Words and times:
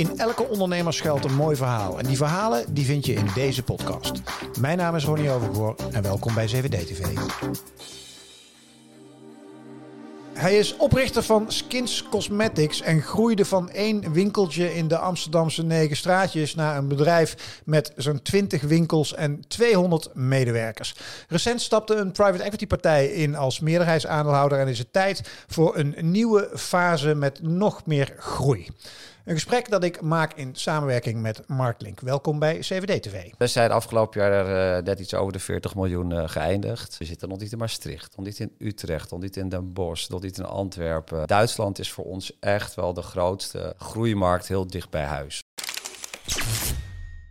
In 0.00 0.18
elke 0.18 0.48
ondernemer 0.48 0.92
schuilt 0.92 1.24
een 1.24 1.34
mooi 1.34 1.56
verhaal. 1.56 1.98
En 1.98 2.06
die 2.06 2.16
verhalen 2.16 2.74
die 2.74 2.84
vind 2.84 3.06
je 3.06 3.12
in 3.12 3.30
deze 3.34 3.62
podcast. 3.62 4.12
Mijn 4.60 4.78
naam 4.78 4.96
is 4.96 5.04
Ronnie 5.04 5.30
Overgoor 5.30 5.74
en 5.92 6.02
welkom 6.02 6.34
bij 6.34 6.48
7D 6.48 6.68
TV. 6.68 7.06
Hij 10.32 10.58
is 10.58 10.76
oprichter 10.76 11.22
van 11.22 11.52
Skins 11.52 12.04
Cosmetics 12.10 12.80
en 12.80 13.02
groeide 13.02 13.44
van 13.44 13.70
één 13.70 14.12
winkeltje 14.12 14.74
in 14.74 14.88
de 14.88 14.98
Amsterdamse 14.98 15.62
negen 15.62 15.96
straatjes 15.96 16.54
naar 16.54 16.76
een 16.76 16.88
bedrijf 16.88 17.60
met 17.64 17.92
zo'n 17.96 18.22
20 18.22 18.62
winkels 18.62 19.14
en 19.14 19.44
200 19.48 20.10
medewerkers. 20.14 20.94
Recent 21.28 21.60
stapte 21.60 21.94
een 21.94 22.12
private 22.12 22.42
equity 22.42 22.66
partij 22.66 23.06
in 23.06 23.36
als 23.36 23.60
meerderheidsaandeelhouder 23.60 24.58
en 24.58 24.68
is 24.68 24.78
het 24.78 24.92
tijd 24.92 25.22
voor 25.48 25.76
een 25.76 25.96
nieuwe 26.00 26.50
fase 26.54 27.14
met 27.14 27.42
nog 27.42 27.86
meer 27.86 28.14
groei. 28.18 28.68
Een 29.24 29.34
gesprek 29.34 29.70
dat 29.70 29.84
ik 29.84 30.00
maak 30.00 30.34
in 30.34 30.54
samenwerking 30.54 31.20
met 31.20 31.42
Marklink. 31.46 32.00
Welkom 32.00 32.38
bij 32.38 32.58
CVD 32.58 33.02
TV. 33.02 33.30
We 33.38 33.46
zijn 33.46 33.70
afgelopen 33.70 34.20
jaar 34.20 34.76
uh, 34.76 34.84
net 34.84 35.00
iets 35.00 35.14
over 35.14 35.32
de 35.32 35.38
40 35.38 35.74
miljoen 35.74 36.10
uh, 36.10 36.28
geëindigd. 36.28 36.98
We 36.98 37.04
zitten 37.04 37.28
nog 37.28 37.38
niet 37.38 37.52
in 37.52 37.58
Maastricht, 37.58 38.16
nog 38.16 38.26
niet 38.26 38.38
in 38.38 38.54
Utrecht, 38.58 39.10
nog 39.10 39.20
niet 39.20 39.36
in 39.36 39.48
Den 39.48 39.72
Bosch, 39.72 40.08
nog 40.08 40.22
niet 40.22 40.38
in 40.38 40.44
Antwerpen. 40.44 41.26
Duitsland 41.26 41.78
is 41.78 41.90
voor 41.90 42.04
ons 42.04 42.38
echt 42.40 42.74
wel 42.74 42.94
de 42.94 43.02
grootste 43.02 43.74
groeimarkt 43.78 44.48
heel 44.48 44.66
dicht 44.66 44.90
bij 44.90 45.04
huis. 45.04 45.42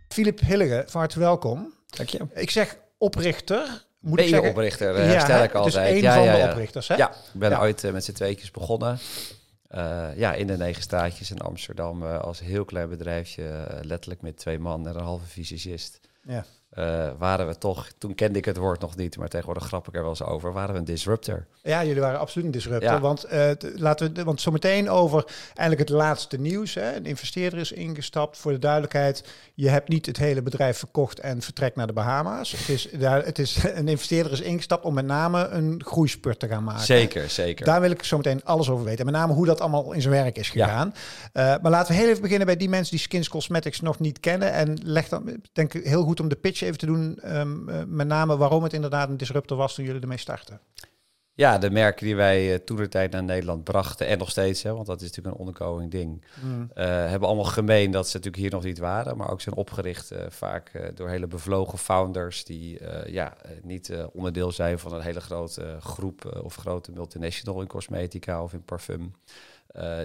Filip 0.08 0.40
Hillige, 0.40 0.84
van 0.86 1.00
harte 1.00 1.18
welkom. 1.18 1.74
Dank 1.86 2.08
je. 2.08 2.26
Ik 2.34 2.50
zeg 2.50 2.76
oprichter. 2.98 3.84
Moet 4.00 4.16
ben 4.16 4.24
ik 4.24 4.30
zeggen? 4.30 4.50
oprichter, 4.50 4.96
uh, 4.96 5.12
ja, 5.12 5.20
stel 5.20 5.42
ik 5.42 5.52
dus 5.52 5.60
altijd. 5.60 5.92
Dus 5.92 6.02
ja, 6.02 6.14
van 6.14 6.24
ja, 6.24 6.46
de 6.46 6.50
oprichters, 6.50 6.88
hè? 6.88 6.94
Ja, 6.94 7.10
ik 7.10 7.40
ben 7.40 7.60
ooit 7.60 7.92
met 7.92 8.04
z'n 8.04 8.12
tweetjes 8.12 8.50
begonnen. 8.50 8.98
Uh, 9.74 10.16
ja, 10.16 10.32
in 10.34 10.46
de 10.46 10.56
negen 10.56 10.82
straatjes 10.82 11.30
in 11.30 11.40
Amsterdam 11.40 12.02
uh, 12.02 12.18
als 12.18 12.40
heel 12.40 12.64
klein 12.64 12.88
bedrijfje, 12.88 13.42
uh, 13.42 13.78
letterlijk 13.82 14.22
met 14.22 14.36
twee 14.36 14.58
man 14.58 14.88
en 14.88 14.96
een 14.96 15.02
halve 15.02 15.26
visagist. 15.26 16.00
Ja. 16.22 16.44
Waren 17.18 17.46
we 17.46 17.58
toch, 17.58 17.88
toen 17.98 18.14
kende 18.14 18.38
ik 18.38 18.44
het 18.44 18.56
woord 18.56 18.80
nog 18.80 18.96
niet, 18.96 19.16
maar 19.16 19.28
tegenwoordig 19.28 19.64
grap 19.64 19.88
ik 19.88 19.94
er 19.94 20.00
wel 20.00 20.10
eens 20.10 20.22
over, 20.22 20.52
waren 20.52 20.72
we 20.72 20.78
een 20.78 20.84
disruptor. 20.84 21.46
Ja, 21.62 21.84
jullie 21.84 22.00
waren 22.00 22.18
absoluut 22.20 22.46
een 22.46 22.52
disruptor. 22.52 22.90
Ja. 22.90 23.00
Want, 23.00 23.26
laten 23.74 24.14
we, 24.14 24.24
want 24.24 24.40
zometeen 24.40 24.90
over 24.90 25.24
eigenlijk 25.54 25.88
het 25.88 25.98
laatste 25.98 26.38
nieuws. 26.40 26.74
Hè. 26.74 26.96
Een 26.96 27.06
investeerder 27.06 27.58
is 27.58 27.72
ingestapt. 27.72 28.38
Voor 28.38 28.52
de 28.52 28.58
duidelijkheid, 28.58 29.24
je 29.54 29.68
hebt 29.68 29.88
niet 29.88 30.06
het 30.06 30.16
hele 30.16 30.42
bedrijf 30.42 30.78
verkocht 30.78 31.20
en 31.20 31.42
vertrekt 31.42 31.76
naar 31.76 31.86
de 31.86 31.92
Bahama's. 31.92 32.52
Het 32.52 32.68
is, 32.68 32.88
daar, 32.98 33.24
het 33.24 33.38
is, 33.38 33.64
een 33.74 33.88
investeerder 33.88 34.32
is 34.32 34.40
ingestapt 34.40 34.84
om 34.84 34.94
met 34.94 35.06
name 35.06 35.48
een 35.48 35.82
groeispurt 35.84 36.38
te 36.38 36.48
gaan 36.48 36.64
maken. 36.64 36.84
Zeker, 36.84 37.30
zeker. 37.30 37.66
Daar 37.66 37.80
wil 37.80 37.90
ik 37.90 38.02
zo 38.02 38.16
meteen 38.16 38.44
alles 38.44 38.70
over 38.70 38.84
weten. 38.84 38.98
En 38.98 39.12
met 39.12 39.20
name 39.20 39.32
hoe 39.32 39.46
dat 39.46 39.60
allemaal 39.60 39.92
in 39.92 40.00
zijn 40.00 40.14
werk 40.14 40.38
is 40.38 40.50
gegaan. 40.50 40.94
Ja. 41.32 41.54
Uh, 41.54 41.62
maar 41.62 41.70
laten 41.70 41.94
we 41.94 42.00
heel 42.00 42.08
even 42.08 42.22
beginnen 42.22 42.46
bij 42.46 42.56
die 42.56 42.68
mensen 42.68 42.90
die 42.90 43.04
Skins 43.04 43.28
Cosmetics 43.28 43.80
nog 43.80 43.98
niet 43.98 44.20
kennen. 44.20 44.52
En 44.52 44.78
leg 44.82 45.08
dan, 45.08 45.40
denk 45.52 45.74
ik, 45.74 45.84
heel 45.84 46.02
goed 46.02 46.20
om 46.20 46.28
de 46.28 46.36
pitch 46.36 46.59
even 46.66 46.78
te 46.78 46.86
doen. 46.86 47.18
Um, 47.36 47.68
uh, 47.68 47.82
met 47.86 48.06
name 48.06 48.36
waarom 48.36 48.62
het 48.62 48.72
inderdaad 48.72 49.08
een 49.08 49.16
disruptor 49.16 49.56
was 49.56 49.74
toen 49.74 49.84
jullie 49.84 50.00
ermee 50.00 50.18
starten. 50.18 50.60
Ja, 51.34 51.58
de 51.58 51.70
merken 51.70 52.06
die 52.06 52.16
wij 52.16 52.52
uh, 52.52 52.54
toen 52.54 52.76
de 52.76 52.88
tijd 52.88 53.12
naar 53.12 53.22
Nederland 53.22 53.64
brachten, 53.64 54.06
en 54.06 54.18
nog 54.18 54.30
steeds, 54.30 54.62
hè, 54.62 54.74
want 54.74 54.86
dat 54.86 55.00
is 55.00 55.06
natuurlijk 55.06 55.38
een 55.38 55.46
ongoing 55.46 55.90
ding, 55.90 56.24
mm. 56.42 56.70
uh, 56.74 56.84
hebben 56.84 57.28
allemaal 57.28 57.44
gemeen 57.44 57.90
dat 57.90 58.08
ze 58.08 58.16
natuurlijk 58.16 58.42
hier 58.42 58.52
nog 58.52 58.62
niet 58.62 58.78
waren, 58.78 59.16
maar 59.16 59.30
ook 59.30 59.40
zijn 59.40 59.54
opgericht 59.54 60.12
uh, 60.12 60.18
vaak 60.28 60.92
door 60.94 61.08
hele 61.08 61.26
bevlogen 61.26 61.78
founders 61.78 62.44
die 62.44 62.78
ja, 63.06 63.36
niet 63.62 63.92
onderdeel 64.12 64.52
zijn 64.52 64.78
van 64.78 64.94
een 64.94 65.02
hele 65.02 65.20
grote 65.20 65.76
groep 65.80 66.40
of 66.42 66.54
grote 66.54 66.92
multinational 66.92 67.60
in 67.60 67.66
cosmetica 67.66 68.42
of 68.42 68.52
in 68.52 68.62
parfum. 68.62 69.14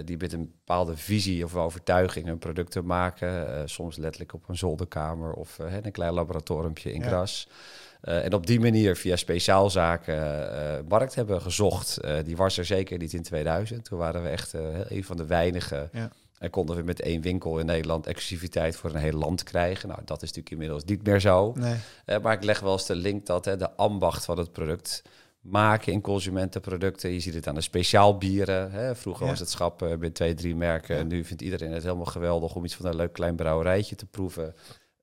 Die 0.04 0.16
met 0.16 0.32
een 0.32 0.52
bepaalde 0.58 0.96
visie 0.96 1.44
of 1.44 1.56
overtuiging 1.56 2.26
hun 2.26 2.38
producten 2.38 2.86
maken. 2.86 3.68
soms 3.68 3.96
letterlijk 3.96 4.34
op 4.34 4.48
een 4.48 4.56
zolderkamer 4.56 5.32
of 5.32 5.58
een 5.58 5.92
klein 5.92 6.12
laboratoriumpje 6.12 6.92
in 6.92 7.02
Gras. 7.02 7.48
Ja. 7.48 8.20
En 8.20 8.34
op 8.34 8.46
die 8.46 8.60
manier 8.60 8.96
via 8.96 9.16
speciaalzaken 9.16 10.84
markt 10.88 11.14
hebben 11.14 11.42
gezocht. 11.42 12.00
Die 12.24 12.36
was 12.36 12.58
er 12.58 12.64
zeker 12.64 12.98
niet 12.98 13.12
in 13.12 13.22
2000. 13.22 13.84
Toen 13.84 13.98
waren 13.98 14.22
we 14.22 14.28
echt 14.28 14.52
een 14.88 15.04
van 15.04 15.16
de 15.16 15.26
weinigen. 15.26 15.88
Ja. 15.92 16.10
En 16.38 16.50
konden 16.50 16.76
we 16.76 16.82
met 16.82 17.00
één 17.00 17.20
winkel 17.20 17.58
in 17.58 17.66
Nederland 17.66 18.06
exclusiviteit 18.06 18.76
voor 18.76 18.90
een 18.90 18.96
heel 18.96 19.18
land 19.18 19.42
krijgen. 19.42 19.88
Nou, 19.88 20.00
dat 20.04 20.22
is 20.22 20.28
natuurlijk 20.28 20.50
inmiddels 20.50 20.84
niet 20.84 21.06
meer 21.06 21.20
zo. 21.20 21.52
Nee. 21.56 22.18
maar 22.18 22.32
ik 22.32 22.44
leg 22.44 22.60
wel 22.60 22.72
eens 22.72 22.86
de 22.86 22.94
link 22.94 23.26
dat 23.26 23.44
hè, 23.44 23.56
de 23.56 23.70
ambacht 23.70 24.24
van 24.24 24.38
het 24.38 24.52
product 24.52 25.02
maken 25.50 25.92
in 25.92 26.00
consumentenproducten. 26.00 27.10
Je 27.10 27.20
ziet 27.20 27.34
het 27.34 27.46
aan 27.46 27.54
de 27.54 27.60
speciaalbieren. 27.60 28.70
Hè. 28.70 28.94
Vroeger 28.94 29.24
ja. 29.24 29.30
was 29.30 29.40
het 29.40 29.50
schap 29.50 29.96
met 29.98 30.14
twee, 30.14 30.34
drie 30.34 30.56
merken. 30.56 30.94
Ja. 30.94 31.00
En 31.00 31.06
nu 31.06 31.24
vindt 31.24 31.42
iedereen 31.42 31.72
het 31.72 31.82
helemaal 31.82 32.04
geweldig 32.04 32.54
om 32.54 32.64
iets 32.64 32.74
van 32.74 32.86
een 32.86 32.96
leuk 32.96 33.12
klein 33.12 33.36
brouwerijtje 33.36 33.96
te 33.96 34.06
proeven. 34.06 34.54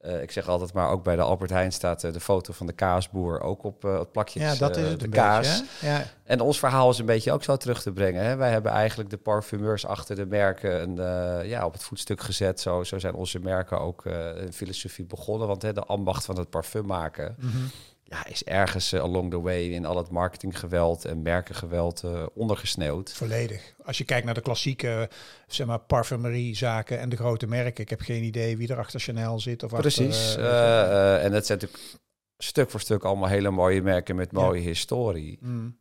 Uh, 0.02 0.22
ik 0.22 0.32
zeg 0.32 0.48
altijd 0.48 0.74
maar, 0.74 0.90
ook 0.90 1.04
bij 1.04 1.16
de 1.16 1.22
Albert 1.22 1.50
Heijn 1.50 1.72
staat 1.72 2.04
uh, 2.04 2.14
de 2.14 2.20
foto 2.20 2.54
van 2.54 2.68
de 2.68 2.74
kaasboer 2.74 3.42
ook 3.42 3.64
op 3.64 3.82
het 3.82 4.12
plakje. 4.12 4.40
Ja, 4.40 4.56
dat 4.56 4.78
is 4.78 4.90
het 4.90 5.00
de 5.00 5.10
kaas. 5.10 5.60
Beetje, 5.60 5.88
ja. 5.88 6.06
En 6.24 6.40
ons 6.40 6.60
verhaal 6.60 6.90
is 6.90 6.98
een 6.98 7.06
beetje 7.06 7.32
ook 7.32 7.44
zo 7.44 7.58
terug 7.58 7.82
te 7.82 7.92
brengen. 7.92 8.24
Hè. 8.24 8.36
Wij 8.36 8.52
hebben 8.52 8.72
eigenlijk 8.72 9.10
de 9.10 9.18
parfumeurs 9.18 9.86
achter 9.86 10.16
de 10.16 10.26
merken 10.26 10.82
een, 10.82 11.48
ja, 11.48 11.66
op 11.66 11.74
het 11.74 11.84
voetstuk 11.84 12.22
gezet. 12.22 12.60
Zo, 12.60 12.84
zo 12.84 13.00
zijn 13.00 13.14
onze 13.14 13.40
merken 13.40 13.80
ook 13.80 14.06
een 14.06 14.54
filosofie 14.54 15.06
begonnen. 15.06 15.48
Want 15.48 15.62
hè, 15.62 15.74
de 15.74 15.84
ambacht 15.84 16.26
van 16.26 16.38
het 16.38 16.50
parfum 16.50 16.86
maken... 16.86 17.36
Mm 17.40 17.50
-hmm 17.50 17.70
ja, 18.14 18.26
is 18.26 18.44
ergens 18.44 18.94
uh, 18.94 19.02
along 19.02 19.32
the 19.32 19.42
way 19.42 19.64
in 19.64 19.86
al 19.86 19.98
het 19.98 20.10
marketinggeweld 20.10 21.06
en 21.06 21.22
merkengeweld 21.22 22.02
uh, 22.06 22.26
ondergesneeuwd. 22.34 23.14
Volledig. 23.14 23.74
Als 23.86 23.98
je 23.98 24.04
kijkt 24.04 24.26
naar 24.26 24.34
de 24.34 24.42
klassieke 24.42 25.10
zeg 25.48 25.68
maar, 25.68 25.80
parfumeriezaken 25.80 27.00
en 27.00 27.10
de 27.10 27.16
grote 27.16 27.48
merken. 27.48 27.84
Ik 27.84 27.90
heb 27.90 28.02
geen 28.02 28.24
idee 28.24 28.58
wie 28.58 28.68
er 28.68 28.78
achter 28.78 29.00
Chanel 29.00 29.40
zit. 29.40 29.64
Of 29.64 29.72
Precies. 29.72 30.28
Achter, 30.28 30.44
uh, 30.44 31.24
en 31.24 31.32
het 31.34 31.46
zijn 31.46 31.60
natuurlijk 31.60 32.02
stuk 32.38 32.70
voor 32.70 32.80
stuk 32.80 33.04
allemaal 33.04 33.30
hele 33.30 33.50
mooie 33.50 33.82
merken 33.82 34.16
met 34.16 34.32
mooie 34.32 34.62
ja. 34.62 34.68
historie. 34.68 35.38
Mm. 35.42 35.78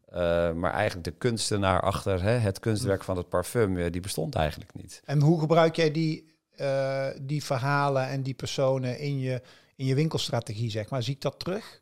maar 0.54 0.72
eigenlijk 0.72 1.04
de 1.04 1.19
kunstenaar 1.19 1.81
achter 1.81 2.22
hè, 2.22 2.31
het 2.31 2.59
kunstwerk 2.59 2.98
mm. 2.98 3.04
van 3.04 3.16
het 3.16 3.28
parfum, 3.28 3.91
die 3.91 4.00
bestond 4.00 4.34
eigenlijk 4.34 4.75
niet. 4.75 5.00
En 5.04 5.21
hoe 5.21 5.41
gebruik 5.41 5.76
jij 5.76 5.91
die, 5.91 6.32
die 7.21 7.44
verhalen 7.44 8.09
en 8.09 8.22
die 8.22 8.34
personen 8.34 8.98
in 8.98 9.19
je, 9.19 9.42
in 9.76 9.87
je 9.87 9.94
winkelstrategie, 9.94 10.71
zeg 10.71 10.91
maar? 10.91 11.03
Zie 11.03 11.15
ik 11.15 11.21
dat 11.21 11.38
terug? 11.38 11.81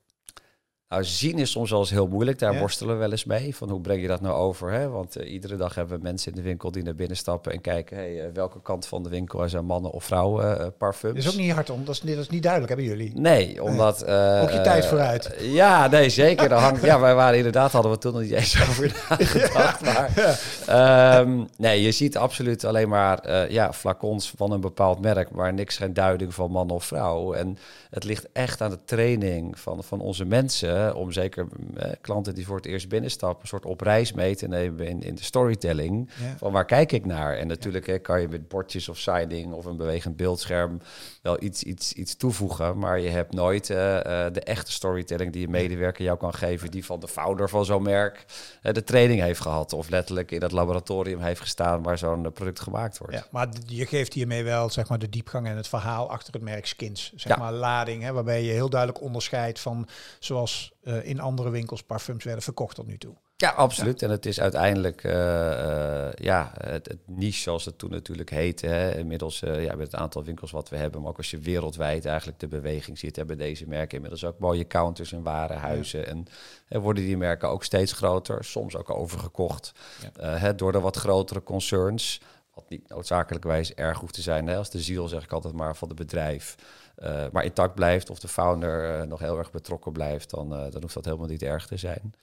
Nou, 0.91 1.05
zien 1.05 1.39
is 1.39 1.51
soms 1.51 1.71
wel 1.71 1.81
eens 1.81 1.91
heel 1.91 2.06
moeilijk. 2.06 2.39
Daar 2.39 2.53
ja. 2.53 2.59
worstelen 2.59 2.95
we 2.95 3.01
wel 3.01 3.11
eens 3.11 3.25
mee. 3.25 3.56
Van 3.56 3.71
hoe 3.71 3.81
breng 3.81 4.01
je 4.01 4.09
dat 4.09 4.21
nou 4.21 4.34
over? 4.34 4.71
Hè? 4.71 4.89
Want 4.89 5.21
uh, 5.21 5.33
iedere 5.33 5.56
dag 5.56 5.75
hebben 5.75 5.97
we 5.97 6.03
mensen 6.03 6.33
in 6.33 6.37
de 6.37 6.43
winkel 6.43 6.71
die 6.71 6.83
naar 6.83 6.95
binnen 6.95 7.17
stappen 7.17 7.53
en 7.53 7.61
kijken... 7.61 7.97
Hey, 7.97 8.15
uh, 8.15 8.25
welke 8.33 8.62
kant 8.62 8.87
van 8.87 9.03
de 9.03 9.09
winkel 9.09 9.49
zijn 9.49 9.65
mannen 9.65 9.91
of 9.91 10.05
vrouwen 10.05 10.61
uh, 10.61 10.67
parfums. 10.78 11.15
Dat 11.15 11.25
is 11.25 11.31
ook 11.31 11.41
niet 11.41 11.53
hard 11.53 11.71
om. 11.71 11.84
Dat 11.84 11.95
is, 11.95 12.01
dat 12.01 12.19
is 12.19 12.28
niet 12.28 12.43
duidelijk, 12.43 12.73
hebben 12.73 12.97
jullie? 12.97 13.12
Nee, 13.15 13.62
omdat... 13.62 14.05
ook 14.05 14.51
je 14.51 14.61
tijd 14.62 14.87
vooruit. 14.87 15.34
ja, 15.39 15.87
nee, 15.87 16.09
zeker. 16.09 16.53
hangt, 16.53 16.83
ja, 16.83 17.01
wij 17.01 17.15
waren 17.15 17.37
inderdaad, 17.37 17.72
hadden 17.72 17.93
we 17.93 17.99
toen 17.99 18.12
nog 18.12 18.22
niet 18.22 18.33
eens 18.33 18.61
over 18.69 19.05
nagedacht. 19.09 19.81
Maar 19.81 21.21
um, 21.21 21.49
nee, 21.57 21.83
je 21.83 21.93
ziet 21.93 22.17
absoluut 22.17 22.65
alleen 22.65 22.89
maar 22.89 23.51
ja, 23.51 23.72
flacons 23.72 24.33
van 24.37 24.53
een 24.53 24.61
bepaald 24.61 25.01
merk... 25.01 25.31
maar 25.31 25.55
niks 25.55 25.77
geen 25.77 25.95
duiding 25.95 26.34
van 26.34 26.51
man 26.51 26.71
of 26.71 26.84
vrouw. 26.84 27.33
En 27.33 27.59
het 27.91 28.05
ligt 28.05 28.27
echt 28.33 28.61
aan 28.61 28.71
de 28.71 28.84
training 28.84 29.59
van, 29.59 29.84
van 29.84 30.01
onze 30.01 30.25
mensen 30.25 30.79
om 30.88 31.12
zeker 31.12 31.46
eh, 31.76 31.91
klanten 32.00 32.34
die 32.34 32.46
voor 32.46 32.56
het 32.56 32.66
eerst 32.66 32.88
binnenstappen, 32.88 33.42
een 33.42 33.48
soort 33.48 33.64
op 33.64 33.80
reis 33.80 34.12
mee 34.12 34.36
te 34.36 34.48
nemen 34.48 34.86
in, 34.86 35.02
in 35.02 35.14
de 35.14 35.22
storytelling. 35.22 36.10
Ja. 36.22 36.36
Van 36.36 36.52
waar 36.52 36.64
kijk 36.64 36.92
ik 36.92 37.06
naar? 37.06 37.36
En 37.36 37.46
natuurlijk 37.46 37.86
hè, 37.86 37.98
kan 37.98 38.20
je 38.20 38.28
met 38.28 38.48
bordjes 38.48 38.88
of 38.88 38.98
siding 38.98 39.52
of 39.52 39.64
een 39.64 39.76
bewegend 39.76 40.16
beeldscherm 40.16 40.80
wel 41.22 41.42
iets, 41.42 41.62
iets, 41.62 41.92
iets 41.92 42.16
toevoegen, 42.16 42.78
maar 42.78 43.00
je 43.00 43.08
hebt 43.08 43.32
nooit 43.32 43.70
uh, 43.70 43.76
uh, 43.76 44.02
de 44.32 44.41
echte 44.44 44.72
storytelling 44.72 45.32
die 45.32 45.41
je 45.41 45.48
medewerker 45.48 46.04
jou 46.04 46.18
kan 46.18 46.34
geven, 46.34 46.70
die 46.70 46.84
van 46.84 47.00
de 47.00 47.08
founder 47.08 47.48
van 47.48 47.64
zo'n 47.64 47.82
merk 47.82 48.24
de 48.62 48.84
training 48.84 49.20
heeft 49.20 49.41
gehad 49.41 49.72
of 49.72 49.88
letterlijk 49.88 50.30
in 50.30 50.41
dat 50.41 50.52
laboratorium 50.52 51.20
heeft 51.20 51.41
gestaan 51.41 51.82
waar 51.82 51.98
zo'n 51.98 52.32
product 52.32 52.60
gemaakt 52.60 52.98
wordt. 52.98 53.14
Ja, 53.14 53.26
maar 53.30 53.48
je 53.66 53.86
geeft 53.86 54.12
hiermee 54.12 54.44
wel 54.44 54.71
zeg 54.71 54.88
maar 54.88 54.98
de 54.98 55.09
diepgang 55.09 55.47
en 55.47 55.56
het 55.56 55.68
verhaal 55.68 56.10
achter 56.10 56.33
het 56.33 56.42
merk 56.42 56.66
Skins, 56.66 57.12
zeg 57.16 57.36
ja. 57.36 57.42
maar 57.42 57.53
lading, 57.53 58.03
hè, 58.03 58.12
waarbij 58.12 58.42
je 58.42 58.53
heel 58.53 58.71
duidelijk 58.71 59.00
onderscheidt 59.00 59.60
van 59.60 59.88
zoals 60.18 60.70
uh, 60.83 61.07
in 61.07 61.21
andere 61.21 61.51
winkels 61.51 61.83
parfums 61.83 62.25
werden 62.25 62.43
verkocht 62.43 62.75
tot 62.75 62.87
nu 62.87 62.99
toe. 62.99 63.15
Ja, 63.37 63.51
absoluut. 63.51 64.01
Ja. 64.01 64.07
En 64.07 64.13
het 64.13 64.27
is 64.27 64.41
uiteindelijk 64.41 65.05
uh, 65.05 65.13
uh, 65.13 66.09
ja, 66.13 66.53
het, 66.59 66.89
het, 66.89 66.99
niche 67.07 67.41
zoals 67.41 67.65
het 67.65 67.78
toen 67.78 67.91
natuurlijk 67.91 68.31
heette. 68.31 68.67
Hè. 68.67 68.95
Inmiddels 68.99 69.39
ja, 69.41 69.75
met 69.75 69.93
het 69.93 69.95
aantal 69.95 70.25
winkels 70.25 70.51
wat 70.51 70.69
we 70.69 70.77
hebben, 70.77 71.01
maar 71.01 71.11
ook 71.11 71.17
als 71.17 71.31
je 71.31 71.39
wereldwijd 71.39 72.05
eigenlijk 72.05 72.39
de 72.39 72.49
beweging 72.49 72.99
ziet, 72.99 73.17
hebben 73.17 73.39
deze 73.39 73.69
merken 73.69 73.95
inmiddels 73.95 74.25
ook 74.25 74.39
mooie 74.39 74.67
counters 74.67 75.13
en 75.13 75.22
warenhuizen. 75.22 76.01
Ja. 76.01 76.25
En 76.69 76.81
worden 76.81 77.05
die 77.05 77.17
merken 77.17 77.49
ook 77.49 77.65
steeds 77.65 77.93
groter, 77.93 78.45
soms 78.45 78.77
ook 78.77 78.91
overgekocht 78.91 79.72
hè, 80.21 80.55
door 80.55 80.72
de 80.72 80.81
wat 80.81 80.97
grotere 80.97 81.43
concerns. 81.43 82.21
Wat 82.55 82.69
niet 82.69 82.89
noodzakelijkwijs 82.89 83.75
erg 83.75 83.99
hoeft 83.99 84.15
te 84.15 84.22
zijn. 84.22 84.47
Hè. 84.47 84.57
Als 84.57 84.71
de 84.71 84.81
ziel, 84.81 85.09
zeg 85.09 85.25
ik 85.25 85.33
altijd 85.33 85.55
maar, 85.55 85.77
van 85.77 85.89
het 85.89 85.97
bedrijf. 85.97 86.57
Uh, 87.04 87.24
maar 87.32 87.44
intact 87.44 87.74
blijft 87.74 88.10
of 88.10 88.18
de 88.18 88.28
founder 88.28 88.98
uh, 89.00 89.06
nog 89.06 89.18
heel 89.20 89.38
erg 89.38 89.50
betrokken 89.50 89.92
blijft, 89.92 90.30
dan, 90.30 90.52
uh, 90.52 90.70
dan 90.70 90.80
hoeft 90.82 90.94
dat 90.94 91.04
helemaal 91.04 91.26
niet 91.26 91.42
erg 91.42 91.66
te 91.66 91.76
zijn. 91.76 92.14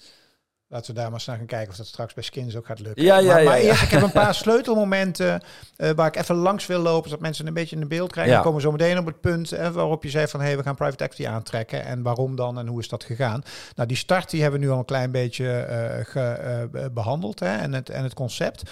Laten 0.69 0.87
we 0.87 0.93
daar 0.99 1.05
maar 1.05 1.13
eens 1.13 1.25
naar 1.25 1.37
gaan 1.37 1.45
kijken 1.45 1.69
of 1.69 1.75
dat 1.75 1.85
straks 1.87 2.13
bij 2.13 2.23
Skins 2.23 2.55
ook 2.55 2.65
gaat 2.65 2.79
lukken. 2.79 3.03
Ja, 3.03 3.17
ja, 3.17 3.33
maar, 3.33 3.43
ja, 3.43 3.49
maar 3.49 3.57
ja. 3.61 3.63
eerst, 3.63 3.81
ik 3.83 3.89
heb 3.89 4.01
een 4.01 4.11
paar 4.11 4.35
sleutelmomenten 4.43 5.41
eh, 5.75 5.89
waar 5.91 6.07
ik 6.07 6.15
even 6.15 6.35
langs 6.35 6.65
wil 6.65 6.79
lopen, 6.79 7.09
zodat 7.09 7.23
mensen 7.23 7.47
een 7.47 7.53
beetje 7.53 7.75
in 7.75 7.87
beeld 7.87 8.11
krijgen. 8.11 8.33
Dan 8.33 8.41
komen 8.43 8.57
we 8.61 8.65
zo 8.65 8.71
meteen 8.71 8.97
op 8.97 9.05
het 9.05 9.21
punt 9.21 9.51
eh, 9.51 9.69
waarop 9.69 10.03
je 10.03 10.09
zei 10.09 10.27
van, 10.27 10.39
hé, 10.39 10.45
hey, 10.45 10.57
we 10.57 10.63
gaan 10.63 10.75
private 10.75 11.03
equity 11.03 11.27
aantrekken. 11.27 11.83
En 11.83 12.01
waarom 12.01 12.35
dan 12.35 12.59
en 12.59 12.67
hoe 12.67 12.79
is 12.79 12.87
dat 12.87 13.03
gegaan? 13.03 13.41
Nou, 13.75 13.87
die 13.87 13.97
start 13.97 14.29
die 14.29 14.41
hebben 14.41 14.59
we 14.59 14.65
nu 14.65 14.71
al 14.71 14.79
een 14.79 14.85
klein 14.85 15.11
beetje 15.11 15.51
eh, 15.59 16.05
ge- 16.05 16.69
eh, 16.71 16.85
behandeld 16.91 17.39
hè, 17.39 17.55
en, 17.57 17.73
het, 17.73 17.89
en 17.89 18.03
het 18.03 18.13
concept. 18.13 18.63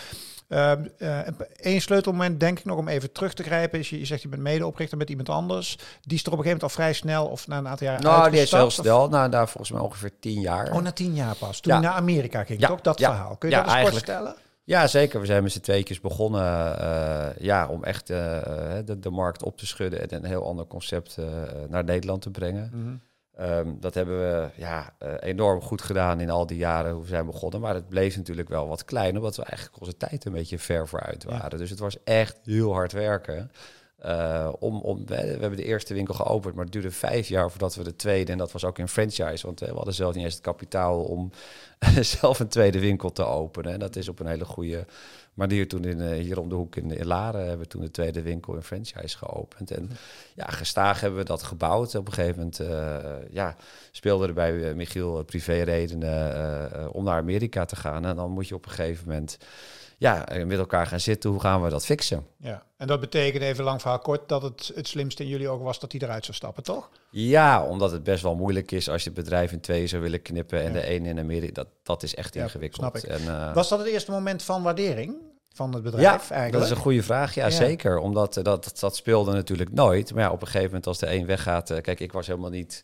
Eén 0.47 1.81
sleutelmoment 1.81 2.39
denk 2.39 2.59
ik 2.59 2.65
nog 2.65 2.77
om 2.77 2.88
even 2.88 3.12
terug 3.12 3.33
te 3.33 3.44
grijpen. 3.44 3.80
Is 3.80 3.89
je, 3.89 4.00
je 4.00 4.06
zegt 4.06 4.21
je 4.21 4.27
bent 4.27 4.42
medeoprichter 4.42 4.97
met 4.97 5.09
iemand 5.09 5.30
anders. 5.30 5.77
Die 6.01 6.18
is 6.18 6.24
er 6.25 6.31
op 6.31 6.38
een 6.38 6.44
gegeven 6.44 6.44
moment 6.44 6.63
al 6.63 6.69
vrij 6.69 6.94
snel 6.94 7.25
of 7.27 7.47
na 7.47 7.57
een 7.57 7.68
aantal 7.68 7.88
jaar 7.88 8.01
Nou, 8.01 8.31
die 8.31 8.42
is 8.42 8.51
heel 8.51 8.69
snel. 8.71 9.09
Nou, 9.09 9.30
daar 9.30 9.47
volgens 9.47 9.71
mij 9.71 9.81
ongeveer 9.81 10.12
tien 10.19 10.42
jaar. 10.42 10.71
Oh, 10.71 10.81
na 10.81 10.92
tien 10.92 11.13
jaar 11.13 11.36
pas. 11.36 11.59
Toen 11.59 11.74
Ja. 11.74 11.80
je 11.80 11.86
naar 11.86 11.95
Amerika 11.95 12.44
ging, 12.44 12.59
Ja, 12.59 12.68
toch? 12.68 12.81
Dat 12.81 13.00
ja. 13.00 13.09
verhaal. 13.09 13.36
Kun 13.36 13.50
je 13.50 13.56
dat 13.56 13.65
eens 13.65 13.81
kort 13.81 13.94
vertellen? 13.94 14.36
Ja, 14.63 14.88
zeker. 14.88 15.19
We 15.19 15.25
zijn 15.25 15.44
met 15.44 15.51
z'n 15.51 15.59
tweetjes 15.59 16.01
begonnen 16.01 16.80
eh, 16.80 17.25
ja, 17.39 17.68
om 17.68 17.83
echt 17.83 18.09
eh, 18.09 18.38
eh, 18.77 18.86
de, 18.86 19.00
de 19.00 19.09
markt 19.09 19.44
op 19.44 19.57
te 19.57 19.65
schudden 19.65 20.01
en 20.01 20.15
een 20.15 20.25
heel 20.25 20.45
ander 20.45 20.68
concept 20.68 21.18
eh, 21.18 21.25
naar 21.69 21.83
Nederland 21.83 22.21
te 22.21 22.30
brengen. 22.30 22.69
Mhm. 22.74 22.95
Ehm, 23.35 23.73
dat 23.79 23.93
hebben 23.93 24.17
we 24.17 24.49
ja, 24.55 24.93
eh, 24.97 25.13
enorm 25.19 25.61
goed 25.61 25.81
gedaan 25.81 26.19
in 26.19 26.29
al 26.29 26.45
die 26.45 26.57
jaren 26.57 26.91
hoe 26.93 27.01
we 27.01 27.07
zijn 27.07 27.25
begonnen. 27.25 27.61
Maar 27.61 27.73
het 27.73 27.89
bleef 27.89 28.15
natuurlijk 28.17 28.49
wel 28.49 28.67
wat 28.67 28.85
klein, 28.85 29.15
omdat 29.17 29.35
we 29.35 29.43
eigenlijk 29.43 29.79
onze 29.79 29.97
tijd 29.97 30.25
een 30.25 30.31
beetje 30.33 30.59
ver 30.59 30.87
vooruit 30.87 31.23
Ja. 31.27 31.37
waren. 31.37 31.59
Dus 31.59 31.69
het 31.69 31.79
was 31.79 32.03
echt 32.03 32.39
heel 32.43 32.73
hard 32.73 32.91
werken. 32.91 33.51
Eh, 33.97 34.53
om, 34.59 34.81
om, 34.81 34.97
we, 34.97 35.15
we 35.15 35.21
hebben 35.21 35.55
de 35.55 35.63
eerste 35.63 35.93
winkel 35.93 36.13
geopend, 36.13 36.55
maar 36.55 36.63
het 36.63 36.73
duurde 36.73 36.91
vijf 36.91 37.27
jaar 37.27 37.49
voordat 37.49 37.75
we 37.75 37.83
de 37.83 37.95
tweede, 37.95 38.31
en 38.31 38.37
dat 38.37 38.51
was 38.51 38.65
ook 38.65 38.79
in 38.79 38.87
franchise, 38.87 39.45
want 39.45 39.61
eh, 39.61 39.69
we 39.69 39.75
hadden 39.75 39.93
zelf 39.93 40.15
niet 40.15 40.23
eens 40.23 40.33
het 40.33 40.43
kapitaal 40.43 41.03
om 41.03 41.31
zelf 42.19 42.39
een 42.39 42.47
tweede 42.47 42.79
winkel 42.79 43.11
te 43.11 43.25
openen. 43.25 43.73
En 43.73 43.79
dat 43.79 43.95
is 43.95 44.09
op 44.09 44.19
een 44.19 44.27
hele 44.27 44.45
goede 44.45 44.85
manier 45.35 45.67
toen 45.67 45.83
in, 45.83 46.01
eh, 46.01 46.19
hier 46.19 46.39
om 46.39 46.49
de 46.49 46.55
hoek 46.55 46.75
in, 46.75 46.91
in 46.91 47.05
Laren 47.05 47.41
hebben 47.41 47.59
we 47.59 47.67
toen 47.67 47.81
de 47.81 47.91
tweede 47.91 48.21
winkel 48.21 48.55
in 48.55 48.61
franchise 48.61 49.17
geopend. 49.17 49.71
En 49.71 49.89
ja, 50.33 50.45
gestaag 50.45 51.01
hebben 51.01 51.19
we 51.19 51.25
dat 51.25 51.43
gebouwd. 51.43 51.95
Op 51.95 52.07
een 52.07 52.13
gegeven 52.13 52.37
moment 52.37 52.59
eh, 52.59 53.31
ja, 53.31 53.55
speelde 53.91 54.27
er 54.27 54.33
bij 54.33 54.69
eh, 54.69 54.75
Michiel 54.75 55.23
privéredenen 55.23 56.93
om 56.93 57.03
naar 57.03 57.19
Amerika 57.19 57.65
te 57.65 57.75
gaan. 57.75 58.05
En 58.05 58.15
dan 58.15 58.31
moet 58.31 58.47
je 58.47 58.55
op 58.55 58.65
een 58.65 58.71
gegeven 58.71 59.07
moment 59.07 59.37
ja, 59.97 60.27
eh, 60.27 60.45
met 60.45 60.57
elkaar 60.57 60.88
gaan 60.88 61.00
zitten. 61.00 61.30
Hoe 61.30 61.39
gaan 61.39 61.63
we 61.63 61.69
dat 61.69 61.86
fixen? 61.86 62.25
Ja, 62.38 62.63
en 62.77 62.88
dat 62.88 63.00
betekent 63.00 63.44
even 63.44 63.63
lang 63.63 63.81
verhaal 63.81 64.00
kort 64.00 64.30
dat 64.30 64.42
het 64.42 64.71
het 64.75 64.88
slimste 64.88 65.24
in 65.24 65.30
jullie 65.30 65.50
ogen 65.50 65.65
was 65.65 65.80
dat 65.80 65.92
hij 65.92 66.01
eruit 66.01 66.24
zou 66.25 66.38
stappen, 66.38 66.63
toch? 66.63 66.89
Ja, 67.12 67.63
omdat 67.63 67.92
het 67.92 68.03
best 68.03 68.24
wel 68.24 68.36
moeilijk 68.36 68.71
is 68.71 68.89
als 68.89 69.03
je 69.03 69.09
het 69.09 69.18
bedrijf 69.19 69.51
in 69.51 69.59
twee 69.59 69.88
zou 69.88 70.01
willen 70.01 70.21
knippen. 70.21 70.59
En 70.62 70.68
Ja. 70.68 70.71
de 70.74 70.86
ene 70.86 71.09
in 71.09 71.19
Amerika, 71.19 71.53
dat, 71.53 71.68
dat 71.83 72.03
is 72.03 72.15
echt 72.15 72.33
Ja, 72.33 72.44
ingewikkeld. 72.44 72.81
snap 72.81 72.95
ik. 72.97 73.03
En, 73.03 73.27
eh, 73.27 73.53
Was 73.53 73.69
dat 73.69 73.80
het 73.80 73.88
eerste 73.88 74.12
moment 74.12 74.44
van 74.44 74.63
waardering 74.63 75.15
van 75.53 75.74
het 75.74 75.83
bedrijf 75.83 76.03
ja, 76.03 76.18
eigenlijk? 76.19 76.51
dat 76.51 76.63
is 76.63 76.69
een 76.69 76.75
goede 76.83 77.03
vraag. 77.03 77.33
Ja, 77.33 77.50
zeker. 77.50 77.98
Omdat 77.98 78.38
eh, 78.38 78.44
dat, 78.44 78.63
dat, 78.63 78.80
dat 78.80 78.95
speelde 78.95 79.33
natuurlijk 79.33 79.74
nooit. 79.74 80.13
Maar 80.13 80.24
ja, 80.24 80.31
op 80.31 80.41
een 80.41 80.48
gegeven 80.48 80.65
moment 80.68 80.88
als 80.88 80.98
de 81.00 81.12
een 81.13 81.25
weggaat... 81.25 81.81
kijk, 81.81 82.00
ik 82.00 82.12
was 82.12 82.27
helemaal 82.27 82.50
niet... 82.50 82.83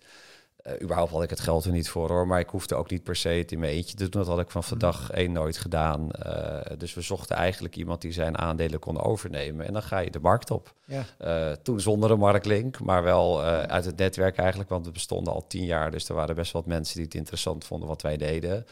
eh, 0.64 0.82
überhaupt 0.82 1.12
had 1.12 1.24
ik 1.24 1.30
het 1.30 1.40
geld 1.40 1.66
er 1.66 1.72
niet 1.72 1.90
voor 1.90 2.10
hoor. 2.10 2.28
Maar 2.28 2.40
ik 2.40 2.50
hoefde 2.50 2.76
ook 2.76 2.90
niet 2.90 3.04
per 3.04 3.16
se 3.16 3.30
het 3.30 3.52
in 3.52 3.60
mijn 3.60 3.74
eentje 3.74 3.96
te 3.96 4.10
doen. 4.10 4.22
Dat 4.22 4.28
had 4.28 4.40
ik 4.40 4.50
van 4.52 4.78
dag 4.78 5.12
één 5.12 5.32
nooit 5.32 5.58
gedaan. 5.58 6.12
Eh, 6.12 6.78
dus 6.78 6.94
we 6.94 7.02
zochten 7.02 7.36
eigenlijk 7.36 7.76
iemand 7.76 8.02
die 8.02 8.12
zijn 8.12 8.38
aandelen 8.38 8.80
kon 8.80 9.02
overnemen. 9.02 9.66
En 9.66 9.74
dan 9.74 9.84
ga 9.84 10.00
je 10.00 10.12
de 10.12 10.20
markt 10.20 10.52
op. 10.52 10.74
Ja. 10.86 11.04
Eh, 11.18 11.52
toen 11.52 11.80
zonder 11.80 12.12
een 12.12 12.20
marktlink, 12.20 12.80
maar 12.80 13.04
wel 13.04 13.44
eh, 13.44 13.62
uit 13.62 13.86
het 13.86 13.98
netwerk 13.98 14.38
eigenlijk. 14.38 14.70
Want 14.70 14.86
we 14.86 14.92
bestonden 14.92 15.34
al 15.34 15.48
tien 15.48 15.66
jaar. 15.66 15.92
Dus 15.92 16.10
er 16.10 16.16
waren 16.16 16.36
best 16.36 16.52
wat 16.52 16.66
mensen 16.66 16.96
die 16.96 17.06
het 17.06 17.16
interessant 17.16 17.66
vonden 17.66 17.88
wat 17.88 18.02
wij 18.02 18.18
deden. 18.18 18.66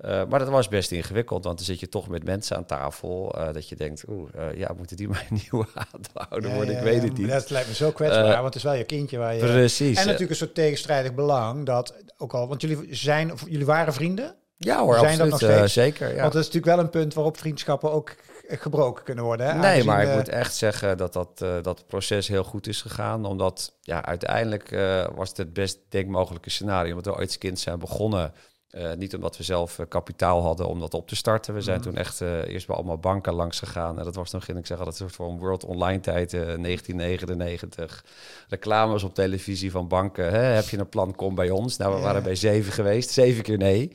Eh, 0.00 0.22
maar 0.28 0.38
dat 0.38 0.48
was 0.48 0.68
best 0.68 0.90
ingewikkeld, 0.90 1.44
want 1.44 1.56
dan 1.56 1.66
zit 1.66 1.80
je 1.80 1.88
toch 1.88 2.08
met 2.08 2.24
mensen 2.24 2.56
aan 2.56 2.64
tafel. 2.64 3.34
eh, 3.34 3.52
dat 3.52 3.68
je 3.68 3.76
denkt, 3.76 4.04
oeh, 4.08 4.28
eh, 4.34 4.56
ja, 4.56 4.72
moeten 4.76 4.96
die 4.96 5.08
mijn 5.18 5.26
nieuwe 5.30 5.66
aandeelhouder 5.74 6.50
Ja, 6.50 6.56
worden? 6.56 6.74
ja, 6.74 6.78
ik 6.80 6.84
weet 6.84 7.02
het 7.02 7.18
niet. 7.18 7.28
Dat 7.28 7.50
lijkt 7.50 7.68
me 7.68 7.74
zo 7.74 7.90
kwetsbaar, 7.90 8.32
want 8.32 8.44
het 8.44 8.54
is 8.54 8.62
wel 8.62 8.74
je 8.74 8.84
kindje 8.84 9.18
waar 9.18 9.34
je... 9.34 9.40
Precies. 9.40 9.98
En 9.98 10.04
natuurlijk 10.04 10.30
een 10.30 10.36
soort 10.36 10.54
tegenstrijdig 10.54 11.14
belang 11.14 11.66
dat 11.66 11.94
ook 12.16 12.32
al, 12.32 12.48
want 12.48 12.60
jullie 12.60 12.94
zijn, 12.94 13.32
of 13.32 13.44
jullie 13.48 13.66
waren 13.66 13.92
vrienden, 13.92 14.34
ja 14.56 14.80
hoor, 14.80 14.98
zijn 14.98 15.18
dat 15.18 15.32
absoluut. 15.32 15.58
nog 15.58 15.68
steeds? 15.68 15.72
zeker, 15.72 16.08
ja. 16.14 16.20
want 16.20 16.32
dat 16.32 16.42
is 16.42 16.46
natuurlijk 16.52 16.76
wel 16.76 16.84
een 16.84 16.90
punt 16.90 17.14
waarop 17.14 17.36
vriendschappen 17.38 17.92
ook 17.92 18.14
gebroken 18.48 19.04
kunnen 19.04 19.24
worden. 19.24 19.46
Hè? 19.46 19.58
Nee, 19.58 19.84
maar 19.84 20.02
ik 20.02 20.14
moet 20.14 20.28
echt 20.28 20.54
zeggen 20.54 20.96
dat 20.96 21.12
dat, 21.12 21.38
dat 21.62 21.86
proces 21.86 22.28
heel 22.28 22.44
goed 22.44 22.66
is 22.66 22.82
gegaan. 22.82 23.24
Omdat 23.24 23.76
ja, 23.80 24.04
uiteindelijk 24.04 24.70
was 25.14 25.28
het 25.28 25.36
het 25.36 25.52
best 25.52 25.78
denkmogelijke 25.88 26.50
scenario. 26.50 26.92
Want 26.92 27.04
we 27.04 27.14
ooit 27.14 27.26
als 27.26 27.38
kind 27.38 27.58
zijn 27.58 27.78
begonnen. 27.78 28.32
Eh, 28.70 28.92
niet 28.92 29.14
omdat 29.14 29.36
we 29.36 29.42
zelf 29.42 29.78
eh, 29.78 29.86
kapitaal 29.88 30.42
hadden 30.42 30.66
om 30.68 30.80
dat 30.80 30.94
op 30.94 31.08
te 31.08 31.16
starten. 31.16 31.54
We 31.54 31.60
zijn 31.60 31.78
Mhm. 31.80 31.88
toen 31.88 31.96
echt 31.96 32.20
eh, 32.20 32.46
eerst 32.48 32.66
bij 32.66 32.76
allemaal 32.76 32.98
banken 32.98 33.32
langs 33.34 33.58
gegaan. 33.58 33.98
En 33.98 34.04
dat 34.04 34.14
was 34.14 34.30
toen, 34.30 34.42
ging 34.42 34.58
ik 34.58 34.66
zeggen, 34.66 34.86
dat 34.86 34.96
soort 34.96 35.14
van 35.14 35.38
World 35.38 35.64
Online 35.64 36.00
tijd, 36.00 36.32
eh, 36.34 36.40
1999. 36.40 38.04
Reclames 38.48 39.02
op 39.02 39.14
televisie 39.14 39.70
van 39.70 39.88
banken. 39.88 40.30
Hè? 40.30 40.38
Heb 40.42 40.68
je 40.68 40.78
een 40.78 40.88
plan, 40.88 41.14
kom 41.14 41.34
bij 41.34 41.50
ons. 41.50 41.76
Nou, 41.76 41.94
we 41.94 42.00
waren 42.00 42.22
bij 42.22 42.34
zeven 42.34 42.72
geweest. 42.72 43.10
Zeven 43.10 43.42
keer 43.42 43.58
nee. 43.58 43.92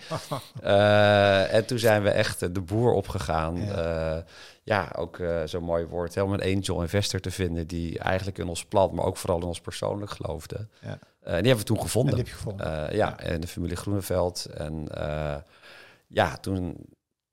En 1.56 1.66
toen 1.66 1.80
zijn 1.80 2.04
we 2.04 2.10
echt 2.10 2.54
de 2.54 2.62
boer 2.62 2.92
opgegaan. 2.92 3.58
Ja. 4.64 4.92
Ook 4.98 5.20
eh, 5.20 5.42
zo'n 5.46 5.64
mooi 5.64 5.86
woord. 5.86 6.16
Helemaal 6.16 6.42
een 6.42 6.56
angel 6.56 6.82
investor 6.82 7.20
te 7.20 7.32
vinden 7.32 7.68
die 7.68 8.00
eigenlijk 8.00 8.38
in 8.38 8.48
ons 8.48 8.66
plan, 8.66 8.96
maar 8.96 9.06
ook 9.06 9.18
vooral 9.18 9.40
in 9.40 9.46
ons 9.46 9.62
persoonlijk 9.62 10.12
geloofde. 10.12 10.68
Ja. 10.82 11.00
Eh, 11.26 11.32
die 11.32 11.36
hebben 11.48 11.58
we 11.58 11.64
toen 11.64 11.78
en 11.78 11.82
gevonden. 11.84 12.16
die 12.16 12.24
heb 12.24 12.32
je 12.34 12.38
gevonden. 12.40 12.90
Eh, 12.90 12.96
ja, 12.96 13.20
en 13.20 13.42
de 13.42 13.48
familie 13.48 13.76
Groeneveld. 13.76 14.46
En 14.46 14.88
eh, 14.92 15.36
ja, 16.08 16.38
toen 16.38 16.76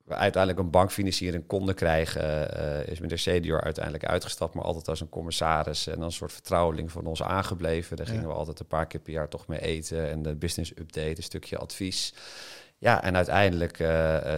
we 0.05 0.15
uiteindelijk 0.15 0.63
een 0.63 0.71
bankfinanciering 0.71 1.47
konden 1.47 1.75
krijgen, 1.75 2.51
is 2.87 3.01
meneer 3.01 3.19
Senior 3.19 3.61
uiteindelijk 3.61 4.05
uitgestapt, 4.07 4.55
maar 4.55 4.65
altijd 4.65 4.89
als 4.89 5.01
een 5.01 5.09
commissaris 5.09 5.87
en 5.87 6.01
een 6.01 6.13
soort 6.13 6.33
vertrouweling 6.33 6.93
van 6.93 7.07
ons 7.07 7.23
aangebleven. 7.23 7.97
Daar 7.97 8.07
Ja. 8.07 8.13
gingen 8.13 8.29
we 8.29 8.35
altijd 8.35 8.61
een 8.61 8.67
paar 8.67 8.87
keer 8.87 9.01
per 9.01 9.13
jaar 9.13 9.29
toch 9.29 9.47
mee 9.47 9.61
eten 9.61 10.11
en 10.11 10.23
de 10.23 10.35
business 10.35 10.71
update, 10.71 11.17
een 11.17 11.23
stukje 11.23 11.59
advies. 11.59 12.15
Ja, 12.79 13.03
en 13.03 13.17
uiteindelijk 13.17 13.77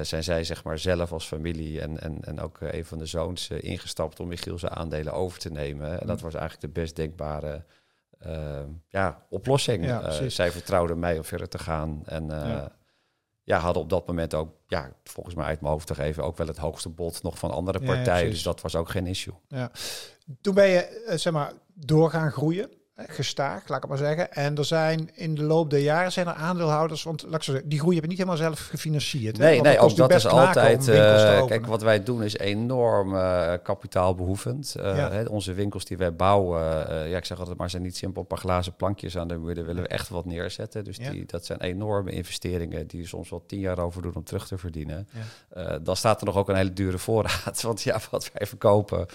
zijn 0.03 0.25
zij 0.25 0.45
zeg 0.45 0.65
maar 0.65 0.79
zelf 0.79 1.13
als 1.13 1.27
familie 1.27 1.81
en, 1.81 2.01
en, 2.01 2.19
en 2.21 2.41
ook 2.41 2.59
een 2.61 2.85
van 2.85 2.99
de 2.99 3.07
zoons 3.07 3.49
ingestapt 3.51 4.21
om 4.21 4.29
Michiel 4.29 4.59
zijn 4.59 4.73
aandelen 4.73 5.13
over 5.13 5.39
te 5.39 5.51
nemen. 5.51 6.01
En 6.01 6.07
dat 6.07 6.21
was 6.21 6.35
eigenlijk 6.35 6.75
de 6.75 6.81
best 6.81 6.97
denkbare 6.97 7.65
ja, 8.89 9.23
oplossing. 9.31 9.85
Ja, 9.85 10.03
Eh, 10.03 10.27
zij 10.29 10.51
vertrouwden 10.53 10.99
mij 10.99 11.17
om 11.17 11.25
verder 11.25 11.49
te 11.49 11.59
gaan. 11.59 12.03
En 12.05 12.31
eh, 12.43 12.49
Ja. 12.49 12.73
ja. 13.43 13.59
hadden 13.59 13.83
op 13.83 13.89
dat 13.91 14.07
moment 14.07 14.35
ook, 14.35 14.49
ja, 14.67 14.93
volgens 15.05 15.35
mij 15.35 15.45
uit 15.45 15.61
mijn 15.61 15.73
hoofd 15.73 15.87
te 15.87 15.95
geven, 15.95 16.25
ook 16.25 16.37
wel 16.37 16.47
het 16.47 16.57
hoogste 16.59 16.89
bod 16.89 17.23
nog 17.23 17.39
van 17.39 17.51
andere 17.51 17.79
Ja, 17.81 17.87
ja, 17.87 17.95
partijen. 17.95 18.31
dus 18.31 18.43
dat 18.43 18.61
was 18.61 18.77
ook 18.77 18.89
geen 18.89 19.07
issue. 19.07 19.35
Toen 20.41 20.55
ben 20.55 20.67
je, 20.69 20.79
eh, 20.81 21.17
zeg 21.19 21.33
maar, 21.33 21.53
door 21.75 22.11
gaan 22.11 22.31
groeien. 22.31 22.71
Gestaag, 22.97 23.69
laat 23.69 23.85
ik 23.85 23.91
het 23.91 24.01
maar 24.01 24.09
zeggen. 24.09 24.33
En 24.33 24.57
er 24.57 24.65
zijn 24.65 25.11
in 25.15 25.35
de 25.35 25.43
loop 25.43 25.71
der 25.71 25.79
jaren 25.79 26.13
zijn 26.13 26.27
er 26.27 26.33
aandeelhouders, 26.33 27.03
want 27.03 27.23
laat 27.23 27.35
ik 27.35 27.43
zo 27.43 27.51
zeggen, 27.51 27.69
die 27.71 27.79
groei 27.79 27.95
heb 27.95 28.05
je 28.05 28.09
niet 28.11 28.19
helemaal 28.19 28.39
zelf 28.39 28.67
gefinancierd. 28.67 29.39
Nee, 29.39 29.61
nee 29.61 29.79
ook 29.79 29.97
dat 29.97 30.11
is 30.15 30.27
altijd. 30.27 30.81
openen. 30.81 31.47
kijk, 31.47 31.67
wat 31.67 31.83
wij 31.83 32.03
doen 32.03 32.23
is 32.23 32.37
enorm 32.39 33.17
eh, 33.17 33.53
kapitaalbehoevend. 33.63 34.75
Eh, 34.75 34.97
Ja. 34.97 35.11
hè, 35.11 35.25
onze 35.25 35.53
winkels 35.53 35.85
die 35.85 35.97
wij 35.97 36.15
bouwen, 36.15 36.61
ja, 37.09 37.17
ik 37.17 37.25
zeg 37.25 37.39
altijd 37.39 37.59
maar, 37.59 37.71
zijn 37.71 37.83
niet 37.83 37.97
simpel 37.97 38.21
een 38.23 38.27
paar 38.29 38.39
glazen 38.39 38.75
plankjes 38.75 39.17
aan 39.19 39.29
de 39.29 39.39
muur. 39.39 39.55
Daar 39.55 39.65
willen 39.65 39.83
we 39.83 39.89
echt 39.89 40.09
wat 40.09 40.25
neerzetten. 40.25 40.85
Dus 40.85 40.97
Ja. 40.97 41.11
die, 41.11 41.27
dat 41.27 41.47
zijn 41.47 41.61
enorme 41.61 42.11
investeringen 42.11 42.87
die 42.87 43.07
soms 43.07 43.31
wel 43.31 43.45
tien 43.47 43.61
jaar 43.61 43.79
over 43.79 44.03
doen 44.03 44.15
om 44.15 44.25
terug 44.25 44.47
te 44.47 44.59
verdienen. 44.59 45.09
Ja. 45.55 45.79
Dan 45.79 45.97
staat 45.97 46.21
er 46.21 46.27
nog 46.27 46.37
ook 46.37 46.49
een 46.49 46.57
hele 46.57 46.73
dure 46.73 46.99
voorraad. 46.99 47.63
Want 47.63 47.83
ja, 47.83 47.99
wat 48.11 48.31
wij 48.33 48.47
verkopen 48.47 49.07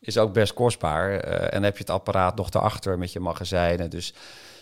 is 0.00 0.18
ook 0.18 0.32
best 0.32 0.54
kostbaar. 0.54 1.18
En 1.20 1.62
heb 1.62 1.72
je 1.76 1.80
het 1.82 1.90
apparaat 1.90 2.36
nog 2.36 2.50
daarachter 2.50 2.98
met 2.98 3.12
je 3.12 3.17
magazijnen. 3.20 3.90
Dus 3.90 4.14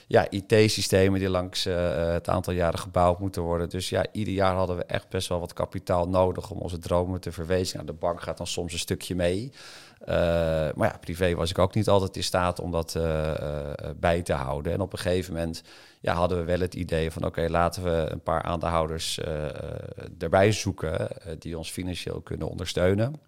ja, 0.08 0.26
IT-systemen 0.30 1.18
die 1.18 1.28
langs 1.28 1.66
eh, 1.66 2.12
het 2.12 2.28
aantal 2.28 2.52
jaren 2.52 2.78
gebouwd 2.78 3.20
moeten 3.20 3.42
worden. 3.42 3.68
Dus 3.68 3.88
ja, 3.88 4.06
ieder 4.12 4.34
jaar 4.34 4.54
hadden 4.54 4.76
we 4.76 4.84
echt 4.84 5.08
best 5.08 5.28
wel 5.28 5.40
wat 5.40 5.52
kapitaal 5.52 6.08
nodig 6.08 6.50
om 6.50 6.58
onze 6.58 6.78
dromen 6.78 7.20
te 7.20 7.32
verwezenlijken. 7.32 7.84
Nou, 7.86 7.98
de 7.98 8.06
bank 8.06 8.22
gaat 8.22 8.36
dan 8.36 8.46
soms 8.46 8.72
een 8.72 8.78
stukje 8.78 9.14
mee. 9.14 9.52
Eh, 10.00 10.16
maar 10.74 10.88
ja, 10.90 10.98
privé 11.00 11.34
was 11.34 11.50
ik 11.50 11.58
ook 11.58 11.74
niet 11.74 11.88
altijd 11.88 12.16
in 12.16 12.22
staat 12.22 12.60
om 12.60 12.70
dat 12.70 12.94
eh, 12.94 13.30
eh, 13.30 13.74
bij 13.96 14.22
te 14.22 14.32
houden. 14.32 14.72
En 14.72 14.80
op 14.80 14.92
een 14.92 14.98
gegeven 14.98 15.34
moment 15.34 15.62
ja, 16.00 16.14
hadden 16.14 16.38
we 16.38 16.44
wel 16.44 16.60
het 16.60 16.74
idee 16.74 17.10
van... 17.10 17.24
oké, 17.24 17.46
laten 17.48 17.82
we 17.82 18.06
een 18.10 18.22
paar 18.22 18.42
aandeelhouders 18.42 19.18
eh, 19.18 19.44
eh, 19.44 19.52
erbij 20.18 20.52
zoeken... 20.52 21.20
eh, 21.20 21.32
die 21.38 21.58
ons 21.58 21.70
financieel 21.70 22.20
kunnen 22.20 22.48
ondersteunen. 22.48 23.20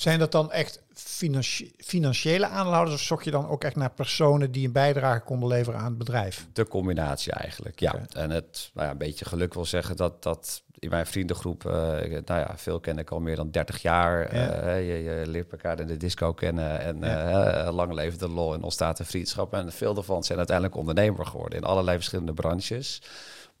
Zijn 0.00 0.18
dat 0.18 0.32
dan 0.32 0.52
echt 0.52 0.82
financi- 0.94 1.72
financiële 1.76 2.46
aandeelhouders 2.46 2.96
of 2.96 3.02
zocht 3.02 3.24
je 3.24 3.30
dan 3.30 3.48
ook 3.48 3.64
echt 3.64 3.76
naar 3.76 3.90
personen 3.90 4.52
die 4.52 4.66
een 4.66 4.72
bijdrage 4.72 5.20
konden 5.20 5.48
leveren 5.48 5.80
aan 5.80 5.84
het 5.88 5.98
bedrijf? 5.98 6.46
De 6.52 6.68
combinatie 6.68 7.32
eigenlijk, 7.32 7.80
ja. 7.80 7.94
En 8.12 8.30
het, 8.30 8.70
nou 8.74 8.86
ja, 8.86 8.92
een 8.92 8.98
beetje 8.98 9.24
geluk 9.24 9.54
wil 9.54 9.64
zeggen 9.64 9.96
dat, 9.96 10.22
dat 10.22 10.62
in 10.78 10.88
mijn 10.88 11.06
vriendengroep, 11.06 11.64
eh, 11.66 11.72
nou 12.24 12.40
ja, 12.40 12.52
veel 12.56 12.80
ken 12.80 12.98
ik 12.98 13.10
al 13.10 13.20
meer 13.20 13.36
dan 13.36 13.50
30 13.50 13.82
jaar. 13.82 14.34
Ja. 14.36 14.48
Eh, 14.50 14.88
je, 14.88 15.02
je 15.02 15.22
leert 15.26 15.52
elkaar 15.52 15.80
in 15.80 15.86
de 15.86 15.96
disco 15.96 16.32
kennen 16.32 16.80
en 16.80 16.98
Ja. 17.00 17.64
eh, 17.66 17.72
lang 17.74 17.92
leven 17.92 18.18
de 18.18 18.28
lol 18.28 18.54
en 18.54 18.62
ontstaat 18.62 18.98
een 18.98 19.06
vriendschap. 19.06 19.54
En 19.54 19.72
veel 19.72 19.94
daarvan 19.94 20.24
zijn 20.24 20.38
uiteindelijk 20.38 20.76
ondernemer 20.76 21.26
geworden 21.26 21.58
in 21.58 21.64
allerlei 21.64 21.96
verschillende 21.96 22.32
branches. 22.32 23.02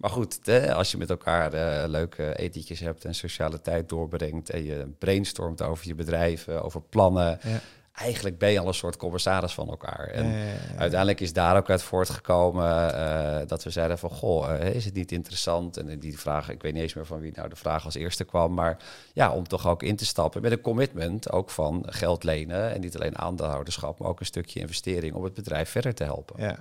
Maar 0.00 0.10
goed, 0.10 0.38
als 0.72 0.90
je 0.90 0.96
met 0.96 1.10
elkaar 1.10 1.54
uh, 1.54 1.88
leuke 1.88 2.36
etentjes 2.36 2.80
hebt 2.80 3.04
en 3.04 3.14
sociale 3.14 3.60
tijd 3.60 3.88
doorbrengt 3.88 4.50
en 4.50 4.64
je 4.64 4.86
brainstormt 4.98 5.62
over 5.62 5.86
je 5.86 5.94
bedrijven, 5.94 6.62
over 6.62 6.82
plannen. 6.82 7.38
Ja 7.42 7.60
eigenlijk 8.00 8.38
ben 8.38 8.50
je 8.50 8.60
al 8.60 8.66
een 8.66 8.74
soort 8.74 8.96
commissaris 8.96 9.52
van 9.52 9.68
elkaar. 9.68 10.06
En 10.06 10.34
uiteindelijk 10.76 11.20
is 11.20 11.32
daar 11.32 11.56
ook 11.56 11.70
uit 11.70 11.82
voortgekomen 11.82 12.94
uh, 12.94 13.38
dat 13.46 13.64
we 13.64 13.70
zeiden 13.70 13.98
van... 13.98 14.10
goh, 14.10 14.48
uh, 14.48 14.74
is 14.74 14.84
het 14.84 14.94
niet 14.94 15.12
interessant? 15.12 15.76
En 15.76 15.98
die 15.98 16.18
vraag, 16.18 16.50
ik 16.50 16.62
weet 16.62 16.72
niet 16.72 16.82
eens 16.82 16.94
meer 16.94 17.06
van 17.06 17.20
wie 17.20 17.32
nou 17.34 17.48
de 17.48 17.56
vraag 17.56 17.84
als 17.84 17.94
eerste 17.94 18.24
kwam... 18.24 18.54
maar 18.54 18.76
ja, 19.12 19.32
om 19.32 19.48
toch 19.48 19.66
ook 19.66 19.82
in 19.82 19.96
te 19.96 20.06
stappen 20.06 20.42
met 20.42 20.52
een 20.52 20.60
commitment 20.60 21.32
ook 21.32 21.50
van 21.50 21.86
geld 21.88 22.24
lenen... 22.24 22.72
en 22.74 22.80
niet 22.80 22.94
alleen 22.94 23.18
aandeelhouderschap, 23.18 23.98
maar 23.98 24.08
ook 24.08 24.20
een 24.20 24.26
stukje 24.26 24.60
investering... 24.60 25.14
om 25.14 25.24
het 25.24 25.34
bedrijf 25.34 25.70
verder 25.70 25.94
te 25.94 26.04
helpen. 26.04 26.42
Ja. 26.42 26.58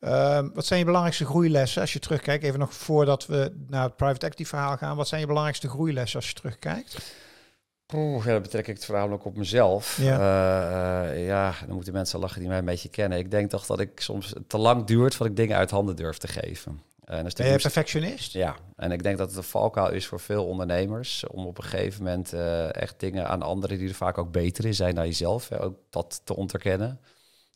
Uh, 0.00 0.40
wat 0.54 0.66
zijn 0.66 0.78
je 0.78 0.84
belangrijkste 0.84 1.24
groeilessen 1.24 1.80
als 1.80 1.92
je 1.92 1.98
terugkijkt? 1.98 2.44
Even 2.44 2.58
nog 2.58 2.74
voordat 2.74 3.26
we 3.26 3.52
naar 3.68 3.82
het 3.82 3.96
private 3.96 4.26
equity 4.26 4.44
verhaal 4.44 4.76
gaan. 4.76 4.96
Wat 4.96 5.08
zijn 5.08 5.20
je 5.20 5.26
belangrijkste 5.26 5.68
groeilessen 5.68 6.18
als 6.18 6.28
je 6.28 6.34
terugkijkt? 6.34 7.14
Ja, 7.86 8.22
dan 8.24 8.42
betrek 8.42 8.66
ik 8.66 8.74
het 8.74 8.84
voornamelijk 8.84 9.24
op 9.24 9.36
mezelf. 9.36 9.98
Ja. 10.00 10.18
Uh, 10.18 11.14
uh, 11.14 11.26
ja, 11.26 11.54
dan 11.66 11.74
moeten 11.74 11.92
mensen 11.92 12.18
lachen 12.18 12.40
die 12.40 12.48
mij 12.48 12.58
een 12.58 12.64
beetje 12.64 12.88
kennen. 12.88 13.18
Ik 13.18 13.30
denk 13.30 13.50
toch 13.50 13.66
dat 13.66 13.80
ik 13.80 14.00
soms 14.00 14.34
te 14.46 14.58
lang 14.58 14.84
duurt 14.84 15.14
voordat 15.14 15.36
ik 15.36 15.42
dingen 15.42 15.56
uit 15.56 15.70
handen 15.70 15.96
durf 15.96 16.18
te 16.18 16.28
geven. 16.28 16.80
Uh, 17.10 17.22
ben 17.36 17.46
je 17.46 17.58
perfectionist? 17.58 18.32
Ja, 18.32 18.56
en 18.76 18.92
ik 18.92 19.02
denk 19.02 19.18
dat 19.18 19.28
het 19.28 19.36
een 19.36 19.42
valkuil 19.42 19.90
is 19.90 20.06
voor 20.06 20.20
veel 20.20 20.46
ondernemers... 20.46 21.26
om 21.26 21.46
op 21.46 21.58
een 21.58 21.64
gegeven 21.64 22.04
moment 22.04 22.32
echt 22.72 22.94
dingen 23.00 23.28
aan 23.28 23.42
anderen... 23.42 23.78
die 23.78 23.88
er 23.88 23.94
vaak 23.94 24.18
ook 24.18 24.32
beter 24.32 24.64
in 24.64 24.74
zijn 24.74 24.94
dan 24.94 25.06
jezelf, 25.06 25.48
hè, 25.48 25.62
ook 25.62 25.76
dat 25.90 26.20
te 26.24 26.36
onderkennen. 26.36 27.00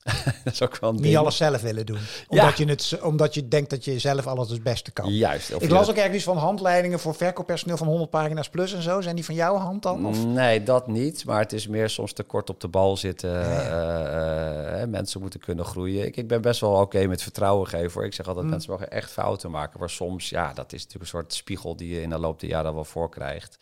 dat 0.45 0.53
is 0.53 0.63
ook 0.63 0.79
wel 0.79 0.93
Niet 0.93 1.17
alles 1.17 1.37
zelf 1.37 1.61
willen 1.61 1.87
doen. 1.87 1.99
Omdat, 2.29 2.57
je 2.57 2.65
het, 2.65 2.99
omdat 3.03 3.35
je 3.35 3.49
denkt 3.49 3.71
dat 3.71 3.85
je 3.85 3.99
zelf 3.99 4.27
alles 4.27 4.51
het 4.51 4.63
beste 4.63 4.91
kan. 4.91 5.13
Juist. 5.13 5.51
Ik 5.59 5.71
las 5.71 5.91
ook 5.91 5.97
ergens 5.97 6.25
van 6.25 6.37
handleidingen 6.37 7.01
voor 7.01 7.15
verkooppersoneel 7.15 7.77
van 7.77 7.87
100 7.87 8.11
pagina's 8.11 8.49
plus 8.49 8.73
en 8.73 8.83
zo. 8.83 9.01
Zijn 9.01 9.15
die 9.15 9.25
van 9.25 9.35
jouw 9.35 9.57
hand 9.57 9.83
dan? 9.83 10.07
Of? 10.07 10.25
Nee, 10.25 10.63
dat 10.63 10.87
niet. 10.87 11.25
Maar 11.25 11.41
het 11.41 11.53
is 11.53 11.67
meer 11.67 11.91
soms 11.91 12.13
te 12.13 12.23
kort 12.23 12.51
op 12.51 12.61
de 12.61 12.69
bal 12.69 12.97
zitten. 12.97 13.31
Uh, 13.31 14.81
uh, 14.81 14.89
mensen 14.89 15.21
moeten 15.21 15.41
kunnen 15.41 15.65
groeien. 15.65 16.07
Ik, 16.07 16.17
ik 16.17 16.29
ben 16.29 16.41
best 16.41 16.61
wel 16.61 16.73
oké 16.73 17.07
met 17.07 17.23
vertrouwen 17.23 17.69
geven. 17.69 18.05
Ik 18.05 18.15
zeg 18.15 18.27
altijd, 18.27 18.45
mm. 18.45 18.51
mensen 18.51 18.71
mogen 18.71 18.91
echt 18.91 19.11
fouten 19.11 19.51
maken. 19.51 19.81
Maar 19.81 19.91
soms, 19.91 20.29
ja, 20.29 20.53
dat 20.53 20.73
is 20.73 20.83
natuurlijk 20.83 21.13
een 21.13 21.19
soort 21.19 21.35
spiegel 21.35 21.77
die 21.77 21.95
je 21.95 22.03
in 22.03 22.11
de 22.11 22.19
loop 22.19 22.41
der 22.41 22.49
jaren 22.49 22.75
wel 22.75 22.85
voor 22.85 23.11
krijgt. 23.11 23.59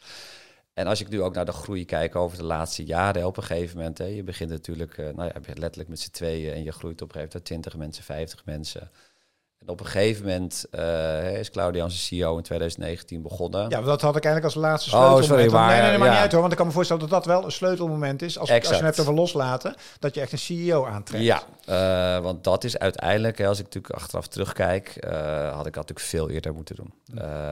En 0.78 0.87
als 0.87 1.00
ik 1.00 1.08
nu 1.08 1.23
ook 1.23 1.35
naar 1.35 1.44
de 1.44 1.52
groei 1.52 1.85
kijk 1.85 2.16
over 2.16 2.38
de 2.38 2.44
laatste 2.44 2.85
jaren, 2.85 3.26
op 3.26 3.37
een 3.37 3.42
gegeven 3.42 3.76
moment, 3.76 3.99
hè, 3.99 4.04
je 4.04 4.23
begint 4.23 4.50
natuurlijk, 4.50 4.97
uh, 4.97 5.08
nou 5.08 5.30
ja, 5.35 5.40
letterlijk 5.54 5.88
met 5.88 6.00
z'n 6.00 6.11
tweeën 6.11 6.52
en 6.52 6.62
je 6.62 6.73
groeit 6.73 7.02
op 7.02 7.08
een 7.08 7.14
gegeven 7.14 7.28
moment 7.32 7.44
20 7.44 7.76
mensen, 7.76 8.04
50 8.04 8.44
mensen. 8.44 8.90
En 9.58 9.68
op 9.68 9.80
een 9.80 9.86
gegeven 9.86 10.26
moment 10.26 10.66
uh, 10.70 11.38
is 11.38 11.50
Claudia 11.50 11.84
onze 11.84 11.98
CEO 11.98 12.36
in 12.36 12.42
2019 12.42 13.22
begonnen. 13.22 13.68
Ja, 13.68 13.80
dat 13.80 14.00
had 14.00 14.16
ik 14.16 14.24
eigenlijk 14.24 14.44
als 14.44 14.64
laatste 14.64 14.88
sleutelmoment. 14.88 15.30
Oh, 15.30 15.36
sorry, 15.36 15.52
maar, 15.52 15.68
nee, 15.68 15.80
nee, 15.80 15.88
nee, 15.90 15.98
maar 15.98 16.10
niet 16.10 16.18
uit 16.18 16.32
hoor. 16.32 16.40
Want 16.40 16.52
ik 16.52 16.58
kan 16.58 16.66
me 16.66 16.72
voorstellen 16.72 17.02
dat 17.02 17.10
dat 17.10 17.26
wel 17.26 17.44
een 17.44 17.52
sleutelmoment 17.52 18.22
is. 18.22 18.38
Als, 18.38 18.50
als 18.50 18.68
je 18.68 18.74
het 18.74 18.80
hebt 18.80 19.00
over 19.00 19.14
loslaten, 19.14 19.74
dat 19.98 20.14
je 20.14 20.20
echt 20.20 20.32
een 20.32 20.38
CEO 20.38 20.86
aantrekt. 20.86 21.24
Ja, 21.24 21.42
uh, 21.68 22.22
want 22.22 22.44
dat 22.44 22.64
is 22.64 22.78
uiteindelijk, 22.78 23.38
hè, 23.38 23.46
als 23.46 23.58
ik 23.58 23.64
natuurlijk 23.64 23.94
achteraf 23.94 24.26
terugkijk, 24.26 25.04
uh, 25.04 25.54
had 25.54 25.66
ik 25.66 25.74
natuurlijk 25.74 26.06
veel 26.06 26.30
eerder 26.30 26.54
moeten 26.54 26.76
doen. 26.76 26.92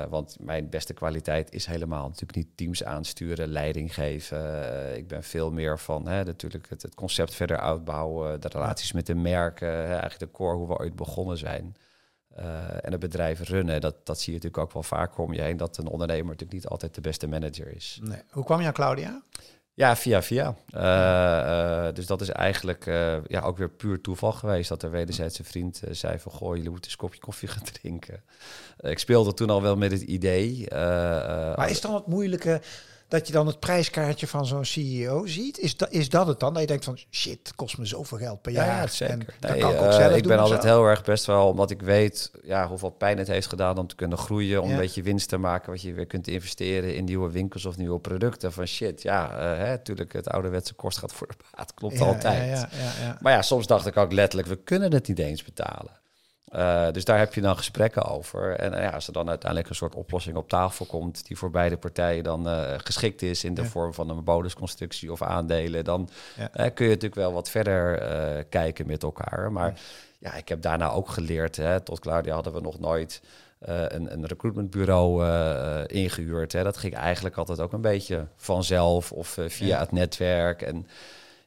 want 0.09 0.37
mijn 0.41 0.69
beste 0.71 0.93
kwaliteit 0.93 1.53
is 1.53 1.67
helemaal 1.67 2.05
natuurlijk 2.05 2.37
niet 2.37 2.57
teams 2.57 2.85
aansturen, 2.85 3.49
leiding 3.49 3.95
geven. 3.95 4.97
ik 4.97 5.09
ben 5.09 5.23
veel 5.23 5.51
meer 5.51 5.79
van 5.79 6.09
hè, 6.09 6.25
natuurlijk 6.25 6.67
het, 6.69 6.83
het, 6.83 6.95
concept 6.95 7.35
verder 7.35 7.59
uitbouwen, 7.59 8.41
de 8.41 8.49
relaties 8.49 8.93
met 8.93 9.07
de 9.07 9.15
merken, 9.15 9.69
hè, 9.69 9.85
eigenlijk 9.85 10.19
de 10.19 10.31
core 10.31 10.57
hoe 10.57 10.67
we 10.67 10.79
ooit 10.79 10.97
begonnen 10.97 11.39
zijn. 11.39 11.77
Uh, 12.39 12.45
en 12.85 12.91
het 12.91 13.01
bedrijf 13.01 13.49
runnen, 13.49 13.81
dat, 13.81 13.95
dat 14.05 14.21
zie 14.21 14.33
je 14.33 14.39
natuurlijk 14.39 14.63
ook 14.63 14.73
wel 14.73 14.83
vaak 14.83 15.19
om 15.19 15.33
je 15.33 15.43
heen, 15.43 15.57
dat 15.57 15.77
een 15.77 15.87
ondernemer 15.87 16.25
natuurlijk 16.25 16.53
niet 16.53 16.67
altijd 16.67 16.95
de 16.95 17.01
beste 17.01 17.27
manager 17.27 17.75
is. 17.75 17.99
Nee. 18.03 18.23
Hoe 18.31 18.45
kwam 18.45 18.61
je 18.61 18.67
aan 18.67 18.73
Claudia? 18.73 19.23
Ja, 19.75 19.97
via 19.97 20.23
via. 20.23 20.55
Uh, 20.71 20.83
uh, 20.83 21.95
dus 21.95 22.07
dat 22.07 22.21
is 22.21 22.29
eigenlijk 22.29 22.85
ja, 23.27 23.41
ook 23.41 23.59
weer 23.59 23.71
puur 23.71 24.01
toeval 24.01 24.33
geweest 24.33 24.69
dat 24.69 24.83
er 24.83 24.91
wederzijdse 24.91 25.45
vriend 25.45 25.83
zei 25.91 26.19
van 26.19 26.33
goh, 26.33 26.55
jullie 26.57 26.71
moeten 26.71 26.85
eens 26.85 26.93
een 26.93 27.07
kopje 27.07 27.21
koffie 27.21 27.49
gaan 27.55 27.65
drinken. 27.65 28.23
ik 28.81 28.99
speelde 28.99 29.35
toen 29.35 29.51
al 29.51 29.63
wel 29.63 29.77
met 29.77 29.93
het 29.93 30.03
idee. 30.03 30.67
maar 31.57 31.71
is 31.71 31.81
dan 31.81 31.95
het 31.95 32.07
moeilijke 32.07 32.61
dat 33.09 33.27
je 33.27 33.33
dan 33.33 33.47
het 33.47 33.61
prijskaartje 33.61 34.27
van 34.27 34.47
zo'n 34.47 34.65
CEO 34.65 35.27
ziet. 35.27 35.59
Is, 35.59 35.77
dat 35.77 35.93
is 35.93 36.09
dat 36.09 36.27
het 36.27 36.41
dan? 36.41 36.53
Dat 36.53 36.63
je 36.63 36.69
denkt 36.69 36.85
van 36.85 36.99
shit, 37.11 37.53
kost 37.55 37.79
me 37.79 37.87
zoveel 37.87 38.19
geld 38.19 38.43
per 38.43 38.53
jaar. 38.53 38.67
Ja, 38.67 38.87
zeker. 38.87 39.35
En 39.41 39.51
nee, 39.51 39.61
kan 39.61 39.71
ik 39.71 39.81
ook 39.81 39.93
zelf 39.93 40.11
uh, 40.11 40.17
Ik 40.17 40.27
ben 40.27 40.39
altijd 40.39 40.63
heel 40.63 40.85
erg 40.85 41.05
best 41.05 41.25
wel, 41.25 41.49
omdat 41.49 41.71
ik 41.71 41.83
weet 41.83 42.31
ja, 42.43 42.69
hoeveel 42.69 42.91
pijn 42.91 43.19
het 43.19 43.27
heeft 43.27 43.47
gedaan 43.47 43.79
om 43.79 43.87
te 43.87 43.95
kunnen 43.95 44.19
groeien, 44.19 44.63
om 44.63 44.71
een 44.71 44.77
beetje 44.77 45.03
winst 45.03 45.29
te 45.29 45.37
maken, 45.37 45.71
wat 45.71 45.83
je 45.83 45.93
weer 45.93 46.07
kunt 46.07 46.29
investeren 46.29 46.97
in 46.97 47.05
nieuwe 47.05 47.31
winkels 47.31 47.65
of 47.65 47.77
nieuwe 47.77 47.99
producten. 47.99 48.53
Van 48.53 48.67
shit, 48.67 49.03
ja, 49.03 49.31
uh, 49.33 49.59
hè, 49.59 49.71
natuurlijk 49.71 50.13
het 50.13 50.29
ouderwetse 50.29 50.75
kost 50.75 50.99
gaat 50.99 51.13
voor 51.13 51.27
de 51.27 51.35
baat, 51.51 51.75
klopt 51.75 52.01
altijd. 52.01 52.67
Maar 53.21 53.33
ja, 53.33 53.43
soms 53.43 53.67
dacht 53.67 53.87
ik 53.87 53.97
ook 53.97 54.13
letterlijk, 54.13 54.49
we 54.49 54.57
kunnen 54.57 54.93
het 54.93 55.09
niet 55.09 55.19
eens 55.19 55.45
betalen. 55.45 56.05
Uh, 56.55 56.91
dus 56.91 57.05
daar 57.05 57.19
heb 57.19 57.35
je 57.35 57.41
dan 57.41 57.57
gesprekken 57.57 58.05
over. 58.05 58.57
En 58.57 58.73
uh, 58.73 58.81
ja, 58.81 58.91
als 58.91 59.07
er 59.07 59.13
dan 59.13 59.29
uiteindelijk 59.29 59.71
een 59.71 59.77
soort 59.77 59.95
oplossing 59.95 60.37
op 60.37 60.49
tafel 60.49 60.87
komt 60.87 61.27
die 61.27 61.39
voor 61.39 61.51
beide 61.51 61.77
partijen 61.77 62.25
dan 62.25 62.49
uh, 62.49 62.73
geschikt 62.77 63.23
is 63.23 63.45
in 63.45 63.55
de 63.55 63.65
vorm 63.65 63.95
van 63.95 64.11
een 64.11 64.25
bonusconstructie 64.25 65.13
of 65.13 65.23
aandelen, 65.23 65.85
dan 65.85 66.09
ja. 66.37 66.69
kun 66.69 66.85
je 66.85 66.91
natuurlijk 66.91 67.15
wel 67.15 67.33
wat 67.33 67.51
verder 67.51 68.45
kijken 68.45 68.87
met 68.87 69.03
elkaar. 69.03 69.53
Maar 69.53 69.81
ja. 70.19 70.35
ik 70.35 70.49
heb 70.49 70.63
daarna 70.63 70.91
ook 70.91 71.09
geleerd, 71.09 71.57
hè, 71.57 71.81
tot 71.81 72.01
Claudia 72.01 72.35
hadden 72.35 72.53
we 72.53 72.61
nog 72.61 72.79
nooit 72.79 73.23
een, 73.59 74.13
een 74.13 74.27
recruitmentbureau 74.27 75.27
ingehuurd. 75.87 76.53
Hè. 76.53 76.63
Dat 76.63 76.77
ging 76.77 76.95
eigenlijk 76.95 77.37
altijd 77.37 77.61
ook 77.61 77.73
een 77.73 77.81
beetje 77.81 78.27
vanzelf 78.37 79.13
of 79.13 79.39
via 79.47 79.79
het 79.79 79.93
netwerk. 79.93 80.63
En 80.63 80.87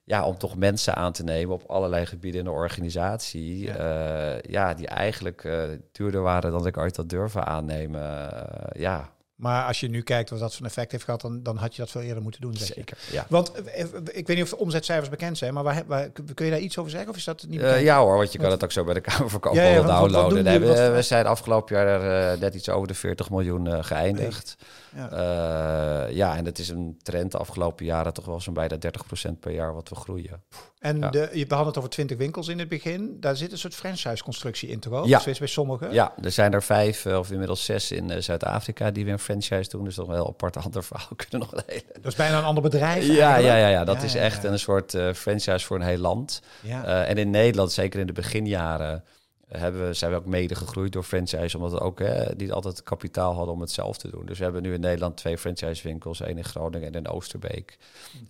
ja, 0.09 0.25
om 0.25 0.37
toch 0.37 0.55
mensen 0.55 0.95
aan 0.95 1.11
te 1.11 1.23
nemen 1.23 1.55
op 1.55 1.63
allerlei 1.67 2.05
gebieden 2.05 2.39
in 2.39 2.45
de 2.45 2.51
organisatie. 2.51 3.63
Ja, 3.63 4.35
uh, 4.35 4.41
ja 4.41 4.73
die 4.73 4.87
eigenlijk 4.87 5.43
uh, 5.43 5.63
duurder 5.91 6.21
waren 6.21 6.51
dan 6.51 6.67
ik 6.67 6.77
ooit 6.77 6.97
had 6.97 7.09
durven 7.09 7.45
aannemen. 7.45 8.01
Uh, 8.01 8.81
ja, 8.81 9.09
maar 9.39 9.65
als 9.65 9.79
je 9.79 9.89
nu 9.89 10.01
kijkt 10.01 10.29
wat 10.29 10.39
dat 10.39 10.55
voor 10.55 10.65
effect 10.65 10.91
heeft 10.91 11.03
gehad, 11.03 11.21
dan, 11.21 11.43
dan 11.43 11.57
had 11.57 11.75
je 11.75 11.81
dat 11.81 11.91
veel 11.91 12.01
eerder 12.01 12.23
moeten 12.23 12.41
doen. 12.41 12.55
Zeg 12.55 12.67
Zeker. 12.67 12.97
Ja. 13.11 13.25
Want 13.29 13.51
eh, 13.51 13.85
ik 14.11 14.27
weet 14.27 14.35
niet 14.35 14.41
of 14.41 14.49
de 14.49 14.57
omzetcijfers 14.57 15.09
bekend 15.09 15.37
zijn, 15.37 15.53
maar 15.53 15.63
waar, 15.63 15.83
waar, 15.87 16.09
kun 16.33 16.45
je 16.45 16.51
daar 16.51 16.59
iets 16.59 16.77
over 16.77 16.91
zeggen? 16.91 17.09
Of 17.09 17.15
is 17.15 17.23
dat 17.23 17.45
niet 17.47 17.61
uh, 17.61 17.83
ja 17.83 17.99
hoor, 17.99 18.17
want 18.17 18.31
je 18.31 18.39
kan 18.39 18.51
het 18.51 18.63
ook 18.63 18.71
zo 18.71 18.83
bij 18.83 18.93
de 18.93 19.01
Kamer 19.01 19.29
van 19.29 19.53
ja, 19.53 19.63
ja, 19.63 19.81
downloaden. 19.81 20.43
Nee, 20.43 20.59
we, 20.59 20.89
we, 20.89 21.01
zijn 21.01 21.25
afgelopen 21.25 21.75
jaar 21.75 22.33
uh, 22.33 22.39
net 22.39 22.55
iets 22.55 22.69
over 22.69 22.87
de 22.87 22.93
40 22.93 23.29
miljoen 23.29 23.65
uh, 23.65 23.77
geëindigd. 23.81 24.57
Ja. 24.95 26.07
ja, 26.09 26.35
en 26.35 26.45
het 26.45 26.59
is 26.59 26.69
een 26.69 26.99
trend 27.01 27.31
de 27.31 27.37
afgelopen 27.37 27.85
jaren 27.85 28.13
toch 28.13 28.25
wel 28.25 28.41
zo'n 28.41 28.53
bijna 28.53 28.75
30% 28.75 29.31
per 29.39 29.51
jaar 29.51 29.73
wat 29.73 29.89
we 29.89 29.95
groeien. 29.95 30.43
En 30.79 30.99
de, 30.99 31.29
je 31.33 31.47
behandelt 31.47 31.77
over 31.77 31.89
20 31.89 32.17
winkels 32.17 32.47
in 32.47 32.59
het 32.59 32.67
begin. 32.67 33.17
Daar 33.19 33.35
zit 33.35 33.51
een 33.51 33.57
soort 33.57 33.75
franchise-constructie 33.75 34.69
in, 34.69 34.79
toch? 34.79 35.07
Ja. 35.07 35.21
bij 35.23 35.47
sommigen? 35.47 35.93
Ja, 35.93 36.13
er 36.21 36.31
zijn 36.31 36.53
er 36.53 36.63
vijf 36.63 37.05
of 37.05 37.31
inmiddels 37.31 37.65
zes 37.65 37.91
in 37.91 38.23
Zuid-Afrika 38.23 38.91
die 38.91 39.05
weer 39.05 39.19
franchise 39.29 39.69
doen. 39.69 39.83
Dus 39.83 39.95
toch 39.95 40.07
wel 40.07 40.21
een 40.21 40.27
apart 40.27 40.57
ander 40.65 40.83
verhaal 40.83 41.15
kunnen 41.15 41.47
nog 41.51 41.63
hele... 41.65 41.83
Dat 41.93 42.05
is 42.05 42.15
bijna 42.15 42.37
een 42.37 42.43
ander 42.43 42.63
bedrijf 42.63 43.07
Ja, 43.07 43.37
ja, 43.37 43.55
ja, 43.55 43.67
ja, 43.67 43.83
dat 43.83 44.03
is 44.03 44.15
echt 44.15 44.43
een 44.43 44.59
soort 44.59 44.93
uh, 44.93 45.13
franchise 45.13 45.65
voor 45.65 45.75
een 45.75 45.87
heel 45.87 45.97
land. 45.97 46.41
Uh, 46.65 47.09
en 47.09 47.17
in 47.17 47.29
Nederland, 47.29 47.71
zeker 47.71 47.99
in 47.99 48.07
de 48.07 48.13
beginjaren, 48.13 49.03
hebben 49.47 49.87
we, 49.87 49.93
zijn 49.93 50.11
we 50.11 50.17
ook 50.17 50.25
mede 50.25 50.55
gegroeid 50.55 50.91
door 50.91 51.03
franchise. 51.03 51.57
Omdat 51.57 51.71
we 51.71 51.79
ook 51.79 51.99
hè, 51.99 52.35
niet 52.37 52.51
altijd 52.51 52.77
het 52.77 52.85
kapitaal 52.85 53.33
hadden 53.33 53.53
om 53.53 53.61
het 53.61 53.71
zelf 53.71 53.97
te 53.97 54.09
doen. 54.09 54.25
Dus 54.25 54.37
we 54.37 54.43
hebben 54.43 54.61
nu 54.61 54.73
in 54.73 54.79
Nederland 54.79 55.17
twee 55.17 55.37
franchise 55.37 55.83
winkels. 55.83 56.21
één 56.21 56.37
in 56.37 56.43
Groningen 56.43 56.87
en 56.87 56.93
in 56.93 57.07
Oosterbeek. 57.07 57.77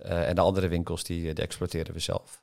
Uh, 0.05 0.27
en 0.27 0.35
de 0.35 0.41
andere 0.41 0.67
winkels, 0.67 1.03
die, 1.03 1.33
die 1.33 1.43
exploiteren 1.43 1.93
we 1.93 1.99
zelf. 1.99 2.41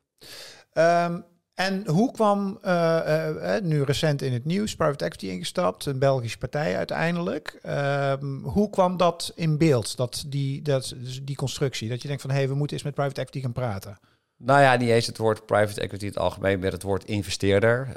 Um, 0.74 1.24
en 1.56 1.88
hoe 1.88 2.12
kwam, 2.12 2.58
uh, 2.64 3.56
nu 3.62 3.82
recent 3.82 4.22
in 4.22 4.32
het 4.32 4.44
nieuws, 4.44 4.76
private 4.76 5.04
equity 5.04 5.26
ingestapt, 5.26 5.86
een 5.86 5.98
Belgische 5.98 6.38
partij 6.38 6.76
uiteindelijk. 6.76 7.58
Ehm, 7.62 8.38
hoe 8.42 8.70
kwam 8.70 8.96
dat 8.96 9.32
in 9.34 9.58
beeld, 9.58 9.96
dat 9.96 10.24
die, 10.26 10.62
dat, 10.62 10.94
dus 10.96 11.24
die 11.24 11.36
constructie? 11.36 11.88
Dat 11.88 12.02
je 12.02 12.08
denkt 12.08 12.22
van, 12.22 12.30
hé, 12.30 12.36
hey, 12.36 12.48
we 12.48 12.54
moeten 12.54 12.76
eens 12.76 12.84
met 12.84 12.94
private 12.94 13.20
equity 13.20 13.40
gaan 13.40 13.52
praten. 13.52 13.98
Nou 14.36 14.60
ja, 14.60 14.76
niet 14.76 14.88
eens 14.88 15.06
het 15.06 15.18
woord 15.18 15.46
private 15.46 15.80
equity 15.80 16.04
in 16.04 16.10
het 16.10 16.18
algemeen, 16.18 16.60
maar 16.60 16.70
het 16.70 16.82
woord 16.82 17.04
investeerder. 17.04 17.88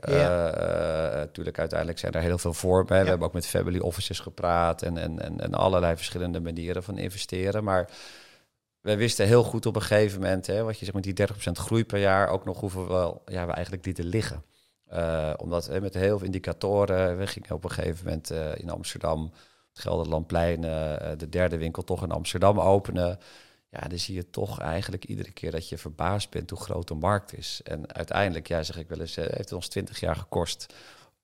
Natuurlijk, 1.13 1.59
uiteindelijk 1.59 1.99
zijn 1.99 2.13
er 2.13 2.21
heel 2.21 2.37
veel 2.37 2.53
vormen. 2.53 3.03
We 3.03 3.09
hebben 3.09 3.27
ook 3.27 3.33
met 3.33 3.47
family 3.47 3.79
offices 3.79 4.19
gepraat 4.19 4.81
en, 4.81 4.97
en, 4.97 5.19
en, 5.19 5.39
en 5.39 5.53
allerlei 5.53 5.95
verschillende 5.95 6.39
manieren 6.39 6.83
van 6.83 6.97
investeren. 6.97 7.63
Maar 7.63 7.89
wij 8.81 8.97
wisten 8.97 9.25
heel 9.25 9.43
goed 9.43 9.65
op 9.65 9.75
een 9.75 9.81
gegeven 9.81 10.21
moment, 10.21 10.47
hè, 10.47 10.63
wat 10.63 10.79
je 10.79 10.85
zegt 10.85 10.95
met 10.95 11.03
die 11.03 11.13
30% 11.13 11.51
groei 11.51 11.85
per 11.85 11.99
jaar, 11.99 12.29
ook 12.29 12.45
nog 12.45 12.59
hoeveel 12.59 12.87
we, 12.87 13.31
ja, 13.33 13.45
we 13.45 13.51
eigenlijk 13.51 13.85
lieten 13.85 14.05
liggen. 14.05 14.43
Uh, 14.93 15.33
omdat 15.37 15.67
hè, 15.67 15.81
met 15.81 15.93
heel 15.93 16.17
veel 16.17 16.25
indicatoren, 16.25 17.17
we 17.17 17.27
gingen 17.27 17.51
op 17.51 17.63
een 17.63 17.71
gegeven 17.71 18.05
moment 18.05 18.31
uh, 18.31 18.55
in 18.55 18.69
Amsterdam, 18.69 19.31
het 19.69 19.79
Gelderlandplein, 19.79 20.63
uh, 20.63 20.95
de 21.17 21.29
derde 21.29 21.57
winkel 21.57 21.83
toch 21.83 22.03
in 22.03 22.11
Amsterdam 22.11 22.59
openen. 22.59 23.19
Ja, 23.69 23.79
dan 23.79 23.99
zie 23.99 24.15
je 24.15 24.29
toch 24.29 24.59
eigenlijk 24.59 25.05
iedere 25.05 25.31
keer 25.31 25.51
dat 25.51 25.69
je 25.69 25.77
verbaasd 25.77 26.29
bent 26.29 26.49
hoe 26.49 26.59
groot 26.59 26.87
de 26.87 26.93
markt 26.93 27.37
is. 27.37 27.61
En 27.63 27.93
uiteindelijk, 27.93 28.47
ja, 28.47 28.63
zeg 28.63 28.77
ik 28.77 28.89
wel 28.89 28.99
eens, 28.99 29.15
heeft 29.15 29.37
het 29.37 29.53
ons 29.53 29.67
20 29.67 29.99
jaar 29.99 30.15
gekost 30.15 30.73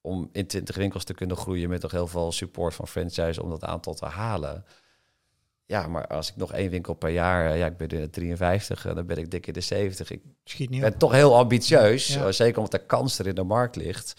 om 0.00 0.28
in 0.32 0.46
20 0.46 0.76
winkels 0.76 1.04
te 1.04 1.14
kunnen 1.14 1.36
groeien 1.36 1.68
met 1.68 1.82
nog 1.82 1.90
heel 1.90 2.06
veel 2.06 2.32
support 2.32 2.74
van 2.74 2.88
franchise 2.88 3.42
om 3.42 3.50
dat 3.50 3.64
aantal 3.64 3.94
te 3.94 4.06
halen. 4.06 4.64
Ja, 5.66 5.86
maar 5.86 6.06
als 6.06 6.28
ik 6.28 6.36
nog 6.36 6.52
één 6.52 6.70
winkel 6.70 6.94
per 6.94 7.10
jaar, 7.10 7.50
eh, 7.50 7.58
ja, 7.58 7.66
ik 7.66 7.76
ben 7.76 7.88
de 7.88 8.10
53, 8.10 8.82
dan 8.94 9.06
ben 9.06 9.16
ik 9.18 9.30
dik 9.30 9.46
in 9.46 9.52
de 9.52 9.60
70. 9.60 10.10
Ik 10.10 10.20
Schiet 10.44 10.70
niet 10.70 10.80
ben 10.80 10.92
op. 10.92 10.98
toch 10.98 11.12
heel 11.12 11.36
ambitieus, 11.36 12.06
Ja. 12.14 12.24
eh, 12.26 12.32
zeker 12.32 12.56
omdat 12.56 12.70
de 12.80 12.86
kans 12.86 13.18
er 13.18 13.26
in 13.26 13.34
de 13.34 13.42
markt 13.42 13.76
ligt 13.76 14.14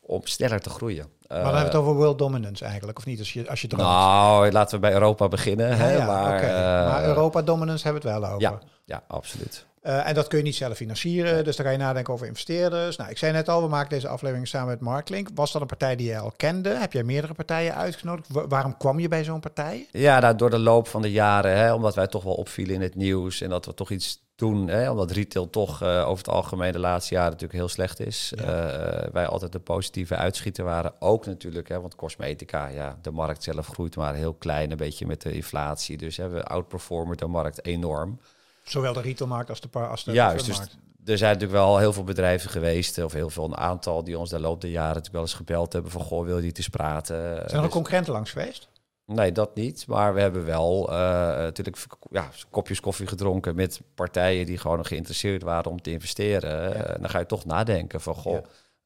om 0.00 0.20
sneller 0.24 0.60
te 0.60 0.70
groeien. 0.70 1.06
Maar 1.28 1.36
dan 1.38 1.44
hebben 1.44 1.60
we 1.62 1.66
het 1.66 1.74
over 1.76 1.94
world 1.94 2.18
dominance 2.18 2.64
eigenlijk, 2.64 2.98
of 2.98 3.06
niet? 3.06 3.18
Als 3.18 3.32
je, 3.32 3.48
als 3.48 3.60
je 3.60 3.68
droomt. 3.68 3.84
Nou, 3.84 4.50
laten 4.50 4.74
we 4.74 4.80
bij 4.80 4.92
Europa 4.92 5.28
beginnen. 5.28 5.68
Ja, 5.68 5.74
Hè? 5.74 5.96
ja, 5.96 6.06
maar, 6.06 6.42
eh, 6.42 6.50
maar 6.90 7.04
Europa 7.04 7.42
dominance 7.42 7.84
hebben 7.84 8.02
we 8.02 8.08
het 8.08 8.18
wel 8.20 8.28
over. 8.30 8.42
Ja, 8.42 8.58
ja, 8.84 9.02
absoluut. 9.06 9.66
Eh, 9.86 10.08
en 10.08 10.14
dat 10.14 10.26
kun 10.26 10.38
je 10.38 10.44
niet 10.44 10.54
zelf 10.54 10.76
financieren, 10.76 11.44
dus 11.44 11.56
dan 11.56 11.66
ga 11.66 11.72
je 11.72 11.78
nadenken 11.78 12.12
over 12.12 12.26
investeerders. 12.26 12.96
Nou, 12.96 13.10
ik 13.10 13.18
zei 13.18 13.32
net 13.32 13.48
al, 13.48 13.62
we 13.62 13.68
maken 13.68 13.90
deze 13.90 14.08
aflevering 14.08 14.48
samen 14.48 14.68
met 14.68 14.80
Marklink. 14.80 15.28
Was 15.34 15.52
dat 15.52 15.60
een 15.60 15.66
partij 15.66 15.96
die 15.96 16.08
je 16.08 16.18
al 16.18 16.32
kende? 16.36 16.68
Heb 16.68 16.92
jij 16.92 17.02
meerdere 17.02 17.34
partijen 17.34 17.74
uitgenodigd? 17.74 18.28
Wa- 18.28 18.46
waarom 18.46 18.76
kwam 18.76 18.98
je 18.98 19.08
bij 19.08 19.24
zo'n 19.24 19.40
partij? 19.40 19.86
Ja, 19.90 20.18
nou, 20.18 20.36
door 20.36 20.50
de 20.50 20.58
loop 20.58 20.88
van 20.88 21.02
de 21.02 21.10
jaren, 21.10 21.56
hè, 21.56 21.72
omdat 21.72 21.94
wij 21.94 22.06
toch 22.06 22.22
wel 22.22 22.34
opvielen 22.34 22.74
in 22.74 22.80
het 22.80 22.94
nieuws 22.94 23.40
en 23.40 23.48
dat 23.48 23.66
we 23.66 23.74
toch 23.74 23.90
iets 23.90 24.24
doen, 24.34 24.68
hè, 24.68 24.90
omdat 24.90 25.10
retail 25.10 25.50
toch 25.50 25.82
eh, 25.82 26.08
over 26.08 26.24
het 26.24 26.34
algemeen 26.34 26.72
de 26.72 26.78
laatste 26.78 27.14
jaren 27.14 27.30
natuurlijk 27.30 27.58
heel 27.58 27.68
slecht 27.68 28.00
is. 28.00 28.32
Ja. 28.36 28.42
Eh, 28.44 29.08
wij 29.12 29.26
altijd 29.26 29.52
de 29.52 29.58
positieve 29.58 30.16
uitschieter 30.16 30.64
waren, 30.64 30.92
ook 30.98 31.26
natuurlijk, 31.26 31.68
hè, 31.68 31.80
want 31.80 31.94
cosmetica, 31.94 32.66
ja, 32.66 32.98
de 33.02 33.10
markt 33.10 33.42
zelf 33.42 33.66
groeit 33.66 33.96
maar 33.96 34.14
heel 34.14 34.34
klein, 34.34 34.70
een 34.70 34.76
beetje 34.76 35.06
met 35.06 35.22
de 35.22 35.32
inflatie. 35.32 35.96
Dus 35.96 36.16
hè, 36.16 36.28
we 36.28 36.44
outperformen 36.44 37.16
de 37.16 37.26
markt 37.26 37.64
enorm. 37.66 38.18
Zowel 38.68 38.92
de 38.92 39.00
retailmarkt 39.00 39.50
als 39.50 39.60
de, 39.60 39.68
par- 39.68 39.88
als 39.88 40.04
de 40.04 40.12
Juist, 40.12 40.46
dus 40.46 40.58
er 41.04 41.18
zijn 41.18 41.32
natuurlijk 41.32 41.60
wel 41.60 41.78
heel 41.78 41.92
veel 41.92 42.04
bedrijven 42.04 42.50
geweest, 42.50 43.02
of 43.02 43.12
heel 43.12 43.30
veel 43.30 43.44
een 43.44 43.56
aantal, 43.56 44.04
die 44.04 44.18
ons 44.18 44.30
de 44.30 44.40
loop 44.40 44.60
der 44.60 44.70
jaren 44.70 44.86
natuurlijk 44.88 45.14
wel 45.14 45.22
eens 45.22 45.34
gebeld 45.34 45.72
hebben 45.72 45.90
van, 45.90 46.00
goh, 46.00 46.24
wil 46.24 46.36
je 46.36 46.42
niet 46.42 46.56
eens 46.58 46.68
praten? 46.68 47.16
Zijn 47.16 47.36
er 47.36 47.52
Dus- 47.52 47.60
ook 47.60 47.70
concurrenten 47.70 48.12
langs 48.12 48.30
geweest? 48.30 48.68
Nee, 49.06 49.32
dat 49.32 49.54
niet. 49.54 49.86
Maar 49.86 50.14
we 50.14 50.20
hebben 50.20 50.44
wel 50.44 50.88
eh, 50.90 50.96
natuurlijk 51.36 51.76
ja, 52.10 52.30
kopjes 52.50 52.80
koffie 52.80 53.06
gedronken 53.06 53.54
met 53.54 53.80
partijen 53.94 54.46
die 54.46 54.58
gewoon 54.58 54.86
geïnteresseerd 54.86 55.42
waren 55.42 55.70
om 55.70 55.82
te 55.82 55.90
investeren. 55.90 56.74
Eh, 56.86 57.00
dan 57.00 57.10
ga 57.10 57.18
je 57.18 57.26
toch 57.26 57.44
nadenken 57.44 58.00
van, 58.00 58.14
goh, 58.14 58.36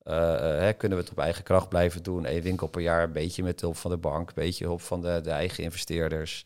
eh, 0.02 0.14
hè, 0.38 0.72
kunnen 0.72 0.98
we 0.98 1.04
het 1.04 1.12
op 1.12 1.18
eigen 1.18 1.42
kracht 1.44 1.68
blijven 1.68 2.02
doen? 2.02 2.26
Eén 2.26 2.42
winkel 2.42 2.66
per 2.66 2.80
jaar, 2.80 3.02
een 3.02 3.12
beetje 3.12 3.42
met 3.42 3.60
hulp 3.60 3.76
van 3.76 3.90
de 3.90 3.96
bank, 3.96 4.28
een 4.28 4.34
beetje 4.34 4.64
hulp 4.64 4.80
van 4.80 5.00
de, 5.00 5.20
de 5.22 5.30
eigen 5.30 5.64
investeerders. 5.64 6.44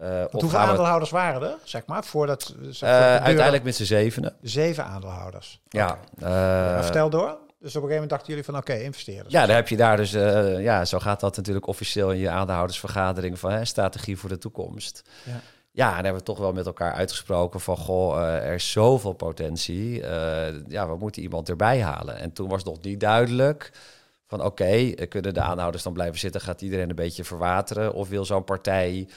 Of 0.00 0.30
hoeveel 0.30 0.50
we- 0.50 0.56
aandeelhouders 0.66 1.10
waren 1.10 1.42
er, 1.42 1.56
zeg 1.64 1.82
maar, 1.86 2.04
voordat... 2.04 2.54
zeg, 2.70 2.88
Eh, 2.88 2.96
uiteindelijk 3.16 3.62
met 3.64 3.76
z'n 3.76 3.84
zevenen. 3.84 4.36
Zeven 4.42 4.84
aandeelhouders. 4.84 5.60
Ja, 5.68 5.86
Oké. 5.90 6.24
eh, 6.26 6.30
Ja, 6.30 6.82
vertel 6.82 7.10
door. 7.10 7.28
Dus 7.28 7.76
op 7.76 7.82
een 7.82 7.88
gegeven 7.88 7.90
moment 7.92 8.10
dachten 8.10 8.28
jullie 8.28 8.44
van, 8.44 8.56
oké, 8.56 8.74
investeerders. 8.74 9.32
Ja, 9.34 9.46
daar 9.46 9.56
heb 9.56 9.68
je 9.68 9.76
daar 9.76 9.96
dus, 9.96 10.10
ja, 10.60 10.84
zo 10.84 10.98
gaat 10.98 11.20
dat 11.20 11.36
natuurlijk 11.36 11.66
officieel 11.66 12.10
in 12.12 12.18
je 12.18 12.28
aandeelhoudersvergadering 12.30 13.38
van 13.38 13.50
hè, 13.50 13.64
strategie 13.64 14.16
voor 14.18 14.28
de 14.28 14.38
toekomst. 14.38 15.02
Ja. 15.24 15.32
Ja, 15.72 15.88
en 15.88 15.94
hebben 16.04 16.14
we 16.14 16.22
toch 16.22 16.38
wel 16.38 16.52
met 16.52 16.66
elkaar 16.66 16.92
uitgesproken 16.92 17.60
van, 17.60 17.76
goh, 17.76 18.22
er 18.22 18.54
is 18.54 18.70
zoveel 18.70 19.12
potentie. 19.12 20.02
ja, 20.68 20.88
we 20.88 20.96
moeten 20.98 21.22
iemand 21.22 21.48
erbij 21.48 21.82
halen. 21.82 22.16
En 22.18 22.32
toen 22.32 22.48
was 22.48 22.64
nog 22.64 22.80
niet 22.80 23.00
duidelijk 23.00 23.72
van, 24.26 24.44
oké, 24.44 24.90
kunnen 25.08 25.34
de 25.34 25.40
aanhouders 25.40 25.82
dan 25.82 25.92
blijven 25.92 26.18
zitten? 26.18 26.40
Gaat 26.40 26.60
iedereen 26.62 26.88
een 26.90 26.94
beetje 26.96 27.24
verwateren? 27.24 27.92
Of 27.94 28.08
wil 28.08 28.24
zo'n 28.24 28.44
partij 28.44 29.08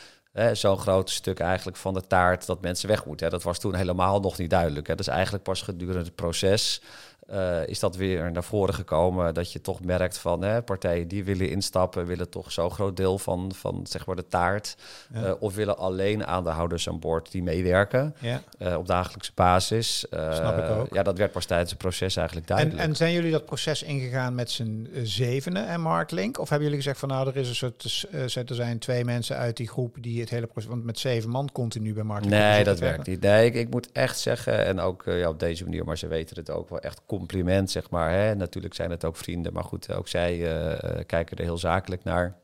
zo'n 0.53 0.77
groot 0.77 1.09
stuk 1.09 1.39
eigenlijk 1.39 1.77
van 1.77 1.93
de 1.93 2.07
taart 2.07 2.45
dat 2.45 2.61
mensen 2.61 2.89
weg 2.89 3.05
moeten? 3.05 3.29
Dat 3.29 3.43
was 3.43 3.59
toen 3.59 3.75
helemaal 3.75 4.19
nog 4.19 4.37
niet 4.37 4.49
duidelijk. 4.49 4.87
Hè? 4.87 4.95
Dus 4.95 5.07
eigenlijk 5.07 5.43
pas 5.43 5.61
gedurende 5.61 5.99
het 6.03 6.15
proces 6.15 6.81
eh, 7.27 7.68
is 7.68 7.80
dat 7.80 7.96
weer 7.96 8.32
naar 8.32 8.44
voren 8.44 8.74
gekomen 8.74 9.34
dat 9.34 9.51
je 9.51 9.62
toch 9.62 9.84
merkt 9.84 10.18
van 10.18 10.42
hè, 10.42 10.62
partijen 10.62 11.08
die 11.08 11.24
willen 11.24 11.50
instappen, 11.50 12.06
willen 12.06 12.30
toch 12.30 12.51
zo'n 12.51 12.72
groot 12.72 12.98
deel 12.98 13.18
van, 13.18 13.51
van 13.56 13.86
zeg 13.89 14.06
maar 14.06 14.15
de 14.15 14.27
taart. 14.27 14.75
Ja. 15.13 15.24
eh, 15.24 15.34
of 15.39 15.56
willen 15.56 15.77
alleen 15.77 16.25
aandeelhouders 16.25 16.89
aan 16.89 17.00
boord 17.00 17.32
die 17.32 17.44
meewerken 17.44 18.15
Ja. 18.20 18.42
eh, 18.58 18.75
op 18.77 18.88
dagelijkse 18.88 19.32
basis. 19.36 20.06
Snap 20.10 20.58
ik 20.58 20.70
ook. 20.70 20.94
Ja, 20.94 21.03
dat 21.03 21.18
werd 21.18 21.32
pas 21.32 21.46
tijdens 21.46 21.70
het 21.70 21.80
proces 21.80 22.15
eigenlijk 22.15 22.50
En, 22.50 22.56
duidelijk. 22.56 22.88
en 22.88 22.96
zijn 22.96 23.13
jullie 23.13 23.32
dat 23.32 23.46
proces 23.46 23.84
ingegaan 23.84 24.36
met 24.36 24.51
z'n 24.51 24.90
zevenen 25.03 25.68
en 25.68 25.81
Mark 25.81 26.12
Link? 26.12 26.40
Of 26.40 26.50
hebben 26.50 26.68
jullie 26.68 26.81
gezegd 26.83 27.00
van 27.00 27.09
nou, 27.09 27.27
er 27.27 27.36
is 27.38 27.50
een 27.50 27.55
soort, 27.55 28.07
er 28.50 28.55
zijn 28.55 28.79
twee 28.79 29.05
mensen 29.05 29.38
uit 29.38 29.57
die 29.57 29.68
groep 29.68 29.96
die 30.00 30.20
het 30.20 30.29
hele 30.29 30.48
proces, 30.48 30.70
want 30.70 30.83
met 30.83 31.00
zeven 31.00 31.29
man 31.29 31.50
continu 31.51 31.94
bij 31.94 32.03
Mark 32.03 32.22
Link. 32.25 32.33
Nee, 32.36 32.64
dat 32.64 32.79
werkt 32.79 33.07
niet. 33.07 33.22
Nee, 33.22 33.46
ik, 33.46 33.53
ik 33.55 33.70
moet 33.70 33.92
echt 33.92 34.20
zeggen, 34.20 34.66
en 34.66 34.79
ook 34.79 35.03
ja, 35.05 35.29
op 35.29 35.40
deze 35.40 35.64
manier, 35.64 35.86
maar 35.86 35.98
ze 35.98 36.07
weten 36.07 36.36
het 36.38 36.50
ook 36.50 36.70
wel 36.70 36.79
echt 36.79 37.01
compliment, 37.17 37.71
zeg 37.71 37.89
maar. 37.89 38.11
Hè. 38.11 38.35
Natuurlijk 38.35 38.73
zijn 38.73 38.91
het 38.91 39.05
ook 39.05 39.15
vrienden, 39.15 39.53
maar 39.53 39.63
goed, 39.63 39.93
ook 39.93 40.07
zij 40.07 40.33
eh, 40.33 40.71
eh, 40.71 41.05
kijken 41.05 41.37
er 41.37 41.43
heel 41.43 41.57
zakelijk 41.57 42.03
naar. 42.03 42.41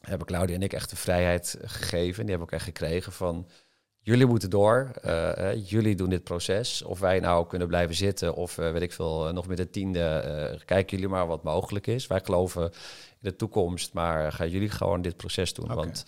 Hebben 0.00 0.26
Claudia 0.26 0.54
en 0.54 0.62
ik 0.62 0.72
echt 0.72 0.90
de 0.90 0.96
vrijheid 0.96 1.56
gegeven. 1.60 2.20
Die 2.20 2.30
hebben 2.30 2.48
ook 2.48 2.54
echt 2.54 2.64
gekregen 2.64 3.12
van, 3.12 3.48
jullie 4.02 4.26
moeten 4.26 4.50
door, 4.50 4.90
eh, 5.02 5.68
jullie 5.68 5.96
doen 5.96 6.10
dit 6.10 6.24
proces. 6.24 6.82
Of 6.82 7.00
wij 7.00 7.20
nou 7.20 7.46
kunnen 7.46 7.68
blijven 7.68 7.94
zitten 7.94 8.34
of 8.34 8.58
eh, 8.58 8.72
weet 8.72 8.82
ik 8.82 8.92
veel, 8.92 9.32
nog 9.32 9.46
met 9.46 9.58
een 9.58 9.70
tiende, 9.70 10.60
kijken 10.64 10.96
jullie 10.96 11.12
maar 11.12 11.26
wat 11.26 11.42
mogelijk 11.42 11.86
is. 11.86 12.06
Wij 12.06 12.20
geloven 12.24 12.62
in 12.62 12.70
de 13.20 13.36
toekomst, 13.36 13.92
maar 13.92 14.32
gaan 14.32 14.50
jullie 14.50 14.70
gewoon 14.70 15.02
dit 15.02 15.16
proces 15.16 15.54
doen. 15.54 15.74
Want 15.74 16.04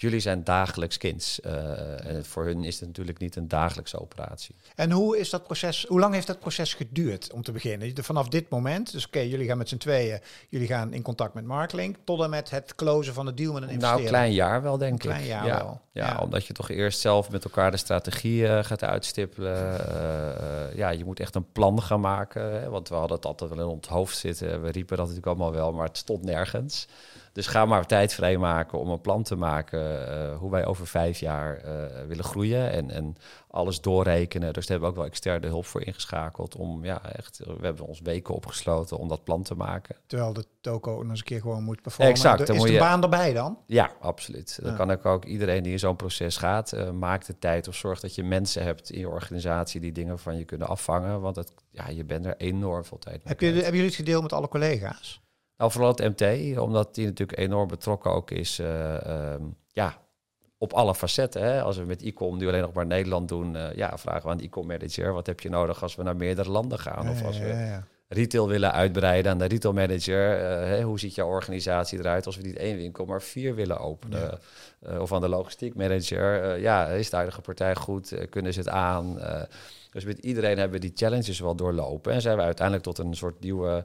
jullie 0.00 0.20
zijn 0.20 0.44
dagelijks 0.44 0.96
kinds. 0.98 1.40
Eh, 1.40 2.06
en 2.06 2.24
voor 2.24 2.44
hun 2.44 2.64
is 2.64 2.78
het 2.78 2.88
natuurlijk 2.88 3.18
niet 3.18 3.36
een 3.36 3.48
dagelijkse 3.48 4.00
operatie. 4.00 4.54
En 4.74 4.90
hoe 4.90 5.18
is 5.18 5.30
dat 5.30 5.42
proces, 5.44 5.84
hoe 5.88 6.00
lang 6.00 6.14
heeft 6.14 6.26
dat 6.26 6.38
proces 6.38 6.74
geduurd 6.74 7.32
om 7.32 7.42
te 7.42 7.52
beginnen? 7.52 7.92
Vanaf 8.04 8.28
dit 8.28 8.48
moment, 8.48 8.92
dus 8.92 9.06
oké, 9.06 9.18
jullie 9.20 9.46
gaan 9.46 9.58
met 9.58 9.68
z'n 9.68 9.76
tweeën, 9.76 10.20
jullie 10.48 10.66
gaan 10.66 10.92
in 10.92 11.02
contact 11.02 11.34
met 11.34 11.44
Mark 11.44 11.72
Link, 11.72 11.96
tot 12.04 12.22
en 12.22 12.30
met 12.30 12.50
het 12.50 12.74
closen 12.74 13.14
van 13.14 13.26
de 13.26 13.34
deal 13.34 13.52
met 13.52 13.62
een 13.62 13.68
Nou, 13.68 13.74
investeerder. 13.80 14.04
een 14.06 14.12
klein 14.12 14.32
jaar 14.32 14.62
wel, 14.62 14.78
denk 14.78 14.92
Een 14.92 14.98
klein 14.98 15.20
ik. 15.20 15.26
jaar 15.26 15.46
ja. 15.46 15.56
wel. 15.58 15.80
Ja, 15.92 16.06
Ja. 16.06 16.18
omdat 16.18 16.46
je 16.46 16.52
toch 16.52 16.70
eerst 16.70 17.00
zelf 17.00 17.30
met 17.30 17.44
elkaar 17.44 17.70
de 17.70 17.76
strategie 17.76 18.46
eh, 18.48 18.64
gaat 18.64 18.82
uitstippelen. 18.84 19.86
Eh, 19.88 20.76
ja, 20.76 20.88
je 20.90 21.04
moet 21.04 21.20
echt 21.20 21.34
een 21.34 21.52
plan 21.52 21.82
gaan 21.82 22.00
maken. 22.00 22.60
Hè, 22.60 22.68
want 22.68 22.88
we 22.88 22.94
hadden 22.94 23.16
het 23.16 23.26
altijd 23.26 23.50
wel 23.50 23.60
in 23.60 23.74
ons 23.74 23.86
hoofd 23.88 24.16
zitten. 24.18 24.62
We 24.62 24.70
riepen 24.70 24.96
dat 24.96 25.06
natuurlijk 25.06 25.26
allemaal 25.26 25.52
wel, 25.52 25.72
maar 25.72 25.86
het 25.86 25.96
stond 25.96 26.24
nergens. 26.24 26.86
Dus 27.32 27.46
ga 27.46 27.64
maar 27.64 27.86
tijd 27.86 28.14
vrijmaken 28.14 28.78
om 28.78 28.88
een 28.90 29.00
plan 29.00 29.22
te 29.22 29.36
maken 29.36 30.08
eh, 30.08 30.36
hoe 30.38 30.50
wij 30.50 30.66
over 30.66 30.86
vijf 30.86 31.18
jaar 31.18 31.56
eh, 31.56 32.06
willen 32.06 32.24
groeien 32.24 32.70
en, 32.72 32.90
en 32.90 33.14
alles 33.50 33.80
doorrekenen. 33.80 34.52
Dus 34.52 34.66
daar 34.66 34.78
hebben 34.78 34.88
we 34.88 34.94
ook 34.94 35.00
wel 35.02 35.10
externe 35.10 35.46
hulp 35.46 35.66
voor 35.66 35.82
ingeschakeld 35.82 36.56
om 36.56 36.84
ja, 36.84 37.02
echt, 37.12 37.38
we 37.38 37.66
hebben 37.66 37.86
ons 37.86 38.00
weken 38.00 38.34
opgesloten 38.34 38.98
om 38.98 39.08
dat 39.08 39.24
plan 39.24 39.42
te 39.42 39.54
maken. 39.54 39.96
Terwijl 40.06 40.32
de 40.32 40.44
toko 40.60 41.00
nog 41.02 41.10
eens 41.10 41.18
een 41.18 41.24
keer 41.24 41.40
gewoon 41.40 41.62
moet 41.62 41.82
performen. 41.82 42.12
Exact, 42.14 42.38
dan 42.46 42.54
Is 42.54 42.56
moet 42.56 42.66
de 42.66 42.72
je- 42.72 42.78
baan 42.78 43.02
erbij 43.02 43.32
dan? 43.32 43.58
Ja, 43.66 43.90
absoluut. 44.00 44.58
Dan 44.62 44.76
kan 44.76 44.90
ik 44.90 45.06
ook 45.06 45.24
iedereen 45.24 45.62
die 45.62 45.72
in 45.72 45.78
zo'n 45.78 45.96
proces 45.96 46.36
gaat, 46.36 46.72
eh 46.72 46.90
maak 46.90 47.26
de 47.26 47.38
tijd 47.38 47.68
of 47.68 47.74
zorg 47.74 48.00
dat 48.00 48.14
je 48.14 48.24
mensen 48.24 48.62
hebt 48.62 48.90
in 48.90 48.98
je 48.98 49.08
organisatie 49.08 49.80
die 49.80 49.92
dingen 49.92 50.18
van 50.18 50.36
je 50.36 50.44
kunnen 50.44 50.68
afvangen. 50.68 51.20
Want 51.20 51.36
het, 51.36 51.52
ja, 51.70 51.88
je 51.88 52.04
bent 52.04 52.26
er 52.26 52.36
enorm 52.36 52.84
veel 52.84 52.98
tijd 52.98 53.16
mee. 53.16 53.24
Heb 53.26 53.40
je, 53.40 53.46
hebben 53.46 53.64
jullie 53.64 53.84
het 53.86 53.94
gedeeld 53.94 54.22
met 54.22 54.32
alle 54.32 54.48
collega's? 54.48 55.20
Nou, 55.60 55.72
vooral 55.72 55.94
het 55.96 56.18
MT, 56.18 56.58
omdat 56.58 56.94
die 56.94 57.06
natuurlijk 57.06 57.38
enorm 57.38 57.68
betrokken 57.68 58.10
ook 58.10 58.30
is. 58.30 58.58
eh, 58.58 59.06
ehm, 59.06 59.42
ja, 59.72 59.98
op 60.58 60.72
alle 60.72 60.94
facetten. 60.94 61.42
Hè? 61.42 61.62
Als 61.62 61.76
we 61.76 61.84
met 61.84 62.02
e-com 62.02 62.38
nu 62.38 62.48
alleen 62.48 62.60
nog 62.60 62.72
maar 62.72 62.86
Nederland 62.86 63.28
doen, 63.28 63.56
eh, 63.56 63.74
ja, 63.74 63.98
vragen 63.98 64.22
we 64.22 64.28
aan 64.28 64.36
de 64.36 64.44
e-com 64.44 64.66
manager: 64.66 65.12
wat 65.12 65.26
heb 65.26 65.40
je 65.40 65.48
nodig 65.48 65.82
als 65.82 65.96
we 65.96 66.02
naar 66.02 66.16
meerdere 66.16 66.50
landen 66.50 66.78
gaan? 66.78 67.08
of 67.08 67.24
als 67.24 67.38
we 67.38 67.78
retail 68.08 68.48
willen 68.48 68.72
uitbreiden 68.72 69.32
aan 69.32 69.38
de 69.38 69.44
retail 69.44 69.74
manager. 69.74 70.38
eh, 70.38 70.84
hoe 70.84 70.98
ziet 70.98 71.14
jouw 71.14 71.28
organisatie 71.28 71.98
eruit 71.98 72.26
als 72.26 72.36
we 72.36 72.42
niet 72.42 72.56
één 72.56 72.76
winkel, 72.76 73.04
maar 73.04 73.22
vier 73.22 73.54
willen 73.54 73.78
openen? 73.78 74.38
Of 75.00 75.12
aan 75.12 75.20
de 75.20 75.28
logistiek 75.28 75.74
manager. 75.74 76.58
ja, 76.58 76.86
is 76.86 77.10
de 77.10 77.16
huidige 77.16 77.40
partij 77.40 77.74
goed? 77.74 78.14
Kunnen 78.30 78.52
ze 78.52 78.58
het 78.58 78.68
aan? 78.68 79.18
Dus 79.90 80.04
met 80.04 80.18
iedereen 80.18 80.58
hebben 80.58 80.80
we 80.80 80.86
die 80.86 80.96
challenges 80.96 81.40
wel 81.40 81.54
doorlopen. 81.54 82.12
En 82.12 82.20
zijn 82.20 82.36
we 82.36 82.42
uiteindelijk 82.42 82.86
tot 82.86 82.98
een 82.98 83.14
soort 83.14 83.40
nieuwe, 83.40 83.84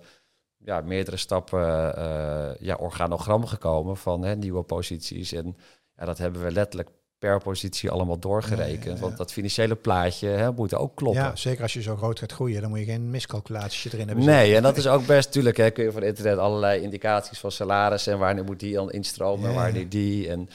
ja, 0.65 0.81
meerdere 0.81 1.17
stappen 1.17 1.95
eh, 1.97 2.49
ja, 2.59 2.75
organogram 2.75 3.45
gekomen 3.45 3.97
van 3.97 4.23
hè, 4.23 4.35
nieuwe 4.35 4.63
posities. 4.63 5.31
En 5.33 5.57
ja, 5.97 6.05
dat 6.05 6.17
hebben 6.17 6.43
we 6.43 6.51
letterlijk 6.51 6.89
per 7.19 7.39
positie 7.41 7.89
allemaal 7.89 8.19
doorgerekend. 8.19 8.83
Ja, 8.83 8.89
ja, 8.89 8.95
ja. 8.95 9.01
Want 9.01 9.17
dat 9.17 9.31
financiële 9.31 9.75
plaatje 9.75 10.27
hè, 10.27 10.51
moet 10.51 10.73
ook 10.73 10.95
kloppen. 10.95 11.21
Ja, 11.23 11.35
zeker 11.35 11.61
als 11.61 11.73
je 11.73 11.81
zo 11.81 11.95
groot 11.95 12.19
gaat 12.19 12.31
groeien, 12.31 12.61
dan 12.61 12.69
moet 12.69 12.79
je 12.79 12.85
geen 12.85 13.09
miscalculaties 13.09 13.93
erin 13.93 14.07
hebben. 14.07 14.25
Nee, 14.25 14.55
en 14.55 14.63
dat 14.63 14.77
is 14.77 14.87
ook 14.87 15.05
best, 15.05 15.31
tuurlijk, 15.31 15.57
hè, 15.57 15.69
kun 15.71 15.83
je 15.83 15.91
van 15.91 16.03
internet 16.03 16.37
allerlei 16.37 16.81
indicaties 16.81 17.39
van 17.39 17.51
salaris 17.51 18.07
en 18.07 18.17
wanneer 18.19 18.43
moet 18.43 18.59
die 18.59 18.73
dan 18.73 18.91
instromen, 18.91 19.49
Ja. 19.49 19.55
wanneer 19.55 19.89
die. 19.89 20.29
En 20.29 20.49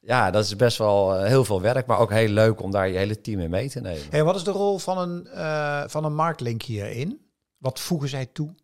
ja, 0.00 0.30
dat 0.30 0.44
is 0.44 0.56
best 0.56 0.78
wel 0.78 1.14
eh, 1.14 1.26
heel 1.26 1.44
veel 1.44 1.60
werk, 1.60 1.86
maar 1.86 1.98
ook 1.98 2.10
heel 2.10 2.28
leuk 2.28 2.62
om 2.62 2.70
daar 2.70 2.88
je 2.88 2.98
hele 2.98 3.20
team 3.20 3.40
in 3.40 3.50
mee 3.50 3.68
te 3.70 3.80
nemen. 3.80 4.02
Hey, 4.10 4.24
wat 4.24 4.36
is 4.36 4.44
de 4.44 4.50
rol 4.50 4.78
van 4.78 4.98
een, 4.98 5.26
eh 5.26 5.82
van 5.86 6.04
een 6.04 6.14
marktlink 6.14 6.62
hierin? 6.62 7.20
Wat 7.58 7.80
voegen 7.80 8.08
zij 8.08 8.26
toe? 8.26 8.54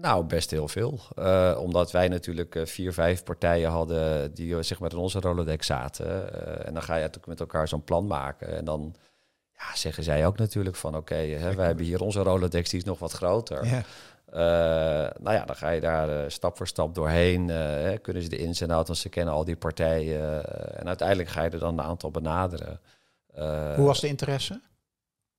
Nou, 0.00 0.24
best 0.24 0.50
heel 0.50 0.68
veel. 0.68 1.00
Eh, 1.16 1.58
omdat 1.60 1.90
wij 1.90 2.08
natuurlijk 2.08 2.54
eh, 2.54 2.66
vier, 2.66 2.92
vijf 2.92 3.22
partijen 3.22 3.70
hadden 3.70 4.34
die 4.34 4.56
eh, 4.56 4.62
zeg 4.62 4.80
maar 4.80 4.90
in 4.90 4.96
onze 4.96 5.20
Rolodex 5.20 5.66
zaten. 5.66 6.34
En 6.66 6.74
dan 6.74 6.82
ga 6.82 6.94
je 6.94 7.00
natuurlijk 7.00 7.26
met 7.26 7.40
elkaar 7.40 7.68
zo'n 7.68 7.84
plan 7.84 8.06
maken. 8.06 8.56
En 8.56 8.64
dan 8.64 8.94
ja, 9.52 9.76
zeggen 9.76 10.04
zij 10.04 10.26
ook 10.26 10.38
natuurlijk 10.38 10.76
van 10.76 10.96
oké, 10.96 11.14
hè, 11.14 11.54
wij 11.54 11.66
hebben 11.66 11.84
hier 11.84 12.00
onze 12.00 12.22
Rolodex, 12.22 12.70
die 12.70 12.78
is 12.78 12.84
nog 12.84 12.98
wat 12.98 13.12
groter. 13.12 13.66
Ja. 13.66 13.82
nou 15.20 15.36
ja, 15.36 15.44
dan 15.44 15.56
ga 15.56 15.70
je 15.70 15.80
daar 15.80 16.30
stap 16.30 16.56
voor 16.56 16.66
stap 16.66 16.94
doorheen. 16.94 17.48
Hè, 17.48 17.98
kunnen 17.98 18.22
ze 18.22 18.28
de 18.28 18.38
ins 18.38 18.60
en 18.60 18.70
outs, 18.70 18.88
want 18.88 18.98
ze 19.00 19.08
kennen 19.08 19.34
al 19.34 19.44
die 19.44 19.56
partijen. 19.56 20.44
en 20.78 20.86
uiteindelijk 20.86 21.28
ga 21.28 21.42
je 21.42 21.50
er 21.50 21.58
dan 21.58 21.78
een 21.78 21.84
aantal 21.84 22.10
benaderen. 22.10 22.80
Hoe 23.76 23.86
was 23.86 24.00
de 24.00 24.08
interesse? 24.08 24.60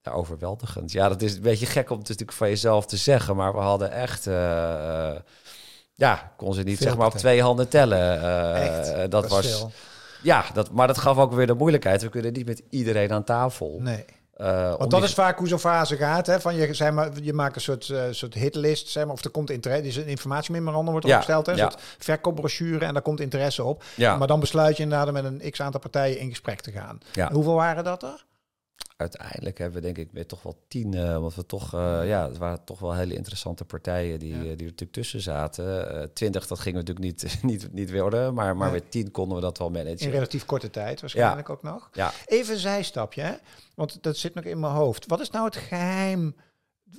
Ja, 0.02 0.12
overweldigend. 0.12 0.92
Ja, 0.92 1.10
dat 1.10 1.22
is 1.22 1.36
een 1.36 1.42
beetje 1.42 1.66
gek 1.66 1.90
om 1.90 1.98
het 1.98 2.08
natuurlijk 2.08 2.38
van 2.38 2.50
jezelf 2.50 2.86
te 2.86 2.98
zeggen, 2.98 3.36
maar 3.36 3.54
we 3.54 3.60
hadden 3.60 3.92
echt 3.92 4.28
ja, 6.02 6.32
kon 6.38 6.54
ze 6.54 6.62
niet 6.62 6.80
zeg 6.80 6.98
maar 6.98 7.08
op 7.08 7.14
twee 7.14 7.42
handen 7.42 7.70
tellen. 7.70 8.18
Uh, 8.18 9.04
dat, 9.10 9.28
was. 9.28 9.66
Ja, 10.24 10.46
dat, 10.54 10.72
maar 10.72 10.88
dat 10.88 10.98
gaf 10.98 11.18
ook 11.18 11.34
weer 11.34 11.48
de 11.48 11.54
moeilijkheid. 11.54 12.02
We 12.02 12.10
kunnen 12.10 12.34
niet 12.34 12.46
met 12.46 12.64
iedereen 12.70 13.12
aan 13.12 13.24
tafel. 13.24 13.78
Nee. 13.80 14.06
Uh, 14.38 14.76
Want 14.78 14.92
dat 14.92 15.04
is 15.04 15.14
vaak 15.14 15.38
hoe 15.38 15.48
zo'n 15.48 15.60
fase 15.60 15.98
gaat. 15.98 16.28
Hè? 16.28 16.42
Van 16.42 16.56
je, 16.56 16.74
zeg 16.74 16.92
maar, 16.92 17.10
je 17.22 17.34
maakt 17.34 17.56
een 17.56 17.62
soort, 17.62 17.88
uh, 17.88 18.04
soort 18.12 18.34
hitlist, 18.34 18.88
zeg 18.88 19.04
maar, 19.04 19.14
of 19.14 19.24
er 19.24 19.30
komt 19.30 19.50
interesse. 19.50 19.84
Dus 19.84 19.96
een 19.96 20.08
informatiememorandum 20.08 20.92
wordt 20.92 21.06
opgesteld. 21.06 21.46
Hè? 21.46 21.52
Een 21.52 21.58
ja. 21.58 21.70
soort 21.70 21.82
verkoopbrochure 21.98 22.86
en 22.86 22.94
daar 22.94 23.02
komt 23.02 23.20
interesse 23.20 23.64
op. 23.64 23.84
Ja. 23.96 24.18
Maar 24.18 24.28
dan 24.28 24.40
besluit 24.40 24.78
je 24.78 24.84
inderdaad 24.84 25.12
met 25.12 25.24
een 25.24 25.52
x 25.52 25.62
aantal 25.62 25.80
partijen 25.80 26.20
in 26.20 26.30
gesprek 26.30 26.62
te 26.62 26.72
gaan. 26.72 26.98
Ja. 27.12 27.32
Hoeveel 27.32 27.54
waren 27.54 27.84
dat 27.84 28.04
er? 28.04 28.26
Uiteindelijk 29.02 29.58
hebben 29.58 29.82
we 29.82 29.86
denk 29.86 29.98
ik 29.98 30.10
weer 30.12 30.26
toch 30.26 30.44
wel 30.44 30.58
tien, 30.68 30.96
uh, 30.96 31.18
want 31.18 31.36
we 31.36 31.46
toch, 31.46 31.76
uh, 31.76 32.08
ja, 32.08 32.28
het 32.28 32.38
waren 32.38 32.64
toch 32.64 32.80
wel 32.80 32.94
hele 32.94 33.14
interessante 33.14 33.66
partijen 33.66 34.20
die, 34.20 34.34
die 34.34 34.50
er 34.50 34.58
natuurlijk 34.58 34.92
tussen 34.92 35.22
zaten. 35.22 35.96
Uh, 35.96 36.04
twintig, 36.14 36.48
dat 36.48 36.60
gingen 36.60 36.84
we 36.84 36.92
natuurlijk 36.92 37.22
niet, 37.22 37.40
niet, 37.52 37.74
niet 37.74 37.92
worden, 37.92 38.34
maar, 38.34 38.58
maar 38.58 38.72
met 38.72 38.92
tien 38.92 39.12
konden 39.12 39.36
we 39.36 39.42
dat 39.42 39.58
wel 39.58 39.70
managen. 39.70 40.00
In 40.00 40.12
relatief 40.12 40.46
korte 40.46 40.70
tijd 40.70 41.02
waarschijnlijk 41.02 41.50
ook 41.50 41.64
nog. 41.64 41.90
Ja. 41.94 42.12
Even 42.26 42.54
een 42.54 42.60
zijstapje, 42.60 43.22
hè? 43.22 43.34
want 43.76 44.04
dat 44.04 44.18
zit 44.18 44.34
nog 44.34 44.44
in 44.44 44.60
mijn 44.60 44.74
hoofd. 44.74 45.06
Wat 45.06 45.20
is 45.20 45.30
nou 45.30 45.46
het 45.46 45.56
geheim 45.56 46.36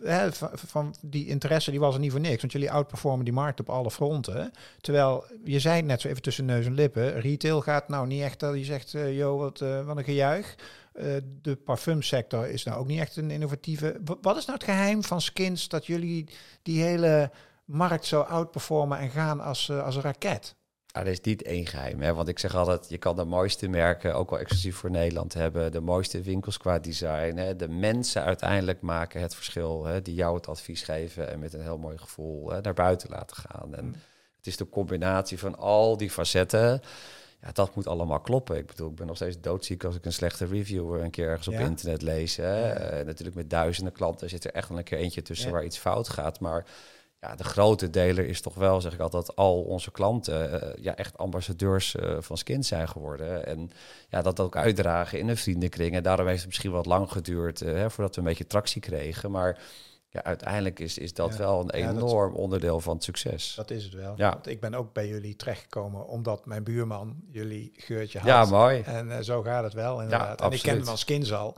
hè, 0.01 0.33
van, 0.33 0.51
van, 0.55 0.95
die 1.01 1.27
interesse? 1.27 1.71
Die 1.71 1.81
was 1.81 1.95
er 1.95 2.01
niet 2.01 2.11
voor 2.11 2.21
niks, 2.21 2.41
want 2.41 2.53
jullie 2.53 2.71
outperformen 2.71 3.25
die 3.25 3.35
markt 3.35 3.61
op 3.61 3.71
alle 3.71 3.91
fronten. 3.91 4.53
Terwijl, 4.81 5.25
je 5.45 5.61
zei 5.61 5.83
net 5.83 6.01
zo 6.01 6.09
even 6.09 6.23
tussen 6.23 6.45
neus 6.45 6.67
en 6.67 6.75
lippen, 6.75 7.21
retail 7.21 7.61
gaat 7.61 7.89
nou 7.89 8.07
niet 8.07 8.23
echt 8.23 8.41
dat 8.41 8.55
je 8.55 8.65
zegt, 8.65 8.91
joh, 8.91 9.39
wat, 9.39 9.59
wat 9.59 9.97
een 9.97 10.05
gejuich. 10.05 10.57
Uh, 10.95 11.17
de 11.43 11.57
parfumsector 11.57 12.49
is 12.49 12.65
nou 12.65 12.79
ook 12.79 12.87
niet 12.87 13.01
echt 13.01 13.17
een 13.17 13.31
innovatieve. 13.31 14.01
wat 14.21 14.37
is 14.37 14.45
nou 14.45 14.59
het 14.59 14.69
geheim 14.69 15.03
van 15.03 15.21
Skins 15.21 15.69
dat 15.69 15.87
jullie 15.87 16.29
die 16.63 16.83
hele 16.83 17.31
markt 17.65 18.07
zo 18.07 18.21
outperformen 18.21 18.99
en 18.99 19.11
gaan 19.11 19.41
als, 19.41 19.69
uh, 19.69 19.85
als 19.85 19.97
een 19.97 20.03
raket? 20.03 20.55
Dat 20.93 21.07
is 21.07 21.21
niet 21.21 21.43
één 21.43 21.67
geheim, 21.67 22.01
hè? 22.01 22.15
want 22.15 22.29
ik 22.29 22.39
zeg 22.39 22.55
altijd, 22.55 22.89
je 22.89 22.99
kan 22.99 23.17
de 23.17 23.25
mooiste 23.25 23.69
merken, 23.69 24.15
ook 24.15 24.31
wel 24.31 24.39
exclusief 24.39 24.77
voor 24.77 24.91
Nederland 24.91 25.35
hebben, 25.35 25.73
de 25.73 25.81
mooiste 25.81 26.23
winkels 26.23 26.59
qua 26.59 26.79
design. 26.79 27.37
Hè? 27.37 27.57
De 27.57 27.69
mensen 27.69 28.23
uiteindelijk 28.23 28.81
maken 28.81 29.21
het 29.21 29.35
verschil, 29.35 29.85
hè? 29.85 30.03
die 30.03 30.15
jou 30.15 30.37
het 30.37 30.49
advies 30.49 30.83
geven 30.83 31.31
en 31.31 31.39
met 31.39 31.53
een 31.53 31.63
heel 31.63 31.79
mooi 31.79 31.99
gevoel 31.99 32.51
hè, 32.51 32.61
naar 32.61 32.75
buiten 32.75 33.11
laten 33.11 33.37
gaan. 33.37 33.75
En 33.75 33.85
mm. 33.85 33.93
het 34.37 34.47
is 34.47 34.57
de 34.57 34.69
combinatie 34.69 35.39
van 35.39 35.57
al 35.57 35.97
die 35.97 36.11
facetten 36.11 36.81
ja, 37.43 37.53
dat 37.53 37.75
moet 37.75 37.87
allemaal 37.87 38.21
kloppen. 38.21 38.57
Ik 38.57 38.67
bedoel, 38.67 38.89
ik 38.91 38.97
ben 38.97 39.07
nog 39.07 39.17
steeds 39.17 39.41
doodziek 39.41 39.85
als 39.85 39.97
ik 39.97 40.05
een 40.05 40.13
slechte 40.13 40.47
review 40.47 40.95
een 40.95 41.11
keer 41.11 41.29
ergens 41.29 41.49
op 41.49 41.55
internet 41.55 42.03
lees. 42.03 42.37
Hè. 42.37 42.71
Eh, 42.71 43.07
natuurlijk 43.07 43.37
met 43.37 43.51
duizenden 43.51 43.93
klanten 43.93 44.29
zit 44.29 44.45
er 44.45 44.53
echt 44.53 44.69
wel 44.69 44.79
een 44.79 44.85
keer 44.85 44.99
eentje 44.99 45.23
tussen 45.23 45.51
waar 45.51 45.65
iets 45.65 45.79
fout 45.79 46.09
gaat. 46.09 46.41
Maar 46.41 46.67
ja, 47.21 47.35
de 47.37 47.45
grote 47.45 47.91
deler 47.91 48.27
is 48.27 48.41
toch 48.41 48.55
wel, 48.55 48.81
zeg 48.81 48.93
ik 48.93 49.01
altijd, 49.01 49.37
al 49.37 49.63
onze 49.63 49.91
klanten 49.91 50.65
uh, 50.65 50.85
ja, 50.85 50.97
echt 50.97 51.19
ambassadeurs 51.19 51.95
uh, 51.95 52.17
van 52.21 52.39
Skin 52.39 52.65
zijn 52.65 52.89
geworden. 52.89 53.47
En 53.47 53.71
ja, 54.09 54.23
dat 54.23 54.41
ook 54.41 54.57
uitdragen 54.57 55.19
in 55.19 55.29
een 55.29 55.37
vriendenkring. 55.37 55.95
En 55.95 56.03
daarom 56.03 56.27
heeft 56.27 56.39
het 56.39 56.49
misschien 56.49 56.71
wat 56.71 56.87
lang 56.87 57.13
geduurd 57.13 57.61
hè, 57.61 57.91
voordat 57.91 58.15
we 58.15 58.21
een 58.21 58.27
beetje 58.27 58.47
tractie 58.47 58.81
kregen. 58.81 59.31
Maar 59.31 59.59
ja, 60.13 60.23
uiteindelijk 60.23 60.81
is, 60.81 60.99
is 60.99 61.15
dat 61.15 61.37
wel 61.37 61.61
een 61.61 61.71
enorm 61.71 62.35
onderdeel 62.35 62.81
van 62.81 62.95
het 62.95 63.05
succes. 63.05 63.55
Dat 63.57 63.71
is 63.71 63.85
het 63.85 63.93
wel. 63.93 64.15
Ja. 64.17 64.31
Want 64.33 64.47
ik 64.47 64.61
ben 64.61 64.75
ook 64.75 64.93
bij 64.93 65.09
jullie 65.09 65.37
terechtgekomen 65.37 66.07
omdat 66.07 66.47
mijn 66.47 66.65
buurman 66.65 67.17
jullie 67.31 67.73
geurtje 67.77 68.19
had. 68.19 68.29
Ja, 68.29 68.45
mooi. 68.45 68.81
En 68.81 69.09
uh, 69.09 69.19
zo 69.19 69.43
gaat 69.43 69.65
het 69.65 69.73
wel 69.73 70.03
inderdaad. 70.03 70.41
En 70.41 70.53
ik 70.53 70.63
ken 70.63 70.77
hem 70.77 70.89
als 70.89 71.01
skins 71.01 71.33
al. 71.33 71.57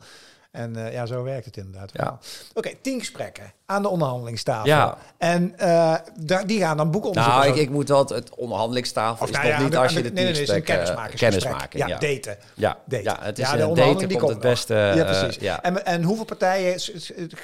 En 0.51 0.77
uh, 0.77 0.93
ja, 0.93 1.07
zo 1.07 1.23
werkt 1.23 1.45
het 1.45 1.57
inderdaad. 1.57 2.19
Oké, 2.55 2.75
tien 2.81 2.99
gesprekken 2.99 3.53
aan 3.67 3.83
de 3.83 3.89
onderhandelingstafel. 3.89 4.67
Ja. 4.67 4.97
En 5.19 5.55
uh, 5.59 5.95
die 6.47 6.61
gaan 6.61 6.77
dan 6.77 6.91
boeken 6.91 7.09
onderzoeken. 7.09 7.43
Nou, 7.43 7.55
ik, 7.55 7.63
ik 7.63 7.71
moet 7.71 7.89
wel 7.89 8.07
het 8.07 8.35
onderhandelingstafel 8.35 9.27
of, 9.27 9.31
is 9.31 9.37
nou, 9.37 9.49
nog 9.49 9.59
ja, 9.59 9.65
niet 9.65 9.77
als 9.77 9.93
je 9.93 10.03
de, 10.03 10.09
de 10.09 10.15
nee, 10.15 10.33
nee, 10.33 10.47
nee, 10.47 10.61
kennismaken. 10.61 11.19
kennismaken. 11.19 11.79
Ja, 11.79 11.87
daten. 11.87 12.37
Ja, 12.55 12.79
daten. 12.85 13.05
ja 13.05 13.19
het 13.21 13.39
is 13.39 13.51
ja, 13.51 13.57
de 13.57 14.17
komt 14.19 14.29
het 14.29 14.41
beste. 14.41 14.75
Ja, 14.75 15.05
precies. 15.05 15.41
ja. 15.41 15.63
En, 15.63 15.87
en 15.87 16.03
hoeveel 16.03 16.25
partijen 16.25 16.81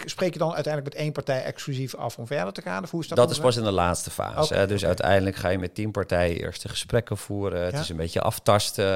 spreek 0.04 0.32
je 0.32 0.38
dan 0.38 0.54
uiteindelijk 0.54 0.94
met 0.94 1.02
één 1.02 1.12
partij 1.12 1.42
exclusief 1.42 1.94
af 1.94 2.18
om 2.18 2.26
verder 2.26 2.52
te 2.52 2.62
gaan? 2.62 2.82
Of 2.82 2.90
hoe 2.90 3.00
is 3.00 3.08
dat? 3.08 3.16
Dat 3.16 3.30
is 3.30 3.38
pas 3.38 3.56
in 3.56 3.64
de 3.64 3.70
laatste 3.70 4.10
fase. 4.10 4.54
Okay, 4.54 4.66
dus 4.66 4.84
uiteindelijk 4.84 5.36
ga 5.36 5.48
je 5.48 5.58
met 5.58 5.74
tien 5.74 5.90
partijen 5.90 6.36
eerste 6.36 6.68
gesprekken 6.68 7.16
voeren. 7.16 7.64
Het 7.64 7.78
is 7.78 7.88
een 7.88 7.96
beetje 7.96 8.20
aftasten. 8.20 8.88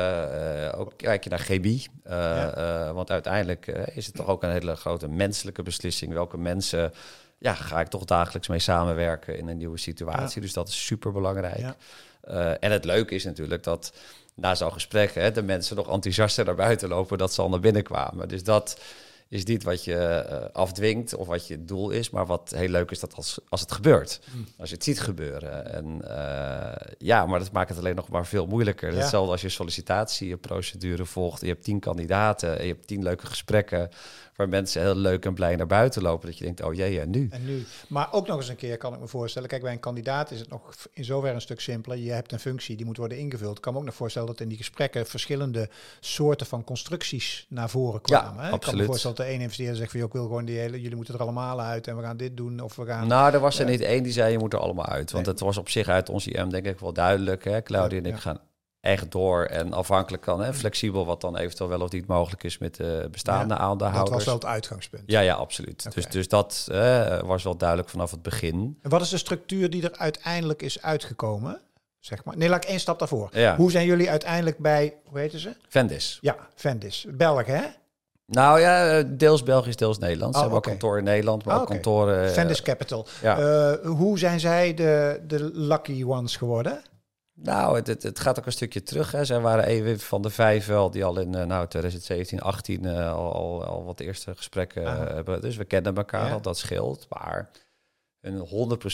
ook 0.76 0.92
kijk 0.96 1.24
je 1.24 1.30
naar 1.30 1.38
chemie. 1.38 1.88
want 2.94 3.10
uiteindelijk 3.10 3.66
is 3.94 4.06
het 4.06 4.14
toch 4.14 4.26
ook 4.26 4.42
een 4.42 4.50
hele 4.50 4.76
grote 4.76 5.08
menselijke 5.08 5.62
beslissing. 5.62 6.12
Welke 6.12 6.38
mensen 6.38 6.92
ja, 7.44 7.54
ga 7.54 7.80
ik 7.80 7.88
toch 7.88 8.04
dagelijks 8.04 8.48
mee 8.48 8.58
samenwerken 8.58 9.38
in 9.38 9.48
een 9.48 9.56
nieuwe 9.56 9.78
situatie. 9.78 10.40
Dus 10.40 10.52
dat 10.52 10.68
is 10.68 10.86
super 10.86 11.12
belangrijk. 11.12 11.74
Eh, 12.20 12.50
en 12.60 12.70
het 12.70 12.84
leuke 12.84 13.14
is 13.14 13.24
natuurlijk 13.24 13.62
dat 13.62 13.92
na 14.34 14.54
zo'n 14.54 14.72
gesprek 14.72 15.14
hè, 15.14 15.30
de 15.30 15.42
mensen 15.42 15.76
nog 15.76 15.90
enthousiaster 15.90 16.44
naar 16.44 16.54
buiten 16.54 16.88
lopen 16.88 17.18
dat 17.18 17.32
ze 17.32 17.42
al 17.42 17.48
naar 17.48 17.60
binnen 17.60 17.82
kwamen. 17.82 18.28
Dus 18.28 18.44
dat 18.44 18.80
is 19.34 19.44
niet 19.44 19.62
wat 19.62 19.84
je 19.84 20.26
uh, 20.30 20.44
afdwingt 20.52 21.14
of 21.14 21.26
wat 21.26 21.46
je 21.46 21.64
doel 21.64 21.90
is, 21.90 22.10
maar 22.10 22.26
wat 22.26 22.52
heel 22.56 22.68
leuk 22.68 22.90
is 22.90 23.00
dat 23.00 23.14
als, 23.14 23.38
als 23.48 23.60
het 23.60 23.72
gebeurt. 23.72 24.20
Hmm. 24.32 24.46
Als 24.58 24.68
je 24.68 24.74
het 24.74 24.84
ziet 24.84 25.00
gebeuren. 25.00 25.72
En 25.72 26.00
uh, 26.04 26.92
ja, 26.98 27.26
maar 27.26 27.38
dat 27.38 27.52
maakt 27.52 27.68
het 27.68 27.78
alleen 27.78 27.94
nog 27.94 28.08
maar 28.08 28.26
veel 28.26 28.46
moeilijker. 28.46 28.92
Ja. 28.92 28.98
Hetzelfde 28.98 29.32
als 29.32 29.40
je 29.40 29.48
sollicitatieprocedure 29.48 31.04
volgt. 31.04 31.40
Je 31.40 31.46
hebt 31.46 31.64
tien 31.64 31.80
kandidaten, 31.80 32.58
en 32.58 32.66
je 32.66 32.72
hebt 32.72 32.86
tien 32.86 33.02
leuke 33.02 33.26
gesprekken 33.26 33.90
waar 34.36 34.48
mensen 34.48 34.82
heel 34.82 34.94
leuk 34.94 35.24
en 35.24 35.34
blij 35.34 35.56
naar 35.56 35.66
buiten 35.66 36.02
lopen. 36.02 36.26
Dat 36.26 36.38
je 36.38 36.44
denkt, 36.44 36.62
oh 36.62 36.74
jee, 36.74 37.00
en 37.00 37.10
nu? 37.10 37.28
En 37.30 37.44
nu. 37.44 37.64
Maar 37.88 38.12
ook 38.12 38.26
nog 38.26 38.36
eens 38.36 38.48
een 38.48 38.56
keer 38.56 38.76
kan 38.76 38.94
ik 38.94 39.00
me 39.00 39.06
voorstellen. 39.06 39.48
Kijk, 39.48 39.62
bij 39.62 39.72
een 39.72 39.80
kandidaat 39.80 40.30
is 40.30 40.40
het 40.40 40.48
nog 40.48 40.74
in 40.92 41.04
zoverre 41.04 41.34
een 41.34 41.40
stuk 41.40 41.60
simpeler. 41.60 41.98
Je 41.98 42.12
hebt 42.12 42.32
een 42.32 42.38
functie 42.38 42.76
die 42.76 42.86
moet 42.86 42.96
worden 42.96 43.18
ingevuld. 43.18 43.56
Ik 43.56 43.62
kan 43.62 43.72
me 43.72 43.78
ook 43.78 43.84
nog 43.84 43.94
voorstellen 43.94 44.28
dat 44.28 44.40
in 44.40 44.48
die 44.48 44.56
gesprekken 44.56 45.06
verschillende 45.06 45.68
soorten 46.00 46.46
van 46.46 46.64
constructies 46.64 47.46
naar 47.48 47.70
voren 47.70 48.00
kwamen. 48.00 48.42
Ja, 48.42 48.48
hè? 48.48 48.54
Ik 48.54 48.60
kan 48.60 48.76
me 48.76 48.84
voorstellen 48.84 49.16
de 49.24 49.30
ene 49.30 49.42
investeerder 49.42 49.76
zegt 49.76 49.90
van, 49.90 50.00
ik 50.00 50.12
wil 50.12 50.22
gewoon 50.22 50.44
die 50.44 50.58
hele, 50.58 50.80
jullie 50.80 50.96
moeten 50.96 51.14
er 51.14 51.20
allemaal 51.20 51.60
uit 51.60 51.86
en 51.88 51.96
we 51.96 52.02
gaan 52.02 52.16
dit 52.16 52.36
doen 52.36 52.60
of 52.60 52.76
we 52.76 52.86
gaan. 52.86 53.06
Nou, 53.06 53.32
er 53.32 53.40
was 53.40 53.58
er 53.58 53.66
niet 53.66 53.80
één 53.80 54.02
die 54.02 54.12
zei 54.12 54.32
je 54.32 54.38
moet 54.38 54.52
er 54.52 54.58
allemaal 54.58 54.86
uit. 54.86 55.10
Want 55.10 55.26
het 55.26 55.40
was 55.40 55.56
op 55.56 55.68
zich 55.68 55.88
uit 55.88 56.08
ons 56.08 56.26
IM 56.26 56.50
denk 56.50 56.66
ik 56.66 56.78
wel 56.78 56.92
duidelijk. 56.92 57.44
Hè? 57.44 57.62
Claudia 57.62 57.98
en 57.98 58.06
ik 58.06 58.16
gaan 58.16 58.40
echt 58.80 59.12
door 59.12 59.44
en 59.44 59.72
afhankelijk 59.72 60.22
kan, 60.22 60.40
hè, 60.40 60.54
flexibel, 60.54 61.06
wat 61.06 61.20
dan 61.20 61.36
eventueel 61.36 61.68
wel 61.68 61.80
of 61.80 61.90
niet 61.90 62.06
mogelijk 62.06 62.44
is 62.44 62.58
met 62.58 62.74
de 62.74 63.08
bestaande 63.10 63.54
ja, 63.54 63.60
aandeelhouders. 63.60 64.10
Dat 64.10 64.16
was 64.16 64.24
wel 64.24 64.34
het 64.34 64.44
uitgangspunt. 64.44 65.02
Ja, 65.06 65.20
ja, 65.20 65.34
absoluut. 65.34 65.94
Dus, 65.94 66.06
dus 66.06 66.28
dat 66.28 66.68
uh, 66.70 67.20
was 67.20 67.42
wel 67.42 67.56
duidelijk 67.56 67.88
vanaf 67.88 68.10
het 68.10 68.22
begin. 68.22 68.78
En 68.82 68.90
wat 68.90 69.00
is 69.00 69.08
de 69.08 69.18
structuur 69.18 69.70
die 69.70 69.82
er 69.82 69.98
uiteindelijk 69.98 70.62
is 70.62 70.82
uitgekomen? 70.82 71.60
Zeg 71.98 72.24
maar. 72.24 72.36
Nee, 72.36 72.48
laat 72.48 72.64
ik 72.64 72.70
één 72.70 72.80
stap 72.80 72.98
daarvoor. 72.98 73.28
Ja. 73.32 73.56
Hoe 73.56 73.70
zijn 73.70 73.86
jullie 73.86 74.10
uiteindelijk 74.10 74.58
bij, 74.58 74.94
hoe 75.04 75.18
heten 75.18 75.38
ze? 75.38 75.56
Vendis. 75.68 76.18
Ja, 76.20 76.36
Vendis. 76.54 77.06
Belg, 77.08 77.46
hè? 77.46 77.62
Nou 78.26 78.60
ja, 78.60 78.98
eh, 78.98 79.04
deels 79.08 79.42
Belgisch, 79.42 79.76
deels 79.76 79.98
Nederlands. 79.98 80.36
Oh, 80.36 80.42
Ze 80.42 80.48
hebben 80.50 80.56
ook 80.56 80.78
kantoor 80.78 80.98
in 80.98 81.04
Nederland, 81.04 81.44
maar 81.44 81.54
oh, 81.54 81.60
ook 81.60 81.68
kantoren... 81.68 82.30
Vendis 82.30 82.62
Capital. 82.62 83.06
Ja. 83.22 83.38
Uh, 83.38 83.90
hoe 83.90 84.18
zijn 84.18 84.40
zij 84.40 84.74
de, 84.74 85.20
de 85.26 85.50
lucky 85.52 86.04
ones 86.04 86.36
geworden? 86.36 86.82
Nou, 87.36 87.76
het, 87.76 87.86
het, 87.86 88.02
het, 88.02 88.18
gaat 88.18 88.38
ook 88.38 88.46
een 88.46 88.52
stukje 88.52 88.82
terug. 88.82 89.12
Hè. 89.12 89.24
Zij 89.24 89.40
waren 89.40 89.64
even 89.64 90.00
van 90.00 90.22
de 90.22 90.30
vijf 90.30 90.66
wel 90.66 90.90
die 90.90 91.04
al 91.04 91.18
in 91.18 91.30
nou, 91.30 91.68
2017, 91.68 92.40
18 92.40 92.84
uh, 92.84 93.12
al, 93.12 93.32
al, 93.32 93.64
al, 93.64 93.84
wat 93.84 94.00
eerste 94.00 94.34
gesprekken 94.36 94.82
uh, 94.82 94.98
hebben. 94.98 95.40
Dus 95.40 95.56
we 95.56 95.64
kennen 95.64 95.94
elkaar 95.94 96.32
al, 96.32 96.40
dat 96.40 96.58
scheelt. 96.58 97.06
Maar 97.08 97.50
een 98.20 98.46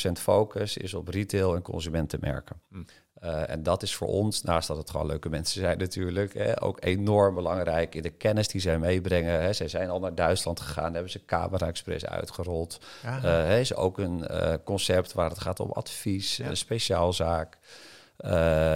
100% 0.09 0.13
focus 0.13 0.77
is 0.77 0.95
op 0.95 1.09
retail 1.09 1.55
en 1.55 1.63
consumentenmerken. 1.63 2.61
Hm. 2.69 2.83
Uh, 3.25 3.51
en 3.51 3.63
dat 3.63 3.83
is 3.83 3.95
voor 3.95 4.09
ons, 4.09 4.43
naast 4.43 4.69
dat 4.69 4.77
het 4.77 4.91
gewoon 4.91 5.07
leuke 5.07 5.29
mensen 5.29 5.61
zijn 5.61 5.79
natuurlijk, 5.79 6.35
hè, 6.35 6.63
ook 6.63 6.85
enorm 6.85 7.35
belangrijk 7.35 7.95
in 7.95 8.03
de 8.03 8.11
kennis 8.11 8.49
die 8.49 8.61
zij 8.61 8.79
meebrengen. 8.79 9.43
Hè. 9.43 9.53
Zij 9.53 9.69
zijn 9.69 9.91
al 9.91 10.01
naar 10.01 10.15
Duitsland 10.15 10.61
gegaan, 10.61 10.93
hebben 10.93 11.11
ze 11.11 11.25
Camera 11.25 11.67
Express 11.67 12.07
uitgerold. 12.07 12.81
Uh, 13.25 13.61
is 13.61 13.75
ook 13.75 13.99
een 13.99 14.27
concept 14.65 15.13
waar 15.13 15.31
het 15.31 15.41
gaat 15.41 15.61
om 15.61 15.71
advies, 15.71 16.37
ja. 16.37 16.47
een 16.49 16.57
speciaalzaak. 16.57 17.59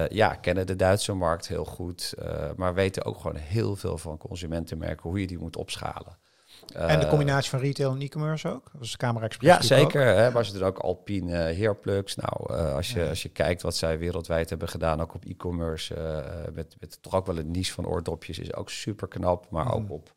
Ja, 0.08 0.34
kennen 0.40 0.66
de 0.66 0.76
Duitse 0.76 1.12
markt 1.12 1.48
heel 1.48 1.64
goed, 1.64 2.14
maar 2.56 2.74
weten 2.74 3.04
ook 3.04 3.16
gewoon 3.16 3.36
heel 3.36 3.76
veel 3.76 3.98
van 3.98 4.18
consumentenmerken, 4.18 5.10
hoe 5.10 5.20
je 5.20 5.26
die 5.26 5.38
moet 5.38 5.56
opschalen. 5.56 6.16
En 6.72 6.98
de 6.98 7.04
eh, 7.04 7.08
combinatie 7.08 7.50
van 7.50 7.58
retail 7.58 7.92
en 7.92 8.00
e-commerce 8.00 8.48
ook? 8.48 8.70
Dat 8.72 8.82
is 8.82 8.96
Camera 8.96 9.24
Express. 9.24 9.68
Ja, 9.68 9.76
zeker. 9.76 10.06
Hè, 10.06 10.30
maar 10.30 10.44
ze 10.44 10.52
doen 10.52 10.62
ook 10.62 10.78
Alpine 10.78 11.36
Heerplugs. 11.36 12.14
Nou, 12.14 12.52
als, 12.74 12.92
je, 12.92 13.08
als 13.08 13.22
je 13.22 13.28
kijkt 13.28 13.62
wat 13.62 13.76
zij 13.76 13.98
wereldwijd 13.98 14.50
hebben 14.50 14.68
gedaan, 14.68 15.00
ook 15.00 15.14
op 15.14 15.24
e-commerce, 15.24 15.94
met, 16.52 16.76
met 16.80 16.98
toch 17.02 17.14
ook 17.14 17.26
wel 17.26 17.38
een 17.38 17.50
niche 17.50 17.72
van 17.72 17.86
oordopjes, 17.86 18.38
is 18.38 18.54
ook 18.54 18.70
super 18.70 19.08
knap. 19.08 19.50
Maar 19.50 19.74
ook 19.74 19.82
mm. 19.82 19.90
op 19.90 20.14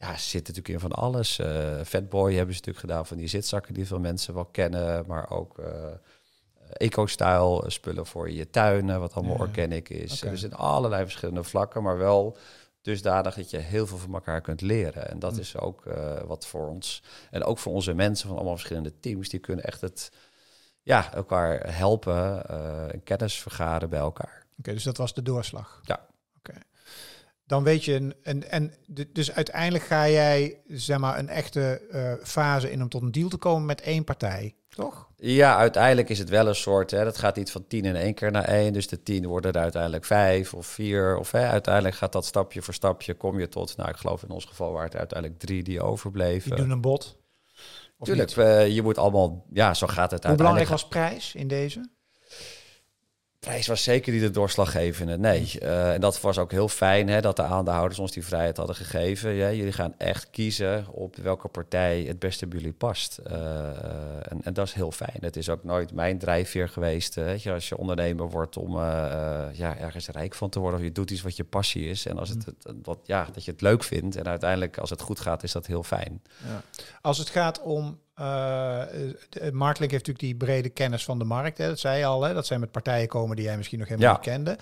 ja, 0.00 0.16
ze 0.16 0.28
zitten 0.28 0.54
natuurlijk 0.54 0.84
in 0.84 0.90
van 0.90 1.02
alles. 1.02 1.38
Uh, 1.38 1.80
Fatboy 1.84 2.34
hebben 2.34 2.54
ze 2.54 2.60
natuurlijk 2.60 2.78
gedaan 2.78 3.06
van 3.06 3.16
die 3.16 3.26
zitzakken 3.26 3.74
die 3.74 3.86
veel 3.86 3.98
mensen 3.98 4.34
wel 4.34 4.44
kennen, 4.44 5.04
maar 5.06 5.30
ook 5.30 5.58
uh, 5.58 5.66
eco-style 6.72 7.64
spullen 7.66 8.06
voor 8.06 8.30
je 8.30 8.50
tuinen, 8.50 9.00
wat 9.00 9.14
allemaal 9.14 9.36
organic 9.36 9.88
is. 9.88 10.16
Okay. 10.16 10.30
Dus 10.30 10.42
in 10.42 10.54
allerlei 10.54 11.02
verschillende 11.02 11.42
vlakken, 11.42 11.82
maar 11.82 11.98
wel 11.98 12.36
dusdanig 12.82 13.34
dat 13.34 13.50
je 13.50 13.58
heel 13.58 13.86
veel 13.86 13.98
van 13.98 14.14
elkaar 14.14 14.40
kunt 14.40 14.60
leren. 14.60 15.10
En 15.10 15.18
dat 15.18 15.38
is 15.38 15.56
ook 15.56 15.82
wat 16.26 16.46
voor 16.46 16.68
ons 16.68 17.02
en 17.30 17.44
ook 17.44 17.58
voor 17.58 17.72
onze 17.72 17.94
mensen 17.94 18.26
van 18.26 18.36
allemaal 18.36 18.54
verschillende 18.54 19.00
teams, 19.00 19.28
die 19.28 19.40
kunnen 19.40 19.64
echt 19.64 19.80
het 19.80 20.12
ja, 20.82 21.14
elkaar 21.14 21.74
helpen 21.76 22.48
en 22.92 23.02
kennis 23.02 23.40
vergaren 23.40 23.90
bij 23.90 23.98
elkaar. 23.98 24.46
Oké, 24.58 24.72
dus 24.72 24.82
dat 24.82 24.96
was 24.96 25.14
de 25.14 25.22
doorslag. 25.22 25.80
Ja. 25.82 26.06
Oké. 26.38 26.58
Dan 27.46 27.62
weet 27.62 27.84
je, 27.84 27.94
een, 27.94 28.14
en, 28.22 28.50
en 28.50 28.74
dus 29.08 29.32
uiteindelijk 29.32 29.84
ga 29.84 30.08
jij 30.08 30.60
zeg 30.68 30.98
maar 30.98 31.18
een 31.18 31.28
echte 31.28 31.82
uh, 31.90 32.26
fase 32.26 32.70
in 32.70 32.82
om 32.82 32.88
tot 32.88 33.02
een 33.02 33.12
deal 33.12 33.28
te 33.28 33.36
komen 33.36 33.66
met 33.66 33.80
één 33.80 34.04
partij, 34.04 34.54
toch? 34.74 35.08
Ja, 35.16 35.56
uiteindelijk 35.56 36.08
is 36.08 36.18
het 36.18 36.28
wel 36.28 36.46
een 36.46 36.54
soort, 36.54 36.90
hè, 36.90 37.04
dat 37.04 37.18
gaat 37.18 37.36
niet 37.36 37.50
van 37.50 37.66
tien 37.66 37.84
in 37.84 37.96
één 37.96 38.14
keer 38.14 38.30
naar 38.30 38.44
één. 38.44 38.72
Dus 38.72 38.88
de 38.88 39.02
tien 39.02 39.26
worden 39.26 39.52
er 39.52 39.60
uiteindelijk 39.60 40.04
vijf 40.04 40.54
of 40.54 40.66
vier. 40.66 41.16
Of 41.16 41.30
hè, 41.30 41.48
uiteindelijk 41.48 41.94
gaat 41.94 42.12
dat 42.12 42.26
stapje 42.26 42.62
voor 42.62 42.74
stapje, 42.74 43.14
kom 43.14 43.38
je 43.38 43.48
tot, 43.48 43.76
nou 43.76 43.88
ik 43.88 43.96
geloof 43.96 44.22
in 44.22 44.30
ons 44.30 44.44
geval 44.44 44.72
waren 44.72 44.88
het 44.88 44.96
uiteindelijk 44.96 45.40
drie 45.40 45.62
die 45.62 45.82
overbleven. 45.82 46.50
Die 46.50 46.60
doen 46.60 46.70
een 46.70 46.80
bod. 46.80 47.18
Tuurlijk, 48.02 48.36
uh, 48.36 48.68
je 48.68 48.82
moet 48.82 48.98
allemaal, 48.98 49.44
ja, 49.52 49.74
zo 49.74 49.86
gaat 49.86 50.10
het 50.10 50.24
Hoe 50.24 50.36
belangrijk 50.36 50.68
was 50.68 50.88
prijs 50.88 51.34
in 51.34 51.48
deze? 51.48 51.88
Prijs 53.40 53.66
was 53.66 53.82
zeker 53.82 54.12
niet 54.12 54.20
de 54.20 54.30
doorslaggevende. 54.30 55.18
Nee, 55.18 55.50
uh, 55.62 55.92
en 55.92 56.00
dat 56.00 56.20
was 56.20 56.38
ook 56.38 56.50
heel 56.50 56.68
fijn 56.68 57.08
hè, 57.08 57.20
dat 57.20 57.36
de 57.36 57.42
aandeelhouders 57.42 57.98
ons 57.98 58.12
die 58.12 58.24
vrijheid 58.24 58.56
hadden 58.56 58.76
gegeven. 58.76 59.30
Ja, 59.30 59.52
jullie 59.52 59.72
gaan 59.72 59.94
echt 59.98 60.30
kiezen 60.30 60.86
op 60.90 61.16
welke 61.16 61.48
partij 61.48 62.02
het 62.02 62.18
beste 62.18 62.46
bij 62.46 62.58
jullie 62.58 62.72
past. 62.72 63.20
Uh, 63.30 63.32
en, 64.32 64.40
en, 64.42 64.52
dat 64.52 64.66
is 64.66 64.72
heel 64.72 64.92
fijn. 64.92 65.18
Het 65.20 65.36
is 65.36 65.48
ook 65.48 65.64
nooit 65.64 65.92
mijn 65.92 66.18
drijfveer 66.18 66.68
geweest. 66.68 67.16
Uh, 67.16 67.24
weet 67.24 67.42
je, 67.42 67.52
als 67.52 67.68
je 67.68 67.76
ondernemer 67.76 68.30
wordt 68.30 68.56
om 68.56 68.76
ja, 69.52 69.76
ergens 69.78 70.08
rijk 70.08 70.34
van 70.34 70.50
te 70.50 70.58
worden. 70.58 70.78
Of 70.78 70.84
je 70.84 70.92
doet 70.92 71.10
iets 71.10 71.22
wat 71.22 71.36
je 71.36 71.44
passie 71.44 71.88
is. 71.88 72.06
En 72.06 72.18
als 72.18 72.28
het, 72.28 72.44
het, 72.44 72.74
wat, 72.82 72.98
ja, 73.04 73.28
dat 73.32 73.44
je 73.44 73.50
het 73.50 73.60
leuk 73.60 73.84
vindt. 73.84 74.16
En 74.16 74.24
uiteindelijk 74.24 74.78
als 74.78 74.90
het 74.90 75.00
goed 75.00 75.20
gaat, 75.20 75.42
is 75.42 75.52
dat 75.52 75.66
heel 75.66 75.82
fijn. 75.82 76.22
Ja. 76.46 76.62
Als 77.00 77.18
het 77.18 77.28
gaat 77.28 77.62
om 77.62 77.98
uh, 78.20 78.82
heeft 79.90 80.06
natuurlijk 80.06 80.18
die 80.18 80.36
brede 80.36 80.68
kennis 80.68 81.04
van 81.04 81.18
de 81.18 81.24
markt. 81.24 81.58
Hè, 81.58 81.66
dat 81.66 81.78
zei 81.78 81.98
je 81.98 82.04
al, 82.04 82.22
hè, 82.22 82.34
dat 82.34 82.46
zijn 82.46 82.60
met 82.60 82.70
partijen 82.70 83.08
komen 83.08 83.36
die 83.36 83.44
jij 83.44 83.56
misschien 83.56 83.78
nog 83.78 83.88
helemaal 83.88 84.12
niet 84.12 84.22
kende. 84.22 84.58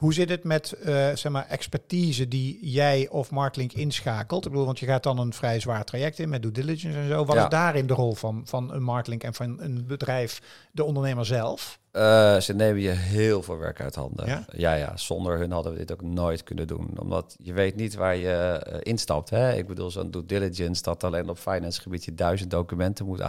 Hoe 0.00 0.14
zit 0.14 0.28
het 0.28 0.44
met 0.44 0.76
uh, 0.80 0.86
zeg 1.14 1.28
maar 1.28 1.46
expertise 1.48 2.28
die 2.28 2.58
jij 2.70 3.08
of 3.08 3.30
Marklink 3.30 3.72
inschakelt? 3.72 4.44
Ik 4.44 4.50
bedoel, 4.50 4.66
want 4.66 4.78
je 4.78 4.86
gaat 4.86 5.02
dan 5.02 5.18
een 5.18 5.32
vrij 5.32 5.60
zwaar 5.60 5.84
traject 5.84 6.18
in 6.18 6.28
met 6.28 6.42
due 6.42 6.52
diligence 6.52 6.98
en 6.98 7.08
zo. 7.08 7.24
Wat 7.24 7.36
is 7.36 7.48
daarin 7.48 7.86
de 7.86 7.94
rol 7.94 8.14
van, 8.14 8.42
van 8.44 8.72
een 8.72 8.82
Marklink 8.82 9.22
en 9.22 9.34
van 9.34 9.60
een 9.60 9.86
bedrijf, 9.86 10.42
de 10.72 10.84
ondernemer 10.84 11.26
zelf? 11.26 11.78
Uh, 11.92 12.36
ze 12.36 12.54
nemen 12.54 12.80
je 12.80 12.90
heel 12.90 13.42
veel 13.42 13.58
werk 13.58 13.80
uit 13.80 13.94
handen. 13.94 14.26
Ja? 14.26 14.44
ja? 14.52 14.74
ja, 14.74 14.96
Zonder 14.96 15.38
hun 15.38 15.50
hadden 15.50 15.72
we 15.72 15.78
dit 15.78 15.92
ook 15.92 16.02
nooit 16.02 16.42
kunnen 16.42 16.66
doen. 16.66 16.90
Omdat 16.98 17.36
je 17.42 17.52
weet 17.52 17.76
niet 17.76 17.94
waar 17.94 18.16
je 18.16 18.66
uh, 18.72 18.78
instapt. 18.80 19.30
Hè? 19.30 19.54
Ik 19.54 19.66
bedoel, 19.66 19.90
zo'n 19.90 20.10
due 20.10 20.26
diligence 20.26 20.82
dat 20.82 21.04
alleen 21.04 21.28
op 21.28 21.38
finance 21.38 21.80
gebied 21.80 22.04
je 22.04 22.14
duizend 22.14 22.50
documenten 22.50 23.06
moet 23.06 23.22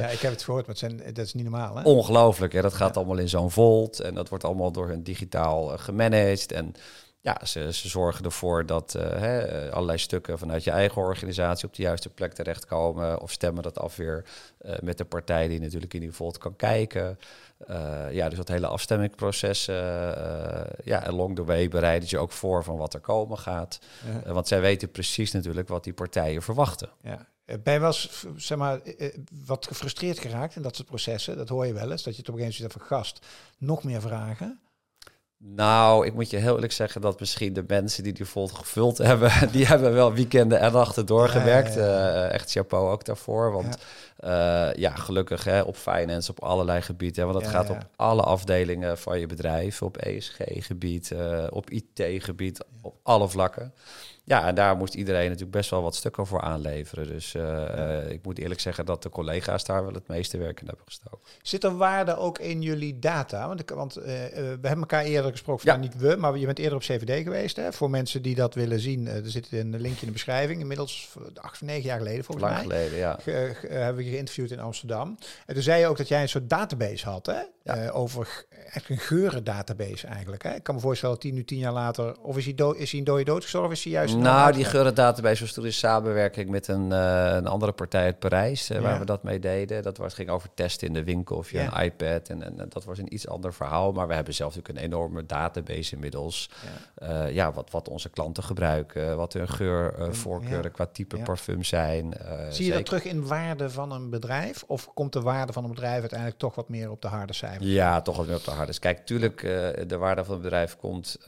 Ja, 0.00 0.08
ik 0.08 0.20
heb 0.20 0.32
het 0.32 0.42
gehoord, 0.42 0.66
maar 0.66 0.76
het 0.76 0.84
zijn, 0.84 1.14
dat 1.14 1.26
is 1.26 1.34
niet 1.34 1.44
normaal. 1.44 1.76
Hè? 1.76 1.82
Ongelooflijk. 1.82 2.52
Hè? 2.52 2.60
Dat 2.62 2.74
gaat 2.74 2.96
allemaal 2.96 3.18
in 3.18 3.28
zo'n 3.28 3.50
volt. 3.50 4.00
En 4.00 4.14
dat 4.14 4.28
wordt 4.28 4.44
allemaal 4.44 4.72
door 4.72 4.88
hun 4.88 5.02
digitaal 5.02 5.72
uh, 5.72 5.78
gemanaged. 5.78 6.52
En 6.52 6.74
ja, 7.20 7.40
ze, 7.44 7.72
ze 7.72 7.88
zorgen 7.88 8.24
ervoor 8.24 8.66
dat 8.66 8.94
uh, 8.96 9.02
hè, 9.02 9.70
allerlei 9.72 9.98
stukken 9.98 10.38
vanuit 10.38 10.64
je 10.64 10.70
eigen 10.70 11.02
organisatie 11.02 11.68
op 11.68 11.74
de 11.74 11.82
juiste 11.82 12.08
plek 12.08 12.32
terechtkomen. 12.32 13.20
Of 13.20 13.30
stemmen 13.30 13.62
dat 13.62 13.78
af 13.78 13.96
weer 13.96 14.24
uh, 14.62 14.72
met 14.82 14.98
de 14.98 15.04
partij 15.04 15.48
die 15.48 15.60
natuurlijk 15.60 15.94
in 15.94 16.00
die 16.00 16.12
volt 16.12 16.38
kan 16.38 16.56
kijken. 16.56 17.18
Uh, 17.70 18.12
ja, 18.12 18.28
dus 18.28 18.38
dat 18.38 18.48
hele 18.48 18.66
afstemmingsproces, 18.66 19.64
ja, 20.84 21.02
along 21.06 21.36
the 21.36 21.44
way 21.44 21.68
bereiden 21.68 22.08
je 22.10 22.18
ook 22.18 22.32
voor 22.32 22.64
van 22.64 22.76
wat 22.76 22.94
er 22.94 23.00
komen 23.00 23.38
gaat. 23.38 23.78
Ja. 24.24 24.32
want 24.32 24.48
zij 24.48 24.60
weten 24.60 24.90
precies 24.90 25.32
natuurlijk 25.32 25.68
wat 25.68 25.84
die 25.84 25.92
partijen 25.92 26.42
verwachten. 26.42 26.88
Ja. 27.02 27.26
Ben 27.62 27.72
je 27.72 27.78
wel 27.78 27.88
eens, 27.88 28.26
zeg 28.36 28.58
maar, 28.58 28.80
wat 29.46 29.66
gefrustreerd 29.66 30.18
geraakt 30.18 30.56
in 30.56 30.62
dat 30.62 30.76
soort 30.76 30.88
processen? 30.88 31.36
Dat 31.36 31.48
hoor 31.48 31.66
je 31.66 31.72
wel 31.72 31.90
eens, 31.90 32.02
dat 32.02 32.14
je 32.14 32.20
het 32.20 32.28
op 32.28 32.34
een 32.34 32.40
gegeven 32.40 32.62
moment 32.62 32.88
van 32.88 32.98
gast 32.98 33.26
nog 33.58 33.84
meer 33.84 34.00
vragen. 34.00 34.60
Nou, 35.40 36.06
ik 36.06 36.14
moet 36.14 36.30
je 36.30 36.36
heel 36.36 36.54
eerlijk 36.54 36.72
zeggen 36.72 37.00
dat 37.00 37.20
misschien 37.20 37.52
de 37.52 37.64
mensen 37.66 38.02
die 38.02 38.12
die 38.12 38.26
vol 38.26 38.48
gevuld 38.48 38.98
hebben, 38.98 39.30
die 39.52 39.66
hebben 39.66 39.92
wel 39.92 40.12
weekenden 40.12 40.60
en 40.60 40.72
nachten 40.72 41.06
doorgewerkt. 41.06 41.74
Ja, 41.74 41.80
ja, 41.80 42.14
ja. 42.14 42.26
Uh, 42.26 42.32
echt 42.32 42.50
chapeau 42.50 42.90
ook 42.90 43.04
daarvoor. 43.04 43.52
Want 43.52 43.78
ja, 44.18 44.68
uh, 44.68 44.74
ja 44.74 44.94
gelukkig 44.94 45.44
hè, 45.44 45.60
op 45.60 45.76
finance, 45.76 46.30
op 46.30 46.42
allerlei 46.42 46.82
gebieden. 46.82 47.26
Want 47.26 47.40
dat 47.40 47.48
gaat 47.52 47.70
op 47.70 47.86
alle 47.96 48.22
afdelingen 48.22 48.98
van 48.98 49.18
je 49.18 49.26
bedrijf. 49.26 49.82
Op 49.82 49.96
ESG-gebied, 49.96 51.10
uh, 51.10 51.46
op 51.50 51.70
IT-gebied, 51.70 52.64
op 52.82 52.94
alle 53.02 53.28
vlakken. 53.28 53.74
Ja, 54.28 54.46
en 54.46 54.54
daar 54.54 54.76
moest 54.76 54.94
iedereen 54.94 55.24
natuurlijk 55.24 55.50
best 55.50 55.70
wel 55.70 55.82
wat 55.82 55.94
stukken 55.94 56.26
voor 56.26 56.40
aanleveren. 56.40 57.06
Dus 57.06 57.34
uh, 57.34 57.42
ja. 57.42 58.02
uh, 58.02 58.10
ik 58.10 58.24
moet 58.24 58.38
eerlijk 58.38 58.60
zeggen 58.60 58.84
dat 58.84 59.02
de 59.02 59.08
collega's 59.08 59.64
daar 59.64 59.84
wel 59.84 59.92
het 59.92 60.08
meeste 60.08 60.38
werk 60.38 60.60
in 60.60 60.66
hebben 60.66 60.84
gestoken. 60.84 61.18
Zit 61.42 61.64
er 61.64 61.76
waarde 61.76 62.16
ook 62.16 62.38
in 62.38 62.62
jullie 62.62 62.98
data? 62.98 63.46
Want, 63.46 63.60
ik, 63.60 63.70
want 63.70 63.98
uh, 63.98 64.04
we 64.04 64.40
hebben 64.40 64.78
elkaar 64.78 65.04
eerder 65.04 65.30
gesproken, 65.30 65.66
ja. 65.66 65.76
niet 65.76 65.96
we, 65.96 66.16
maar 66.16 66.38
je 66.38 66.46
bent 66.46 66.58
eerder 66.58 66.74
op 66.74 66.82
CVD 66.82 67.22
geweest. 67.22 67.56
Hè? 67.56 67.72
Voor 67.72 67.90
mensen 67.90 68.22
die 68.22 68.34
dat 68.34 68.54
willen 68.54 68.80
zien, 68.80 69.06
er 69.06 69.30
zit 69.30 69.52
een 69.52 69.80
linkje 69.80 70.00
in 70.00 70.06
de 70.06 70.12
beschrijving. 70.12 70.60
Inmiddels 70.60 71.16
acht, 71.34 71.60
negen 71.60 71.82
jaar 71.82 71.98
geleden 71.98 72.24
volgens 72.24 72.46
Lang 72.46 72.66
mij. 72.66 72.78
geleden, 72.78 72.98
ja. 72.98 73.18
Ge, 73.22 73.52
ge, 73.54 73.66
hebben 73.66 74.04
we 74.04 74.10
geïnterviewd 74.10 74.50
in 74.50 74.60
Amsterdam. 74.60 75.18
En 75.46 75.54
toen 75.54 75.62
zei 75.62 75.80
je 75.80 75.86
ook 75.86 75.96
dat 75.96 76.08
jij 76.08 76.22
een 76.22 76.28
soort 76.28 76.50
database 76.50 77.08
had, 77.08 77.26
hè? 77.26 77.40
Ja. 77.62 77.90
over 77.90 78.46
echt 78.72 78.88
een 78.88 78.98
geuren 78.98 79.44
database 79.44 80.06
eigenlijk. 80.06 80.42
Hè? 80.42 80.54
Ik 80.54 80.62
kan 80.62 80.74
me 80.74 80.80
voorstellen 80.80 81.14
dat 81.14 81.24
die 81.24 81.32
nu 81.32 81.44
tien 81.44 81.58
jaar 81.58 81.72
later, 81.72 82.20
of 82.20 82.36
is 82.36 82.44
hij, 82.44 82.54
dood, 82.54 82.76
is 82.76 82.90
hij 82.90 82.98
een 82.98 83.06
dode 83.06 83.24
dood 83.24 83.42
gestorven, 83.42 83.72
is 83.72 83.84
hij 83.84 83.92
juist 83.92 84.16
nou, 84.22 84.52
die 84.52 84.64
geuren 84.64 84.94
database 84.94 85.42
was 85.42 85.52
toen 85.52 85.64
in 85.64 85.72
samenwerking 85.72 86.50
met 86.50 86.68
een, 86.68 86.90
uh, 86.90 87.32
een 87.34 87.46
andere 87.46 87.72
partij 87.72 88.04
uit 88.04 88.18
Parijs, 88.18 88.70
uh, 88.70 88.76
ja. 88.76 88.82
waar 88.82 88.98
we 88.98 89.04
dat 89.04 89.22
mee 89.22 89.38
deden. 89.38 89.82
Dat 89.82 89.96
was, 89.96 90.14
ging 90.14 90.30
over 90.30 90.48
testen 90.54 90.86
in 90.86 90.92
de 90.92 91.04
winkel 91.04 91.42
via 91.42 91.62
ja. 91.62 91.80
een 91.80 91.84
iPad. 91.84 92.28
En, 92.28 92.42
en, 92.42 92.66
dat 92.68 92.84
was 92.84 92.98
een 92.98 93.14
iets 93.14 93.28
ander 93.28 93.54
verhaal. 93.54 93.92
Maar 93.92 94.08
we 94.08 94.14
hebben 94.14 94.34
zelf 94.34 94.54
natuurlijk 94.54 94.78
een 94.78 94.92
enorme 94.92 95.26
database 95.26 95.94
inmiddels. 95.94 96.50
Ja, 97.00 97.26
uh, 97.26 97.34
ja 97.34 97.52
wat, 97.52 97.70
wat 97.70 97.88
onze 97.88 98.08
klanten 98.08 98.42
gebruiken, 98.42 99.16
wat 99.16 99.32
hun 99.32 99.48
geurvoorkeuren 99.48 100.72
qua 100.72 100.86
type 100.86 101.18
parfum 101.18 101.64
zijn. 101.64 102.14
Zie 102.50 102.66
je 102.66 102.72
dat 102.72 102.84
terug 102.84 103.04
in 103.04 103.26
waarde 103.26 103.70
van 103.70 103.92
een 103.92 104.10
bedrijf? 104.10 104.64
Of 104.66 104.94
komt 104.94 105.12
de 105.12 105.20
waarde 105.20 105.52
van 105.52 105.64
een 105.64 105.70
bedrijf 105.70 106.00
uiteindelijk 106.00 106.38
toch 106.38 106.54
wat 106.54 106.68
meer 106.68 106.90
op 106.90 107.02
de 107.02 107.08
harde 107.08 107.32
cijfers? 107.32 107.66
Ja, 107.66 108.02
toch 108.02 108.16
wat 108.16 108.26
meer 108.26 108.36
op 108.36 108.44
de 108.44 108.50
harde. 108.50 108.78
Kijk, 108.78 109.06
tuurlijk, 109.06 109.40
de 109.86 109.96
waarde 109.96 110.24
van 110.24 110.34
het 110.34 110.42
bedrijf 110.42 110.76
komt 110.76 111.18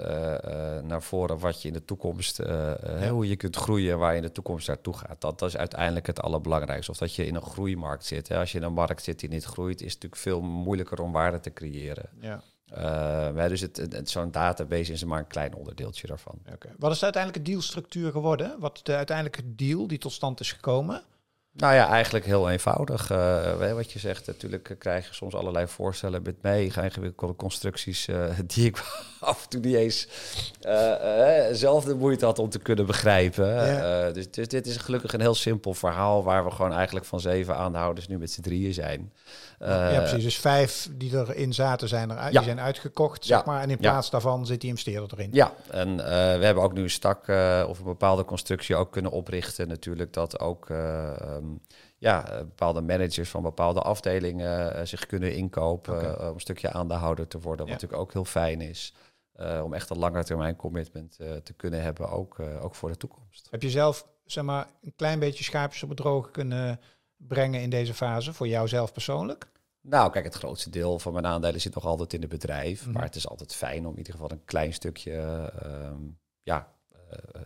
naar 0.82 1.02
voren 1.02 1.38
wat 1.38 1.62
je 1.62 1.68
in 1.68 1.74
de 1.74 1.84
toekomst 1.84 2.38
hoe 3.08 3.28
je 3.28 3.36
kunt 3.36 3.56
groeien 3.56 3.98
waar 3.98 4.10
je 4.10 4.16
in 4.16 4.22
de 4.22 4.32
toekomst 4.32 4.68
naartoe 4.68 4.96
gaat. 4.96 5.20
Dat, 5.20 5.38
dat 5.38 5.48
is 5.48 5.56
uiteindelijk 5.56 6.06
het 6.06 6.20
allerbelangrijkste. 6.20 6.90
Of 6.90 6.98
dat 6.98 7.14
je 7.14 7.26
in 7.26 7.34
een 7.34 7.42
groeimarkt 7.42 8.04
zit. 8.04 8.28
Hè. 8.28 8.38
Als 8.38 8.52
je 8.52 8.58
in 8.58 8.64
een 8.64 8.72
markt 8.72 9.02
zit 9.02 9.20
die 9.20 9.28
niet 9.28 9.44
groeit, 9.44 9.80
is 9.82 9.92
het 9.92 10.02
natuurlijk 10.02 10.22
veel 10.22 10.40
moeilijker 10.40 11.00
om 11.00 11.12
waarde 11.12 11.40
te 11.40 11.52
creëren. 11.52 12.08
Ja. 12.20 12.42
Uh, 12.78 13.48
dus 13.48 13.60
het, 13.60 13.76
het 13.76 14.10
zo'n 14.10 14.30
database 14.30 14.92
is 14.92 15.04
maar 15.04 15.18
een 15.18 15.26
klein 15.26 15.54
onderdeeltje 15.54 16.06
daarvan. 16.06 16.38
Okay. 16.52 16.72
Wat 16.78 16.92
is 16.92 16.98
de 16.98 17.04
uiteindelijke 17.04 17.50
dealstructuur 17.50 18.10
geworden? 18.10 18.56
Wat 18.58 18.80
de 18.82 18.94
uiteindelijke 18.94 19.54
deal 19.54 19.86
die 19.86 19.98
tot 19.98 20.12
stand 20.12 20.40
is 20.40 20.52
gekomen? 20.52 21.02
Nou 21.52 21.74
ja, 21.74 21.88
eigenlijk 21.88 22.24
heel 22.24 22.50
eenvoudig. 22.50 23.10
Uh, 23.10 23.72
wat 23.72 23.92
je 23.92 23.98
zegt, 23.98 24.26
natuurlijk 24.26 24.76
krijg 24.78 25.08
je 25.08 25.14
soms 25.14 25.34
allerlei 25.34 25.66
voorstellen 25.66 26.22
met 26.22 26.42
mee. 26.42 26.64
Ingewikkelde 26.64 27.36
constructies 27.36 28.08
uh, 28.08 28.24
die 28.54 28.66
ik 28.66 28.82
af 29.20 29.42
en 29.42 29.48
toe 29.48 29.60
niet 29.60 29.74
eens 29.74 30.08
uh, 30.66 30.92
zelf 31.52 31.84
de 31.84 31.94
moeite 31.94 32.24
had 32.24 32.38
om 32.38 32.48
te 32.48 32.58
kunnen 32.58 32.86
begrijpen. 32.86 33.46
Ja. 33.46 34.10
Dus, 34.10 34.30
dus, 34.30 34.48
dit 34.48 34.66
is 34.66 34.76
gelukkig 34.76 35.12
een 35.12 35.20
heel 35.20 35.34
simpel 35.34 35.74
verhaal 35.74 36.24
waar 36.24 36.44
we 36.44 36.50
gewoon 36.50 36.72
eigenlijk 36.72 37.06
van 37.06 37.20
zeven 37.20 37.56
aandeelhouders 37.56 38.08
nu 38.08 38.18
met 38.18 38.30
z'n 38.30 38.40
drieën 38.40 38.74
zijn. 38.74 39.12
ja, 39.58 39.98
precies. 39.98 40.24
Dus 40.24 40.38
vijf 40.38 40.88
die 40.92 41.16
erin 41.16 41.52
zaten 41.52 41.88
zijn 41.88 42.10
eruit, 42.10 42.32
ja. 42.32 42.38
die 42.38 42.48
zijn 42.48 42.60
uitgekocht, 42.60 43.24
zeg 43.24 43.44
maar. 43.44 43.62
En 43.62 43.70
in 43.70 43.78
plaats 43.78 44.10
daarvan 44.10 44.46
zit 44.46 44.60
die 44.60 44.70
investeerder 44.70 45.08
erin. 45.12 45.28
Ja, 45.32 45.52
en 45.70 45.96
we 45.96 46.44
hebben 46.44 46.62
ook 46.62 46.72
nu 46.72 46.82
een 46.82 46.90
stak 46.90 47.28
of 47.68 47.78
een 47.78 47.84
bepaalde 47.84 48.24
constructie 48.24 48.76
ook 48.76 48.92
kunnen 48.92 49.10
oprichten. 49.10 49.68
Natuurlijk 49.68 50.12
dat 50.12 50.40
ook 50.40 50.68
um, 51.42 51.60
ja, 51.98 52.22
bepaalde 52.22 52.80
managers 52.80 53.30
van 53.30 53.42
bepaalde 53.42 53.80
afdelingen 53.80 54.76
uh, 54.76 54.84
zich 54.84 55.06
kunnen 55.06 55.34
inkopen 55.34 55.96
okay. 55.96 56.14
uh, 56.14 56.28
om 56.28 56.34
een 56.34 56.40
stukje 56.40 56.72
aandeelhouder 56.72 57.28
te 57.28 57.40
worden, 57.40 57.58
wat 57.58 57.66
ja. 57.66 57.72
natuurlijk 57.72 58.02
ook 58.02 58.12
heel 58.12 58.24
fijn 58.24 58.60
is. 58.60 58.94
Om 59.62 59.74
echt 59.74 59.90
een 59.90 59.98
langetermijn 59.98 60.56
commitment 60.56 61.16
te 61.42 61.52
kunnen 61.56 61.82
hebben, 61.82 62.10
ook, 62.10 62.40
ook 62.40 62.74
voor 62.74 62.88
de 62.88 62.96
toekomst. 62.96 63.48
Heb 63.50 63.62
je 63.62 63.70
zelf 63.70 64.06
zeg 64.24 64.44
maar, 64.44 64.66
een 64.80 64.92
klein 64.96 65.18
beetje 65.18 65.44
schaapjes 65.44 65.82
op 65.82 65.88
het 65.88 65.98
droge 65.98 66.30
kunnen 66.30 66.80
brengen 67.16 67.60
in 67.60 67.70
deze 67.70 67.94
fase, 67.94 68.32
voor 68.32 68.48
jouzelf 68.48 68.92
persoonlijk? 68.92 69.48
Nou, 69.80 70.10
kijk, 70.10 70.24
het 70.24 70.34
grootste 70.34 70.70
deel 70.70 70.98
van 70.98 71.12
mijn 71.12 71.26
aandelen 71.26 71.60
zit 71.60 71.74
nog 71.74 71.84
altijd 71.84 72.12
in 72.12 72.20
het 72.20 72.30
bedrijf. 72.30 72.78
Mm 72.78 72.84
-hmm. 72.84 72.92
Maar 72.92 73.02
het 73.02 73.14
is 73.14 73.28
altijd 73.28 73.54
fijn 73.54 73.86
om 73.86 73.92
in 73.92 73.98
ieder 73.98 74.12
geval 74.12 74.30
een 74.30 74.44
klein 74.44 74.72
stukje 74.72 75.12
ja, 76.42 76.72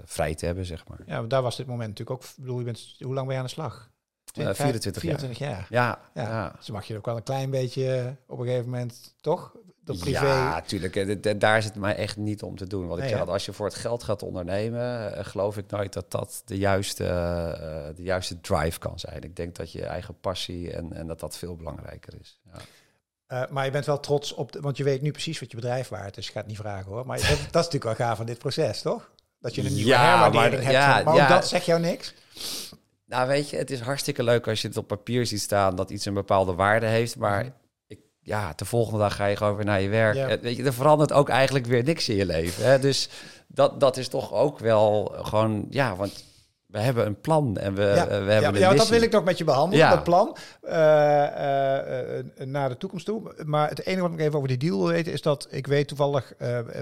vrij 0.05 0.35
te 0.35 0.47
hebben, 0.47 0.65
zeg 0.65 0.89
maar. 0.89 0.99
Ja, 1.07 1.23
daar 1.23 1.43
was 1.43 1.57
dit 1.57 1.67
moment 1.67 1.89
natuurlijk 1.89 2.23
ook. 2.23 2.31
Bedoel, 2.37 2.59
je 2.59 2.65
bent, 2.65 2.95
hoe 2.99 3.15
lang 3.15 3.27
ben 3.27 3.35
je 3.35 3.41
aan 3.41 3.47
de 3.47 3.53
slag? 3.53 3.91
20, 4.25 4.57
24, 4.57 5.03
24 5.03 5.39
jaar. 5.39 5.67
Ja, 5.71 5.99
ja. 6.15 6.23
ja. 6.23 6.53
Dus 6.59 6.71
mag 6.71 6.85
je 6.85 6.97
ook 6.97 7.07
wel 7.07 7.17
een 7.17 7.23
klein 7.23 7.51
beetje 7.51 8.17
op 8.27 8.39
een 8.39 8.47
gegeven 8.47 8.71
moment, 8.71 9.15
toch? 9.21 9.57
De 9.81 9.99
privé. 9.99 10.27
Ja, 10.27 10.61
tuurlijk. 10.61 11.41
Daar 11.41 11.59
is 11.59 11.65
het 11.65 11.75
mij 11.75 11.97
echt 11.97 12.17
niet 12.17 12.43
om 12.43 12.57
te 12.57 12.67
doen. 12.67 12.87
Want 12.87 13.03
ik 13.03 13.09
zeg, 13.09 13.29
als 13.29 13.45
je 13.45 13.53
voor 13.53 13.67
het 13.67 13.75
geld 13.75 14.03
gaat 14.03 14.23
ondernemen, 14.23 15.13
geloof 15.25 15.57
ik 15.57 15.71
nooit 15.71 15.93
dat 15.93 16.11
dat 16.11 16.43
de 16.45 16.57
juiste, 16.57 17.05
de 17.97 18.03
juiste 18.03 18.41
drive 18.41 18.79
kan 18.79 18.99
zijn. 18.99 19.23
Ik 19.23 19.37
denk 19.37 19.55
dat 19.55 19.73
je 19.73 19.85
eigen 19.85 20.21
passie 20.21 20.73
en, 20.73 20.93
en 20.93 21.07
dat 21.07 21.21
dat 21.21 21.37
veel 21.37 21.57
belangrijker 21.57 22.15
is. 22.21 22.41
Ja. 22.53 22.61
Uh, 23.29 23.43
maar 23.51 23.65
je 23.65 23.71
bent 23.71 23.87
wel 23.87 24.01
trots 24.01 24.33
op, 24.35 24.53
de, 24.53 24.61
want 24.61 24.77
je 24.77 24.85
weet 24.85 25.03
nu 25.03 25.11
precies 25.11 25.41
wat 25.41 25.51
je 25.51 25.57
bedrijf 25.57 25.89
waard 25.89 26.17
is. 26.17 26.27
Ik 26.27 26.33
ga 26.33 26.39
het 26.39 26.49
niet 26.49 26.57
vragen 26.57 26.93
hoor. 26.93 27.07
Maar 27.07 27.19
dat, 27.19 27.29
dat 27.29 27.39
is 27.39 27.53
natuurlijk 27.53 27.85
wel 27.85 27.95
gaaf 27.95 28.17
van 28.17 28.27
dit 28.27 28.39
proces, 28.39 28.83
toch? 28.83 29.11
Dat 29.45 29.55
je 29.55 29.65
een 29.65 29.75
nieuwe 29.75 29.91
ja, 29.91 30.09
herwaardering 30.09 30.63
maar, 30.63 30.73
hebt. 30.73 30.85
Ja, 30.85 31.03
maar 31.05 31.15
ja. 31.15 31.29
dat 31.29 31.49
zeg 31.49 31.65
jou 31.65 31.81
niks? 31.81 32.15
Nou 33.07 33.29
weet 33.29 33.51
je, 33.51 33.57
het 33.57 33.71
is 33.71 33.81
hartstikke 33.81 34.23
leuk 34.23 34.49
als 34.49 34.63
je 34.63 34.69
het 34.69 34.77
op 34.77 34.87
papier 34.87 35.27
ziet 35.27 35.41
staan 35.41 35.77
dat 35.77 35.91
iets 35.91 36.05
een 36.05 36.15
bepaalde 36.15 36.55
waarde 36.55 36.87
heeft. 36.87 37.17
Maar 37.17 37.45
mhm. 37.45 37.53
ik, 37.87 38.01
ja, 38.21 38.53
de 38.57 38.65
volgende 38.65 38.99
dag 38.99 39.17
ga 39.17 39.27
je 39.27 39.37
gewoon 39.37 39.57
weer 39.57 39.65
naar 39.65 39.81
je 39.81 39.89
werk. 39.89 40.15
Ja. 40.15 40.39
Weet 40.39 40.57
je, 40.57 40.65
er 40.65 40.75
verandert 40.75 41.13
ook 41.13 41.29
eigenlijk 41.29 41.67
weer 41.67 41.85
niks 41.85 42.09
in 42.09 42.17
je 42.17 42.27
leven. 42.27 42.65
Hè? 42.65 42.79
Dus 42.79 43.09
dat, 43.47 43.81
dat 43.81 43.97
is 43.97 44.09
toch 44.09 44.33
ook 44.33 44.59
wel 44.59 45.15
gewoon, 45.23 45.67
ja, 45.71 45.97
want 45.97 46.25
we 46.75 46.81
hebben 46.81 47.07
een 47.07 47.21
plan 47.21 47.57
en 47.57 47.75
we, 47.75 47.83
ja. 47.83 48.07
we 48.07 48.13
hebben 48.13 48.41
ja, 48.41 48.49
een 48.49 48.59
ja, 48.59 48.75
dat 48.75 48.89
wil 48.89 49.03
ik 49.03 49.13
nog 49.13 49.25
met 49.25 49.39
je 49.39 49.45
behandelen, 49.45 49.91
dat 49.91 50.05
plan, 50.05 50.37
uh, 50.65 50.71
uh, 50.71 50.77
naar 52.47 52.69
de 52.69 52.77
toekomst 52.77 53.07
toe. 53.07 53.35
Maar 53.45 53.69
het 53.69 53.87
enige 53.87 54.03
wat 54.03 54.13
ik 54.13 54.21
even 54.21 54.35
over 54.35 54.49
die 54.49 54.57
deal 54.57 54.79
wil 54.79 54.87
weten, 54.87 55.13
is 55.13 55.23
dat 55.23 55.47
ik 55.51 55.67
weet 55.67 55.89
toevallig, 55.89 56.33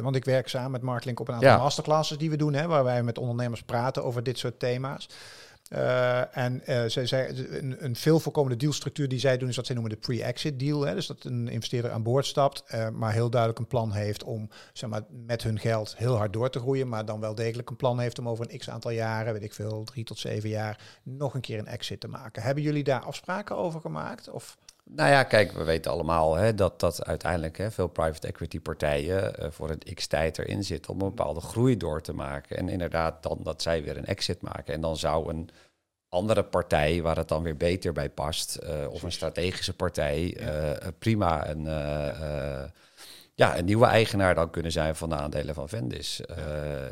want 0.00 0.16
ik 0.16 0.24
werk 0.24 0.48
samen 0.48 0.70
met 0.70 0.82
Mark 0.82 1.04
Link 1.04 1.20
op 1.20 1.28
een 1.28 1.34
aantal 1.34 1.58
masterclasses 1.58 2.18
die 2.18 2.30
we 2.30 2.36
doen, 2.36 2.54
hè, 2.54 2.66
waar 2.66 2.84
wij 2.84 3.02
met 3.02 3.18
ondernemers 3.18 3.62
praten 3.62 4.04
over 4.04 4.22
dit 4.22 4.38
soort 4.38 4.58
thema's. 4.58 5.08
Uh, 5.72 6.36
en 6.36 6.62
uh, 6.66 6.82
zij, 6.86 7.28
een, 7.28 7.84
een 7.84 7.96
veel 7.96 8.20
voorkomende 8.20 8.56
dealstructuur 8.56 9.08
die 9.08 9.18
zij 9.18 9.38
doen 9.38 9.48
is 9.48 9.56
wat 9.56 9.66
zij 9.66 9.74
noemen 9.74 9.92
de 9.92 10.00
pre-exit 10.00 10.58
deal. 10.58 10.86
Hè? 10.86 10.94
Dus 10.94 11.06
dat 11.06 11.24
een 11.24 11.48
investeerder 11.48 11.90
aan 11.90 12.02
boord 12.02 12.26
stapt, 12.26 12.64
uh, 12.74 12.88
maar 12.88 13.12
heel 13.12 13.30
duidelijk 13.30 13.60
een 13.60 13.66
plan 13.66 13.92
heeft 13.92 14.24
om 14.24 14.48
zeg 14.72 14.90
maar, 14.90 15.02
met 15.10 15.42
hun 15.42 15.58
geld 15.58 15.96
heel 15.96 16.16
hard 16.16 16.32
door 16.32 16.50
te 16.50 16.58
groeien, 16.58 16.88
maar 16.88 17.04
dan 17.04 17.20
wel 17.20 17.34
degelijk 17.34 17.70
een 17.70 17.76
plan 17.76 17.98
heeft 17.98 18.18
om 18.18 18.28
over 18.28 18.46
een 18.50 18.58
x 18.58 18.70
aantal 18.70 18.90
jaren, 18.90 19.32
weet 19.32 19.42
ik 19.42 19.54
veel, 19.54 19.84
drie 19.84 20.04
tot 20.04 20.18
zeven 20.18 20.48
jaar, 20.48 21.00
nog 21.02 21.34
een 21.34 21.40
keer 21.40 21.58
een 21.58 21.66
exit 21.66 22.00
te 22.00 22.08
maken. 22.08 22.42
Hebben 22.42 22.62
jullie 22.62 22.84
daar 22.84 23.04
afspraken 23.04 23.56
over 23.56 23.80
gemaakt? 23.80 24.30
Of? 24.30 24.56
Nou 24.84 25.10
ja, 25.10 25.22
kijk, 25.22 25.52
we 25.52 25.64
weten 25.64 25.90
allemaal 25.90 26.34
hè, 26.34 26.54
dat, 26.54 26.80
dat 26.80 27.04
uiteindelijk 27.04 27.58
hè, 27.58 27.70
veel 27.70 27.88
private 27.88 28.26
equity 28.26 28.60
partijen 28.60 29.34
uh, 29.40 29.46
voor 29.50 29.70
een 29.70 29.94
x-tijd 29.94 30.38
erin 30.38 30.64
zitten 30.64 30.92
om 30.92 31.00
een 31.00 31.08
bepaalde 31.08 31.40
groei 31.40 31.76
door 31.76 32.00
te 32.00 32.12
maken. 32.12 32.56
En 32.56 32.68
inderdaad, 32.68 33.22
dan 33.22 33.38
dat 33.42 33.62
zij 33.62 33.82
weer 33.82 33.96
een 33.96 34.04
exit 34.06 34.40
maken. 34.40 34.74
En 34.74 34.80
dan 34.80 34.96
zou 34.96 35.30
een 35.30 35.48
andere 36.08 36.44
partij 36.44 37.02
waar 37.02 37.16
het 37.16 37.28
dan 37.28 37.42
weer 37.42 37.56
beter 37.56 37.92
bij 37.92 38.10
past, 38.10 38.58
uh, 38.62 38.70
of 38.90 39.02
een 39.02 39.12
strategische 39.12 39.76
partij, 39.76 40.36
uh, 40.40 40.70
prima 40.98 41.48
een, 41.48 41.64
ja, 43.34 43.58
een 43.58 43.64
nieuwe 43.64 43.86
eigenaar 43.86 44.34
dan 44.34 44.50
kunnen 44.50 44.72
zijn 44.72 44.96
van 44.96 45.08
de 45.08 45.14
aandelen 45.14 45.54
van 45.54 45.68
Vendis. 45.68 46.20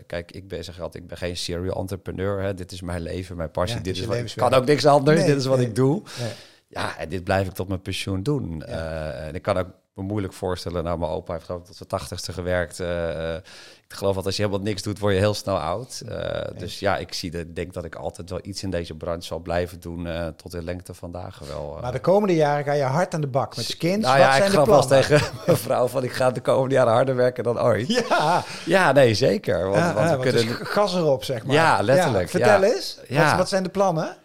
kijk, 0.07 0.33
ik 0.33 0.49
ben 0.49 0.65
zeg 0.65 0.81
altijd, 0.81 1.03
ik 1.03 1.09
ben 1.09 1.19
geen 1.19 1.37
serial 1.37 1.81
entrepreneur. 1.81 2.43
Hè. 2.43 2.55
Dit 2.55 2.73
is 2.73 2.81
mijn 2.81 3.03
leven, 3.03 3.37
mijn 3.37 3.51
passie. 3.51 3.81
dit 3.81 3.97
is 3.97 4.05
wat, 4.05 4.17
ik 4.17 4.33
kan 4.37 4.55
ook 4.55 4.67
niks 4.67 4.87
anders. 4.87 5.25
dit 5.25 5.37
is 5.37 5.47
wat 5.47 5.61
ik 5.61 5.75
doe. 5.75 6.03
Nee. 6.19 6.33
Ja, 6.71 6.99
en 6.99 7.09
dit 7.09 7.25
blijf 7.25 7.47
ik 7.47 7.53
tot 7.53 7.69
mijn 7.69 7.81
pensioen 7.81 8.23
doen. 8.23 8.63
Uh, 8.69 9.27
en 9.27 9.35
ik 9.35 9.43
kan 9.43 9.57
ook 9.57 9.67
me 9.95 10.03
moeilijk 10.03 10.33
voorstellen. 10.33 10.85
Nou, 10.85 10.99
mijn 10.99 11.11
opa 11.11 11.33
heeft 11.33 11.45
geloof 11.45 11.61
ik 11.61 11.67
tot 11.67 11.77
zijn 11.77 11.89
tachtigste 11.89 12.33
gewerkt. 12.33 12.81
Uh, 12.81 13.35
ik 13.35 13.97
geloof 13.97 14.15
dat 14.15 14.27
als 14.27 14.37
je 14.37 14.43
helemaal 14.43 14.65
niks 14.65 14.83
doet, 14.83 14.99
word 14.99 15.15
je 15.15 15.19
heel 15.19 15.35
snel 15.35 15.59
oud. 15.59 16.03
Uh, 16.09 16.19
dus 16.59 16.79
ja, 16.79 16.97
ik 16.97 17.15
zie 17.15 17.31
de, 17.31 17.53
denk 17.53 17.73
dat 17.73 17.85
ik 17.85 17.95
altijd 17.95 18.31
wel 18.31 18.39
iets 18.43 18.63
in 18.63 18.71
deze 18.71 18.95
branche 18.95 19.27
zal 19.27 19.39
blijven 19.39 19.81
doen 19.81 20.09
tot 20.37 20.51
de 20.51 20.63
lengte 20.63 20.95
vandaag 20.95 21.39
wel. 21.39 21.79
maar 21.81 21.93
de 21.93 22.01
komende 22.01 22.35
jaren 22.35 22.65
ga 22.65 22.73
je 22.73 22.83
hard 22.83 23.15
aan 23.15 23.21
de 23.21 23.27
bak 23.27 23.57
met 23.57 23.65
skins. 23.65 24.05
Nou 24.05 24.19
ja, 24.19 24.37
ik 24.37 24.43
ga 24.43 24.65
vast 24.65 24.89
tegen 24.89 25.21
mijn 25.47 25.59
vrouw 25.59 25.87
van 25.87 26.05
ik 26.05 26.13
ga 26.13 26.31
de 26.31 26.41
komende 26.41 26.75
jaren 26.75 26.93
harder 26.93 27.17
werken 27.17 27.45
dan 27.45 27.61
ooit. 27.61 27.89
Ja, 28.09 28.45
ja 28.65 28.93
nee, 28.93 29.15
zeker. 29.15 29.69
Want, 29.69 29.95
want 29.95 30.11
we 30.11 30.19
kunnen... 30.19 30.67
gas 30.67 30.95
erop, 30.95 31.25
zeg 31.25 31.45
maar. 31.47 31.55
Ja, 31.55 31.83
letterlijk. 31.83 32.29
vertel 32.29 32.63
eens, 32.63 32.99
wat, 33.09 33.37
wat 33.37 33.49
zijn 33.49 33.63
de 33.63 33.69
plannen? 33.69 34.17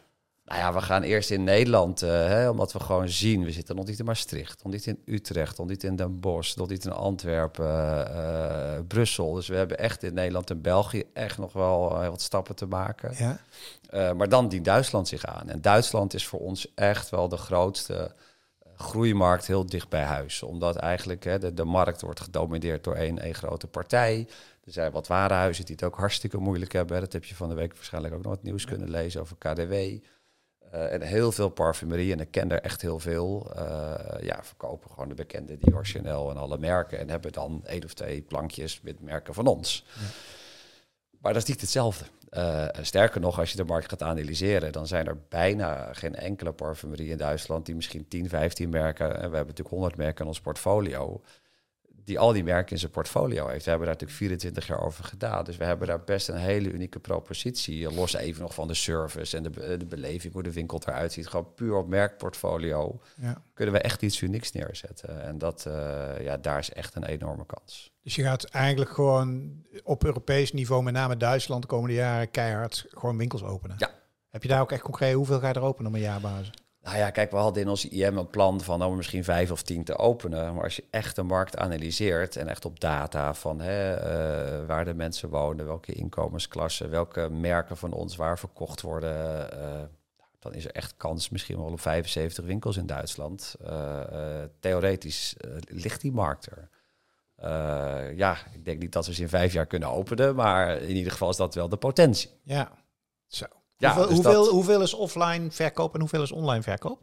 Nou 0.45 0.59
ja, 0.59 0.73
we 0.73 0.81
gaan 0.81 1.01
eerst 1.01 1.29
in 1.29 1.43
Nederland, 1.43 2.03
uh, 2.03 2.09
hè, 2.09 2.49
omdat 2.49 2.73
we 2.73 2.79
gewoon 2.79 3.09
zien, 3.09 3.43
we 3.43 3.51
zitten 3.51 3.75
nog 3.75 3.85
niet 3.85 3.99
in 3.99 4.05
Maastricht, 4.05 4.63
nog 4.63 4.73
niet 4.73 4.85
in 4.85 5.01
Utrecht, 5.05 5.57
nog 5.57 5.67
niet 5.67 5.83
in 5.83 5.95
Den 5.95 6.19
Bosch, 6.19 6.55
nog 6.55 6.69
niet 6.69 6.85
in 6.85 6.91
Antwerpen, 6.91 8.07
uh, 8.11 8.79
Brussel. 8.87 9.33
Dus 9.33 9.47
we 9.47 9.55
hebben 9.55 9.77
echt 9.77 10.03
in 10.03 10.13
Nederland 10.13 10.49
en 10.49 10.61
België 10.61 11.03
echt 11.13 11.37
nog 11.37 11.53
wel 11.53 11.89
wat 11.89 12.21
stappen 12.21 12.55
te 12.55 12.65
maken. 12.65 13.13
Ja. 13.17 14.13
maar 14.13 14.29
dan 14.29 14.49
dient 14.49 14.65
Duitsland 14.65 15.07
zich 15.07 15.25
aan. 15.25 15.49
En 15.49 15.61
Duitsland 15.61 16.13
is 16.13 16.27
voor 16.27 16.39
ons 16.39 16.73
echt 16.75 17.09
wel 17.09 17.29
de 17.29 17.37
grootste 17.37 18.11
groeimarkt 18.77 19.47
heel 19.47 19.65
dicht 19.65 19.89
bij 19.89 20.03
huis. 20.03 20.43
Omdat 20.43 20.75
eigenlijk 20.75 21.23
hè, 21.23 21.39
de, 21.39 21.53
de 21.53 21.63
markt 21.63 22.01
wordt 22.01 22.19
gedomineerd 22.19 22.83
door 22.83 22.95
één, 22.95 23.19
één 23.19 23.35
grote 23.35 23.67
partij. 23.67 24.27
Er 24.63 24.71
zijn 24.71 24.91
wat 24.91 25.07
warenhuizen 25.07 25.65
die 25.65 25.75
het 25.75 25.85
ook 25.85 25.97
hartstikke 25.97 26.37
moeilijk 26.37 26.73
hebben. 26.73 26.99
Dat 26.99 27.13
heb 27.13 27.23
je 27.23 27.35
van 27.35 27.49
de 27.49 27.55
week 27.55 27.73
waarschijnlijk 27.73 28.13
ook 28.13 28.23
nog 28.23 28.31
wat 28.31 28.43
nieuws 28.43 28.65
kunnen 28.65 28.89
lezen 28.89 29.21
over 29.21 29.35
KDW. 29.37 29.73
Uh, 30.75 30.93
en 30.93 31.01
heel 31.01 31.31
veel 31.31 31.49
parfumerie, 31.49 32.11
en 32.11 32.19
ik 32.19 32.31
ken 32.31 32.51
er 32.51 32.61
echt 32.61 32.81
heel 32.81 32.99
veel. 32.99 33.51
Uh, 33.55 33.93
ja, 34.21 34.43
verkopen 34.43 34.89
gewoon 34.89 35.09
de 35.09 35.15
bekende 35.15 35.57
Dior, 35.57 35.85
Chanel 35.85 36.29
en 36.29 36.37
alle 36.37 36.57
merken. 36.57 36.99
En 36.99 37.09
hebben 37.09 37.31
dan 37.31 37.61
één 37.65 37.83
of 37.83 37.93
twee 37.93 38.21
plankjes 38.21 38.81
met 38.81 39.01
merken 39.01 39.33
van 39.33 39.47
ons. 39.47 39.85
Ja. 39.93 40.01
Maar 41.21 41.33
dat 41.33 41.41
is 41.41 41.47
niet 41.47 41.61
hetzelfde. 41.61 42.05
Uh, 42.31 42.67
sterker 42.81 43.21
nog, 43.21 43.39
als 43.39 43.51
je 43.51 43.57
de 43.57 43.63
markt 43.63 43.89
gaat 43.89 44.01
analyseren, 44.01 44.71
dan 44.71 44.87
zijn 44.87 45.07
er 45.07 45.17
bijna 45.29 45.93
geen 45.93 46.15
enkele 46.15 46.51
parfumerie 46.51 47.09
in 47.09 47.17
Duitsland 47.17 47.65
die 47.65 47.75
misschien 47.75 48.07
10, 48.07 48.29
15 48.29 48.69
merken, 48.69 49.07
en 49.07 49.13
we 49.13 49.19
hebben 49.19 49.39
natuurlijk 49.39 49.69
100 49.69 49.95
merken 49.95 50.21
in 50.21 50.27
ons 50.27 50.41
portfolio, 50.41 51.21
die 52.05 52.19
al 52.19 52.33
die 52.33 52.43
merken 52.43 52.71
in 52.71 52.79
zijn 52.79 52.91
portfolio 52.91 53.47
heeft. 53.47 53.63
We 53.63 53.69
hebben 53.69 53.87
daar 53.87 53.97
natuurlijk 53.99 54.19
24 54.19 54.67
jaar 54.67 54.85
over 54.85 55.03
gedaan. 55.03 55.43
Dus 55.43 55.57
we 55.57 55.63
hebben 55.63 55.87
daar 55.87 56.03
best 56.03 56.27
een 56.27 56.35
hele 56.35 56.71
unieke 56.71 56.99
propositie. 56.99 57.93
Los 57.93 58.13
even 58.13 58.41
nog 58.41 58.53
van 58.53 58.67
de 58.67 58.73
service 58.73 59.37
en 59.37 59.43
de, 59.43 59.77
de 59.77 59.85
beleving, 59.85 60.33
hoe 60.33 60.43
de 60.43 60.53
winkel 60.53 60.81
eruit 60.85 61.13
ziet. 61.13 61.27
Gewoon 61.27 61.53
puur 61.53 61.75
op 61.75 61.87
merkportfolio 61.87 62.99
ja. 63.15 63.41
kunnen 63.53 63.73
we 63.73 63.81
echt 63.81 64.01
iets 64.01 64.21
unieks 64.21 64.51
neerzetten. 64.51 65.23
En 65.23 65.37
dat, 65.37 65.65
uh, 65.67 65.73
ja, 66.21 66.37
daar 66.37 66.59
is 66.59 66.71
echt 66.71 66.95
een 66.95 67.05
enorme 67.05 67.45
kans. 67.45 67.93
Dus 68.01 68.15
je 68.15 68.23
gaat 68.23 68.43
eigenlijk 68.43 68.91
gewoon 68.91 69.63
op 69.83 70.03
Europees 70.03 70.53
niveau, 70.53 70.83
met 70.83 70.93
name 70.93 71.17
Duitsland, 71.17 71.61
de 71.61 71.67
komende 71.67 71.95
jaren 71.95 72.31
keihard 72.31 72.85
gewoon 72.89 73.17
winkels 73.17 73.43
openen. 73.43 73.75
Ja. 73.79 73.89
Heb 74.29 74.43
je 74.43 74.49
daar 74.49 74.61
ook 74.61 74.71
echt 74.71 74.81
concreet, 74.81 75.13
hoeveel 75.13 75.39
ga 75.39 75.47
je 75.47 75.53
er 75.53 75.61
openen 75.61 75.91
op 75.91 75.97
een 75.97 76.03
jaarbasis? 76.03 76.51
Nou 76.85 76.97
ja, 76.97 77.09
kijk, 77.09 77.31
we 77.31 77.37
hadden 77.37 77.63
in 77.63 77.69
ons 77.69 77.87
IM 77.87 78.17
een 78.17 78.29
plan 78.29 78.61
van 78.61 78.83
om 78.83 78.95
misschien 78.95 79.23
vijf 79.23 79.51
of 79.51 79.61
tien 79.61 79.83
te 79.83 79.97
openen. 79.97 80.53
Maar 80.53 80.63
als 80.63 80.75
je 80.75 80.83
echt 80.89 81.15
de 81.15 81.23
markt 81.23 81.57
analyseert 81.57 82.35
en 82.35 82.47
echt 82.47 82.65
op 82.65 82.79
data 82.79 83.33
van 83.33 83.59
hè, 83.59 83.95
uh, 83.95 84.67
waar 84.67 84.85
de 84.85 84.93
mensen 84.93 85.29
wonen, 85.29 85.65
welke 85.65 85.93
inkomensklassen, 85.93 86.89
welke 86.89 87.29
merken 87.29 87.77
van 87.77 87.91
ons 87.91 88.15
waar 88.15 88.39
verkocht 88.39 88.81
worden, 88.81 89.49
uh, 89.53 89.81
dan 90.39 90.53
is 90.53 90.65
er 90.65 90.71
echt 90.71 90.93
kans 90.97 91.29
misschien 91.29 91.57
wel 91.57 91.65
op 91.65 91.79
75 91.79 92.45
winkels 92.45 92.77
in 92.77 92.85
Duitsland. 92.85 93.55
Uh, 93.65 93.99
theoretisch 94.59 95.35
ligt 95.67 96.01
die 96.01 96.11
markt 96.11 96.47
er. 96.51 96.69
ja, 98.15 98.37
ik 98.53 98.65
denk 98.65 98.79
niet 98.79 98.91
dat 98.91 99.05
we 99.05 99.13
ze 99.13 99.21
in 99.21 99.29
vijf 99.29 99.53
jaar 99.53 99.65
kunnen 99.65 99.89
openen, 99.89 100.35
maar 100.35 100.81
in 100.81 100.95
ieder 100.95 101.11
geval 101.11 101.29
is 101.29 101.37
dat 101.37 101.55
wel 101.55 101.69
de 101.69 101.77
potentie. 101.77 102.29
Ja, 102.43 102.71
zo. 103.27 103.45
Ja, 103.77 103.93
hoeveel, 103.93 104.07
dus 104.07 104.15
hoeveel, 104.15 104.49
hoeveel, 104.49 104.81
is 104.81 104.93
offline 104.93 105.51
verkoop 105.51 105.93
en 105.93 105.99
hoeveel 105.99 106.21
is 106.21 106.31
online 106.31 106.61
verkoop? 106.61 107.01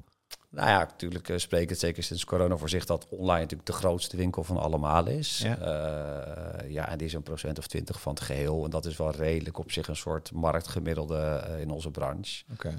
Nou 0.49 0.69
ja, 0.69 0.79
natuurlijk 0.79 1.29
uh, 1.29 1.39
spreek 1.39 1.69
het 1.69 1.79
zeker 1.79 2.03
sinds 2.03 2.25
corona 2.25 2.57
voor 2.57 2.69
zich 2.69 2.85
dat 2.85 3.07
online 3.09 3.41
natuurlijk 3.41 3.67
de 3.67 3.73
grootste 3.73 4.17
winkel 4.17 4.45
van 4.45 4.57
allemaal 4.57 5.07
is. 5.07 5.39
Ja, 5.39 5.59
uh, 5.59 6.71
ja 6.71 6.89
en 6.89 6.99
die 6.99 7.07
is 7.07 7.13
een 7.13 7.23
procent 7.23 7.59
of 7.59 7.67
twintig 7.67 8.01
van 8.01 8.15
het 8.15 8.23
geheel. 8.23 8.65
En 8.65 8.71
dat 8.71 8.85
is 8.85 8.97
wel 8.97 9.11
redelijk 9.11 9.59
op 9.59 9.71
zich 9.71 9.89
een 9.89 9.97
soort 9.97 10.33
marktgemiddelde 10.33 11.45
uh, 11.49 11.61
in 11.61 11.71
onze 11.71 11.91
branche. 11.91 12.45
Okay. 12.53 12.75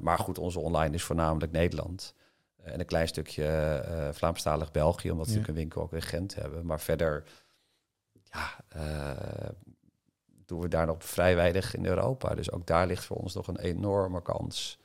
maar 0.00 0.18
goed, 0.18 0.38
onze 0.38 0.58
online 0.58 0.94
is 0.94 1.02
voornamelijk 1.02 1.52
Nederland. 1.52 2.14
en 2.62 2.80
een 2.80 2.86
klein 2.86 3.08
stukje 3.08 4.10
Vlaamstalig 4.12 4.70
België, 4.70 5.10
omdat 5.10 5.26
ze 5.26 5.32
ja. 5.32 5.38
natuurlijk 5.38 5.58
een 5.58 5.64
winkel 5.64 5.82
ook 5.82 5.92
in 5.92 6.02
Gent 6.02 6.34
hebben. 6.34 6.66
Maar 6.66 6.80
verder, 6.80 7.24
ja, 8.22 8.56
doen 10.46 10.60
we 10.60 10.68
daar 10.68 10.86
nog 10.86 10.96
vrij 10.98 11.36
weinig 11.36 11.74
in 11.74 11.86
Europa. 11.86 12.34
Dus 12.34 12.52
ook 12.52 12.66
daar 12.66 12.86
ligt 12.86 13.04
voor 13.04 13.16
ons 13.16 13.34
nog 13.34 13.46
een 13.46 13.58
enorme 13.58 14.22
kans. 14.22 14.78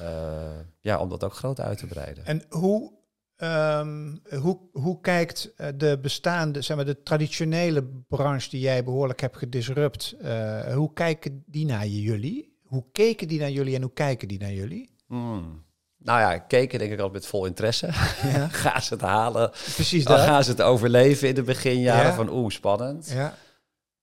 Uh, 0.00 0.58
ja, 0.80 0.98
om 0.98 1.08
dat 1.08 1.24
ook 1.24 1.34
groot 1.34 1.60
uit 1.60 1.78
te 1.78 1.86
breiden. 1.86 2.24
En 2.24 2.42
hoe, 2.48 2.92
um, 3.36 4.20
hoe, 4.40 4.58
hoe 4.72 5.00
kijkt 5.00 5.52
eh, 5.56 5.68
de 5.74 5.98
bestaande, 6.02 6.62
zeg 6.62 6.76
maar, 6.76 6.86
de 6.86 7.02
traditionele 7.02 7.84
branche 8.08 8.50
die 8.50 8.60
jij 8.60 8.84
behoorlijk 8.84 9.20
hebt 9.20 9.36
gedisrupt, 9.36 10.14
uh, 10.22 10.74
hoe 10.74 10.92
kijken 10.92 11.44
die 11.46 11.66
naar 11.66 11.86
jullie? 11.86 12.58
Hoe 12.62 12.84
keken 12.92 13.28
die 13.28 13.40
naar 13.40 13.50
jullie 13.50 13.74
en 13.74 13.82
hoe 13.82 13.92
kijken 13.92 14.28
die 14.28 14.38
naar 14.38 14.52
jullie? 14.52 14.90
Hmm. 15.06 15.64
Nou 15.98 16.20
ja, 16.20 16.38
keken 16.38 16.78
denk 16.78 16.92
ik 16.92 17.00
al 17.00 17.10
met 17.10 17.26
vol 17.26 17.46
interesse. 17.46 17.86
Ja. 17.86 18.48
gaan 18.64 18.82
ze 18.82 18.94
het 18.94 19.02
halen? 19.02 19.50
Precies 19.50 20.04
Dan 20.04 20.18
gaan 20.18 20.44
ze 20.44 20.50
het 20.50 20.62
overleven 20.62 21.28
in 21.28 21.34
de 21.34 21.42
beginjaren 21.42 22.14
van 22.14 22.30
oeh, 22.30 22.50
spannend. 22.50 23.10
Ja 23.10 23.34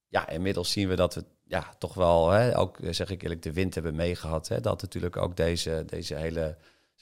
ja, 0.07 0.29
inmiddels 0.29 0.71
zien 0.71 0.89
we 0.89 0.95
dat 0.95 1.15
we 1.15 1.25
ja, 1.43 1.75
toch 1.77 1.93
wel, 1.93 2.29
hè, 2.29 2.57
ook 2.57 2.77
zeg 2.89 3.09
ik 3.09 3.21
eerlijk, 3.21 3.41
de 3.41 3.53
wind 3.53 3.73
hebben 3.73 3.95
meegehad. 3.95 4.47
Hè, 4.47 4.59
dat 4.59 4.81
natuurlijk 4.81 5.17
ook 5.17 5.37
deze, 5.37 5.83
deze 5.85 6.15
hele 6.15 6.57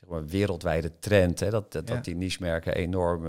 zeg 0.05 0.13
maar, 0.13 0.25
wereldwijde 0.25 0.91
trend, 0.99 1.39
hè, 1.39 1.49
dat, 1.49 1.71
dat, 1.71 2.03
die 2.03 2.15
niche-merken 2.15 2.75
enorm 2.75 3.21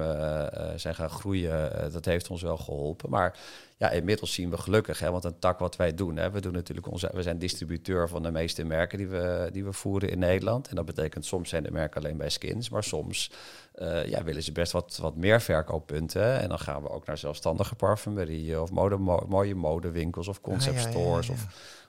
zijn 0.77 0.95
gaan 0.95 1.11
groeien, 1.11 1.93
dat 1.93 2.05
heeft 2.05 2.31
ons 2.31 2.43
wel 2.43 2.57
geholpen. 2.57 3.11
Maar 3.11 3.39
ja, 3.79 3.91
inmiddels 3.91 4.33
zien 4.33 4.51
we 4.51 4.59
gelukkig, 4.59 4.99
hè, 4.99 5.11
want 5.11 5.25
een 5.25 5.39
tak 5.39 5.59
wat 5.59 5.77
wij 5.77 5.95
doen, 5.95 6.17
hè, 6.17 6.31
we 6.31 6.41
doen 6.41 6.53
natuurlijk 6.53 6.91
onze, 6.91 7.11
we 7.15 7.23
zijn 7.23 7.39
distributeur 7.39 8.09
van 8.09 8.23
de 8.23 8.31
meeste 8.31 8.65
merken 8.65 8.99
die 8.99 9.07
we, 9.07 9.49
die 9.53 9.65
we 9.65 9.73
voeren 9.73 10.11
in 10.11 10.19
Nederland. 10.19 10.69
En 10.69 10.77
dat 10.77 10.85
betekent 10.85 11.25
soms 11.25 11.49
zijn 11.49 11.63
de 11.63 11.71
merken 11.71 12.01
alleen 12.01 12.17
bij 12.17 12.29
skins, 12.29 12.69
maar 12.69 12.85
soms 12.85 13.31
uh, 13.79 14.07
ja, 14.07 14.25
willen 14.25 14.43
ze 14.43 14.53
best 14.53 14.73
wat, 14.73 14.99
wat 15.01 15.17
meer 15.17 15.41
verkooppunten. 15.41 16.41
En 16.41 16.49
dan 16.49 16.59
gaan 16.59 16.83
we 16.83 16.91
ook 16.91 17.07
naar 17.07 17.19
zelfstandige 17.19 17.75
parfumerie 17.75 18.61
of 18.61 18.71
mode, 18.71 18.97
mooie 19.29 19.55
modewinkels 19.55 20.29
of 20.29 20.41
concept 20.41 20.85
ah, 20.85 20.91
stores. 20.91 21.29
Of 21.29 21.47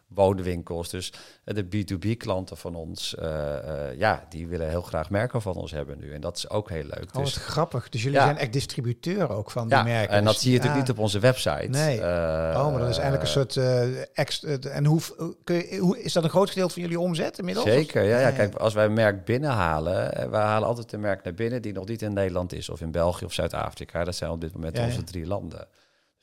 woonwinkels. 0.08 0.90
Dus 0.90 1.14
eh, 1.44 1.56
de 1.56 1.66
B2B-klanten 1.66 2.58
van 2.58 2.76
ons, 2.76 3.16
eh, 3.16 3.90
eh, 3.90 3.98
ja, 3.98 4.26
die 4.30 4.48
willen 4.48 4.70
heel 4.70 4.82
graag 4.82 5.10
merken 5.10 5.42
van 5.42 5.56
ons 5.56 5.72
hebben 5.72 5.98
nu. 6.00 6.14
En 6.14 6.22
dat 6.22 6.38
is 6.38 6.50
ook 6.50 6.70
heel 6.70 6.84
leuk. 6.84 7.10
Oh, 7.14 7.24
dus, 7.24 7.36
grappig. 7.36 7.90
Dus 7.90 8.04
jullie 8.04 8.20
zijn 8.20 8.38
echt 8.38 8.54
distributeur 8.54 9.30
ook 9.30 9.52
van 9.52 9.70
die 9.70 9.84
merken. 9.84 10.16
En 10.16 10.24
dat 10.24 10.40
zie 10.40 10.52
je 10.52 10.58
natuurlijk 10.58 10.88
niet 10.88 10.98
op 10.98 11.04
onze 11.04 11.20
website. 11.20 11.68
Nee. 11.70 12.00
oh, 12.00 12.72
maar 12.72 12.80
dat 12.80 12.90
is 12.90 12.98
eigenlijk 12.98 13.22
een 13.22 13.28
soort 13.28 13.56
uh, 13.56 14.76
En 14.76 14.86
hoe, 14.86 15.02
kun 15.44 15.56
je, 15.56 15.78
hoe 15.78 16.02
is 16.02 16.14
dat 16.14 16.24
een 16.24 16.30
groot 16.30 16.50
gedeelte 16.50 16.74
van 16.74 16.82
jullie 16.82 17.00
omzet 17.00 17.40
inmiddels? 17.40 17.66
Zeker, 17.66 18.04
ja, 18.04 18.20
ja. 18.20 18.32
Kijk, 18.32 18.56
als 18.56 18.74
wij 18.74 18.86
een 18.86 18.94
merk 18.94 19.26
binnenhalen, 19.26 20.30
we 20.30 20.38
halen 20.38 20.68
altijd 20.68 20.94
een 20.94 21.00
merk 21.00 21.24
naar 21.24 21.34
binnen 21.34 21.62
die 21.62 21.74
nog 21.74 21.86
niet 21.88 22.02
in 22.02 22.14
Nederland 22.14 22.54
is, 22.54 22.70
of 22.70 22.82
in 22.82 22.92
België 22.92 23.26
of 23.26 23.34
Zuid-Afrika. 23.34 24.04
Dat 24.04 24.16
zijn 24.16 24.32
op 24.32 24.42
dit 24.42 24.54
moment 24.54 24.80
onze 24.80 25.04
drie 25.04 25.26
landen 25.26 25.68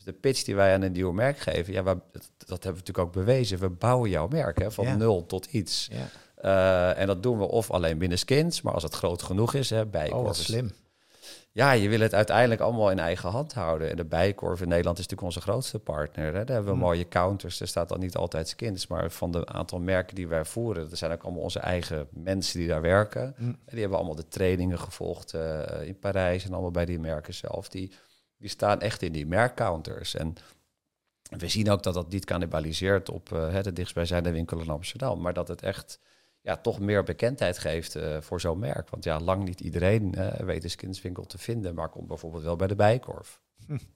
de 0.04 0.12
pitch 0.12 0.42
die 0.42 0.54
wij 0.54 0.74
aan 0.74 0.82
een 0.82 0.92
nieuw 0.92 1.12
merk 1.12 1.38
geven, 1.38 1.72
ja, 1.72 1.82
dat, 1.82 2.02
hebben 2.12 2.58
we 2.60 2.68
natuurlijk 2.68 2.98
ook 2.98 3.12
bewezen. 3.12 3.58
We 3.58 3.68
bouwen 3.68 4.10
jouw 4.10 4.28
merk 4.28 4.58
hè, 4.58 4.70
van 4.70 4.98
nul 4.98 5.26
tot 5.26 5.46
iets. 5.46 5.90
Ja. 5.92 6.08
Uh, 6.44 7.00
en 7.00 7.06
dat 7.06 7.22
doen 7.22 7.38
we 7.38 7.44
of 7.44 7.70
alleen 7.70 7.98
binnen 7.98 8.18
skins, 8.18 8.62
maar 8.62 8.74
als 8.74 8.82
het 8.82 8.94
groot 8.94 9.22
genoeg 9.22 9.54
is, 9.54 9.70
hè, 9.70 9.86
bij 9.86 10.12
Oh, 10.12 10.32
slim. 10.32 10.72
Ja, 11.54 11.72
je 11.72 11.88
wil 11.88 12.00
het 12.00 12.14
uiteindelijk 12.14 12.60
allemaal 12.60 12.90
in 12.90 12.98
eigen 12.98 13.30
hand 13.30 13.54
houden. 13.54 13.90
En 13.90 13.96
de 13.96 14.04
Bijkorf 14.04 14.60
in 14.60 14.68
Nederland 14.68 14.98
is 14.98 15.02
natuurlijk 15.02 15.36
onze 15.36 15.50
grootste 15.50 15.78
partner. 15.78 16.24
Hè. 16.24 16.32
Daar 16.32 16.54
hebben 16.54 16.64
we 16.64 16.70
hmm. 16.70 16.78
mooie 16.78 17.08
counters. 17.08 17.60
Er 17.60 17.68
staat 17.68 17.88
dan 17.88 18.00
niet 18.00 18.16
altijd 18.16 18.48
skins, 18.48 18.86
maar 18.86 19.10
van 19.10 19.30
de 19.30 19.46
aantal 19.46 19.80
merken 19.80 20.14
die 20.14 20.28
wij 20.28 20.44
voeren, 20.44 20.90
er 20.90 20.96
zijn 20.96 21.12
ook 21.12 21.22
allemaal 21.22 21.42
onze 21.42 21.58
eigen 21.58 22.06
mensen 22.10 22.58
die 22.58 22.68
daar 22.68 22.80
werken. 22.80 23.34
Hmm. 23.36 23.46
En 23.46 23.70
die 23.70 23.80
hebben 23.80 23.98
allemaal 23.98 24.16
de 24.16 24.28
trainingen 24.28 24.78
gevolgd 24.78 25.34
uh, 25.34 25.60
in 25.82 25.98
Parijs 25.98 26.44
en 26.44 26.52
allemaal 26.52 26.70
bij 26.70 26.84
die 26.84 27.00
merken 27.00 27.34
zelf. 27.34 27.68
Die 27.68 27.90
die 28.44 28.52
staan 28.52 28.80
echt 28.80 29.02
in 29.02 29.12
die 29.12 29.26
merkcounters. 29.26 30.14
En 30.14 30.34
we 31.38 31.48
zien 31.48 31.70
ook 31.70 31.82
dat 31.82 31.94
dat 31.94 32.10
niet 32.10 32.24
cannibaliseert 32.24 33.08
op 33.08 33.30
uh, 33.32 33.62
de 33.62 33.72
dichtstbijzijnde 33.72 34.32
winkel 34.32 34.60
in 34.60 34.68
Amsterdam, 34.68 35.20
maar 35.20 35.32
dat 35.32 35.48
het 35.48 35.62
echt 35.62 35.98
ja, 36.40 36.56
toch 36.56 36.80
meer 36.80 37.02
bekendheid 37.02 37.58
geeft 37.58 37.96
uh, 37.96 38.20
voor 38.20 38.40
zo'n 38.40 38.58
merk. 38.58 38.90
Want 38.90 39.04
ja, 39.04 39.20
lang 39.20 39.44
niet 39.44 39.60
iedereen 39.60 40.14
weet 40.38 40.64
een 40.64 40.70
skinswinkel 40.70 41.24
te 41.24 41.38
vinden, 41.38 41.74
maar 41.74 41.88
komt 41.88 42.06
bijvoorbeeld 42.06 42.42
wel 42.42 42.56
bij 42.56 42.66
de 42.66 42.74
Bijkorf. 42.74 43.40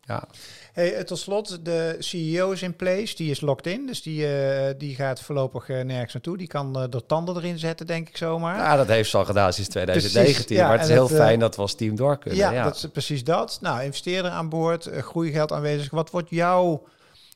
Ja. 0.01 0.29
Hey, 0.73 0.95
eh, 0.95 1.05
tot 1.05 1.19
slot, 1.19 1.65
de 1.65 1.97
CEO 1.99 2.51
is 2.51 2.63
in 2.63 2.77
place, 2.77 3.17
die 3.17 3.31
is 3.31 3.41
locked 3.41 3.67
in, 3.67 3.87
dus 3.87 4.03
die, 4.03 4.23
uh, 4.23 4.69
die 4.79 4.95
gaat 4.95 5.21
voorlopig 5.21 5.69
uh, 5.69 5.81
nergens 5.81 6.13
naartoe. 6.13 6.37
Die 6.37 6.47
kan 6.47 6.83
uh, 6.83 6.85
de 6.91 7.07
tanden 7.07 7.37
erin 7.37 7.59
zetten, 7.59 7.87
denk 7.87 8.09
ik 8.09 8.17
zomaar. 8.17 8.57
Ja, 8.57 8.77
dat 8.77 8.87
heeft 8.87 9.11
ze 9.11 9.17
al 9.17 9.25
gedaan 9.25 9.53
sinds 9.53 9.71
2019, 9.71 10.57
ja, 10.57 10.69
maar 10.69 10.79
het 10.79 10.89
is 10.89 10.93
heel 10.93 11.09
fijn 11.09 11.39
dat 11.39 11.57
we 11.57 11.63
als 11.63 11.75
team 11.75 11.97
door 11.97 12.19
kunnen. 12.19 12.39
Ja, 12.39 12.65
dat 12.65 12.77
is 12.77 12.87
precies 12.93 13.25
dat. 13.25 13.59
Nou, 13.61 13.83
investeerder 13.83 14.31
aan 14.31 14.49
boord, 14.49 14.91
groeigeld 14.93 15.53
aanwezig. 15.53 15.91
Wat 15.91 16.11
wordt 16.11 16.31
jouw 16.31 16.87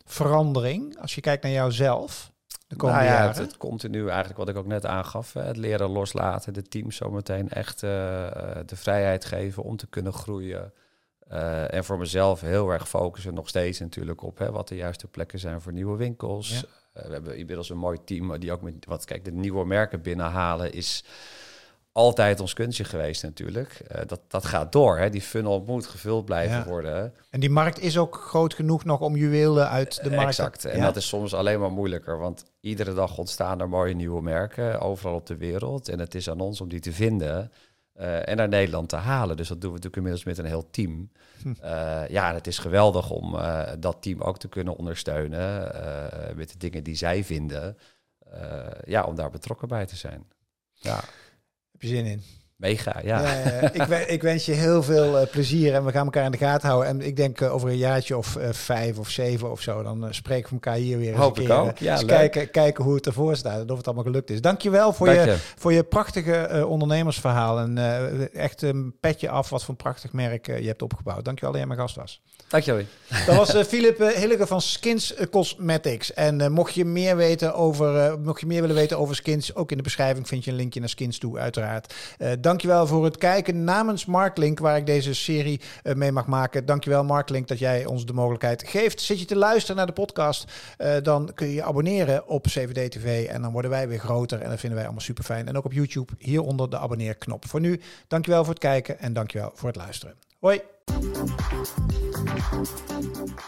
verandering 0.04 0.98
als 1.00 1.14
je 1.14 1.20
kijkt 1.20 1.42
naar 1.42 1.52
jouzelf? 1.52 2.30
De 2.68 2.76
komende 2.76 3.02
nou 3.02 3.12
ja, 3.12 3.18
jaren? 3.20 3.36
Het, 3.36 3.50
het, 3.50 3.56
continu 3.56 4.08
eigenlijk 4.08 4.38
wat 4.38 4.48
ik 4.48 4.56
ook 4.56 4.66
net 4.66 4.86
aangaf. 4.86 5.32
Het 5.32 5.56
leren 5.56 5.90
loslaten, 5.90 6.52
de 6.52 6.62
team 6.62 6.90
zometeen 6.90 7.48
echt 7.48 7.80
de 7.80 8.64
vrijheid 8.76 9.24
geven 9.24 9.62
om 9.62 9.76
te 9.76 9.86
kunnen 9.86 10.12
groeien. 10.12 10.72
Uh, 11.32 11.74
en 11.74 11.84
voor 11.84 11.98
mezelf 11.98 12.40
heel 12.40 12.70
erg 12.70 12.88
focussen 12.88 13.34
nog 13.34 13.48
steeds 13.48 13.80
natuurlijk 13.80 14.22
op 14.22 14.38
hè, 14.38 14.50
wat 14.50 14.68
de 14.68 14.76
juiste 14.76 15.06
plekken 15.06 15.38
zijn 15.38 15.60
voor 15.60 15.72
nieuwe 15.72 15.96
winkels. 15.96 16.52
Uh, 16.52 17.02
we 17.06 17.12
hebben 17.12 17.36
inmiddels 17.36 17.70
een 17.70 17.78
mooi 17.78 17.98
team 18.04 18.38
die 18.38 18.52
ook 18.52 18.62
met 18.62 18.74
wat 18.86 19.04
kijk, 19.04 19.24
de 19.24 19.32
nieuwe 19.32 19.66
merken 19.66 20.02
binnenhalen 20.02 20.72
is 20.72 21.04
altijd 21.92 22.40
ons 22.40 22.54
kunstje 22.54 22.84
geweest 22.84 23.22
natuurlijk. 23.22 23.80
Uh, 23.92 24.00
dat, 24.06 24.20
dat 24.28 24.44
gaat 24.44 24.72
door. 24.72 24.98
Hè. 24.98 25.10
Die 25.10 25.20
funnel 25.20 25.64
moet 25.66 25.86
gevuld 25.86 26.24
blijven 26.24 26.64
worden. 26.64 27.14
En 27.30 27.40
die 27.40 27.50
markt 27.50 27.80
is 27.80 27.98
ook 27.98 28.16
groot 28.16 28.54
genoeg 28.54 28.84
nog 28.84 29.00
om 29.00 29.16
juwelen 29.16 29.68
uit 29.68 30.02
de 30.02 30.10
markt. 30.10 30.28
Exact. 30.28 30.64
En 30.64 30.80
dat 30.80 30.96
is 30.96 31.08
soms 31.08 31.34
alleen 31.34 31.60
maar 31.60 31.72
moeilijker. 31.72 32.18
Want 32.18 32.44
iedere 32.60 32.94
dag 32.94 33.18
ontstaan 33.18 33.60
er 33.60 33.68
mooie 33.68 33.94
nieuwe 33.94 34.22
merken 34.22 34.80
overal 34.80 35.14
op 35.14 35.26
de 35.26 35.36
wereld. 35.36 35.88
En 35.88 35.98
het 35.98 36.14
is 36.14 36.30
aan 36.30 36.40
ons 36.40 36.60
om 36.60 36.68
die 36.68 36.80
te 36.80 36.92
vinden. 36.92 37.52
Uh, 38.02 38.28
en 38.28 38.36
naar 38.36 38.48
Nederland 38.48 38.88
te 38.88 38.96
halen. 38.96 39.36
Dus 39.36 39.48
dat 39.48 39.60
doen 39.60 39.70
we 39.70 39.76
natuurlijk 39.76 39.96
inmiddels 39.96 40.24
met 40.24 40.38
een 40.38 40.50
heel 40.50 40.70
team. 40.70 41.10
Hm. 41.42 41.48
Uh, 41.48 42.08
ja, 42.08 42.34
het 42.34 42.46
is 42.46 42.58
geweldig 42.58 43.10
om 43.10 43.34
uh, 43.34 43.70
dat 43.78 44.02
team 44.02 44.20
ook 44.20 44.38
te 44.38 44.48
kunnen 44.48 44.76
ondersteunen 44.76 45.60
met 46.36 46.50
de 46.52 46.58
dingen 46.58 46.84
die 46.84 46.94
zij 46.94 47.24
vinden. 47.24 47.76
ja, 48.84 49.04
om 49.04 49.14
daar 49.14 49.30
betrokken 49.30 49.68
bij 49.68 49.86
te 49.86 49.96
zijn. 49.96 50.26
Ja. 50.72 50.96
Heb 51.72 51.82
je 51.82 51.88
zin 51.88 52.04
in? 52.06 52.22
Mega, 52.62 53.00
ja. 53.02 53.20
ik, 53.72 53.88
ik, 54.08 54.22
wens 54.22 54.46
je 54.46 54.52
heel 54.52 54.82
veel 54.82 55.20
uh, 55.20 55.26
plezier 55.30 55.74
en 55.74 55.84
we 55.84 55.90
gaan 55.92 56.04
elkaar 56.04 56.24
in 56.24 56.30
de 56.30 56.38
gaten 56.38 56.68
houden. 56.68 56.88
En 56.88 57.00
ik 57.00 57.16
denk 57.16 57.40
uh, 57.40 57.54
over 57.54 57.68
een 57.68 57.76
jaartje 57.76 58.16
of 58.16 58.38
vijf 58.50 58.98
of 58.98 59.08
zeven 59.08 59.50
of 59.50 59.60
zo, 59.60 59.82
dan 59.82 60.06
spreken 60.10 60.48
we 60.48 60.54
elkaar 60.54 60.74
hier 60.74 60.98
weer 60.98 61.16
Hoop 61.16 61.38
een 61.38 61.44
keer. 61.44 61.54
ook. 61.56 61.78
Ja, 61.78 62.02
kijken, 62.06 62.50
kijken 62.50 62.84
hoe 62.84 62.94
het 62.94 63.06
ervoor 63.06 63.36
staat 63.36 63.60
en 63.60 63.70
of 63.70 63.76
het 63.76 63.86
allemaal 63.86 64.04
gelukt 64.04 64.30
is. 64.30 64.40
Dankjewel 64.40 64.92
voor, 64.92 65.06
Dank 65.06 65.24
je, 65.24 65.36
voor 65.56 65.72
je 65.72 65.82
prachtige 65.82 66.66
ondernemersverhaal. 66.68 67.58
En 67.58 67.78
echt 68.32 68.62
een 68.62 68.94
petje 69.00 69.28
af 69.28 69.48
wat 69.48 69.60
voor 69.60 69.70
een 69.70 69.76
prachtig 69.76 70.12
merk 70.12 70.46
je 70.46 70.66
hebt 70.66 70.82
opgebouwd. 70.82 71.24
Dankjewel 71.24 71.50
dat 71.50 71.60
jij 71.60 71.68
mijn 71.68 71.80
gast 71.80 71.96
was. 71.96 72.22
Dankjewel. 72.52 72.84
Dat 73.26 73.36
was 73.36 73.54
uh, 73.54 73.62
Philip 73.62 73.98
Hillige 73.98 74.46
van 74.46 74.60
Skins 74.60 75.14
Cosmetics. 75.30 76.12
En 76.12 76.52
mocht 76.52 76.74
je 76.74 76.84
meer 76.84 77.16
weten 77.16 77.54
over, 77.54 78.18
mocht 78.20 78.40
je 78.40 78.46
meer 78.46 78.60
willen 78.60 78.76
weten 78.76 78.98
over 78.98 79.14
skins, 79.14 79.54
ook 79.54 79.70
in 79.70 79.76
de 79.76 79.82
beschrijving 79.82 80.28
vind 80.28 80.44
je 80.44 80.50
een 80.50 80.56
linkje 80.56 80.80
naar 80.80 80.88
skins 80.88 81.18
toe, 81.18 81.38
uiteraard. 81.38 81.94
dankjewel 82.40 82.86
voor 82.86 83.04
het 83.04 83.18
kijken 83.18 83.64
namens 83.64 84.04
Marklink, 84.04 84.58
waar 84.58 84.76
ik 84.76 84.86
deze 84.86 85.14
serie 85.14 85.60
mee 85.94 86.12
mag 86.12 86.26
maken. 86.26 86.66
Dankjewel 86.66 87.04
Marklink 87.04 87.48
dat 87.48 87.58
jij 87.58 87.84
ons 87.84 88.06
de 88.06 88.12
mogelijkheid 88.12 88.68
geeft. 88.68 89.00
Zit 89.00 89.18
je 89.18 89.24
te 89.24 89.36
luisteren 89.36 89.76
naar 89.76 89.86
de 89.86 89.92
podcast, 89.92 90.44
dan 91.02 91.30
kun 91.34 91.46
je 91.46 91.54
je 91.54 91.62
abonneren 91.62 92.26
op 92.26 92.46
CVD 92.46 92.90
TV 92.90 93.26
en 93.26 93.42
dan 93.42 93.52
worden 93.52 93.70
wij 93.70 93.88
weer 93.88 93.98
groter 93.98 94.40
en 94.40 94.50
dat 94.50 94.58
vinden 94.58 94.78
wij 94.78 94.86
allemaal 94.86 95.04
super 95.04 95.24
fijn. 95.24 95.48
En 95.48 95.56
ook 95.56 95.64
op 95.64 95.72
YouTube 95.72 96.12
hieronder 96.18 96.70
de 96.70 96.78
abonneerknop. 96.78 97.48
Voor 97.48 97.60
nu, 97.60 97.80
dankjewel 98.08 98.44
voor 98.44 98.52
het 98.52 98.62
kijken 98.62 98.98
en 98.98 99.12
dankjewel 99.12 99.50
voor 99.54 99.68
het 99.68 99.76
luisteren. 99.76 100.14
Hoi! 100.40 100.71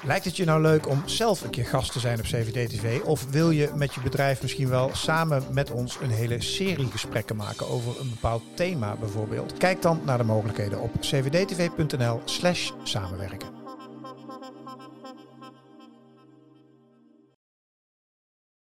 Lijkt 0.03 0.25
het 0.25 0.37
je 0.37 0.45
nou 0.45 0.61
leuk 0.61 0.89
om 0.89 1.03
zelf 1.05 1.43
een 1.43 1.51
keer 1.51 1.65
gast 1.67 1.93
te 1.93 1.99
zijn 1.99 2.19
op 2.19 2.25
CVD 2.25 2.71
TV? 2.71 3.01
Of 3.03 3.31
wil 3.31 3.51
je 3.51 3.71
met 3.75 3.95
je 3.95 4.01
bedrijf 4.01 4.43
misschien 4.43 4.69
wel 4.69 4.91
samen 4.93 5.45
met 5.51 5.71
ons 5.71 5.99
een 6.03 6.11
hele 6.11 6.43
serie 6.43 6.91
gesprekken 6.91 7.37
maken 7.37 7.69
over 7.69 8.01
een 8.01 8.11
bepaald 8.11 8.43
thema 8.55 8.97
bijvoorbeeld? 8.97 9.53
Kijk 9.53 9.83
dan 9.83 10.01
naar 10.05 10.19
de 10.19 10.25
mogelijkheden 10.25 10.81
op 10.81 10.91
cvdtv.nl/slash 11.01 12.71
samenwerken. 12.83 13.64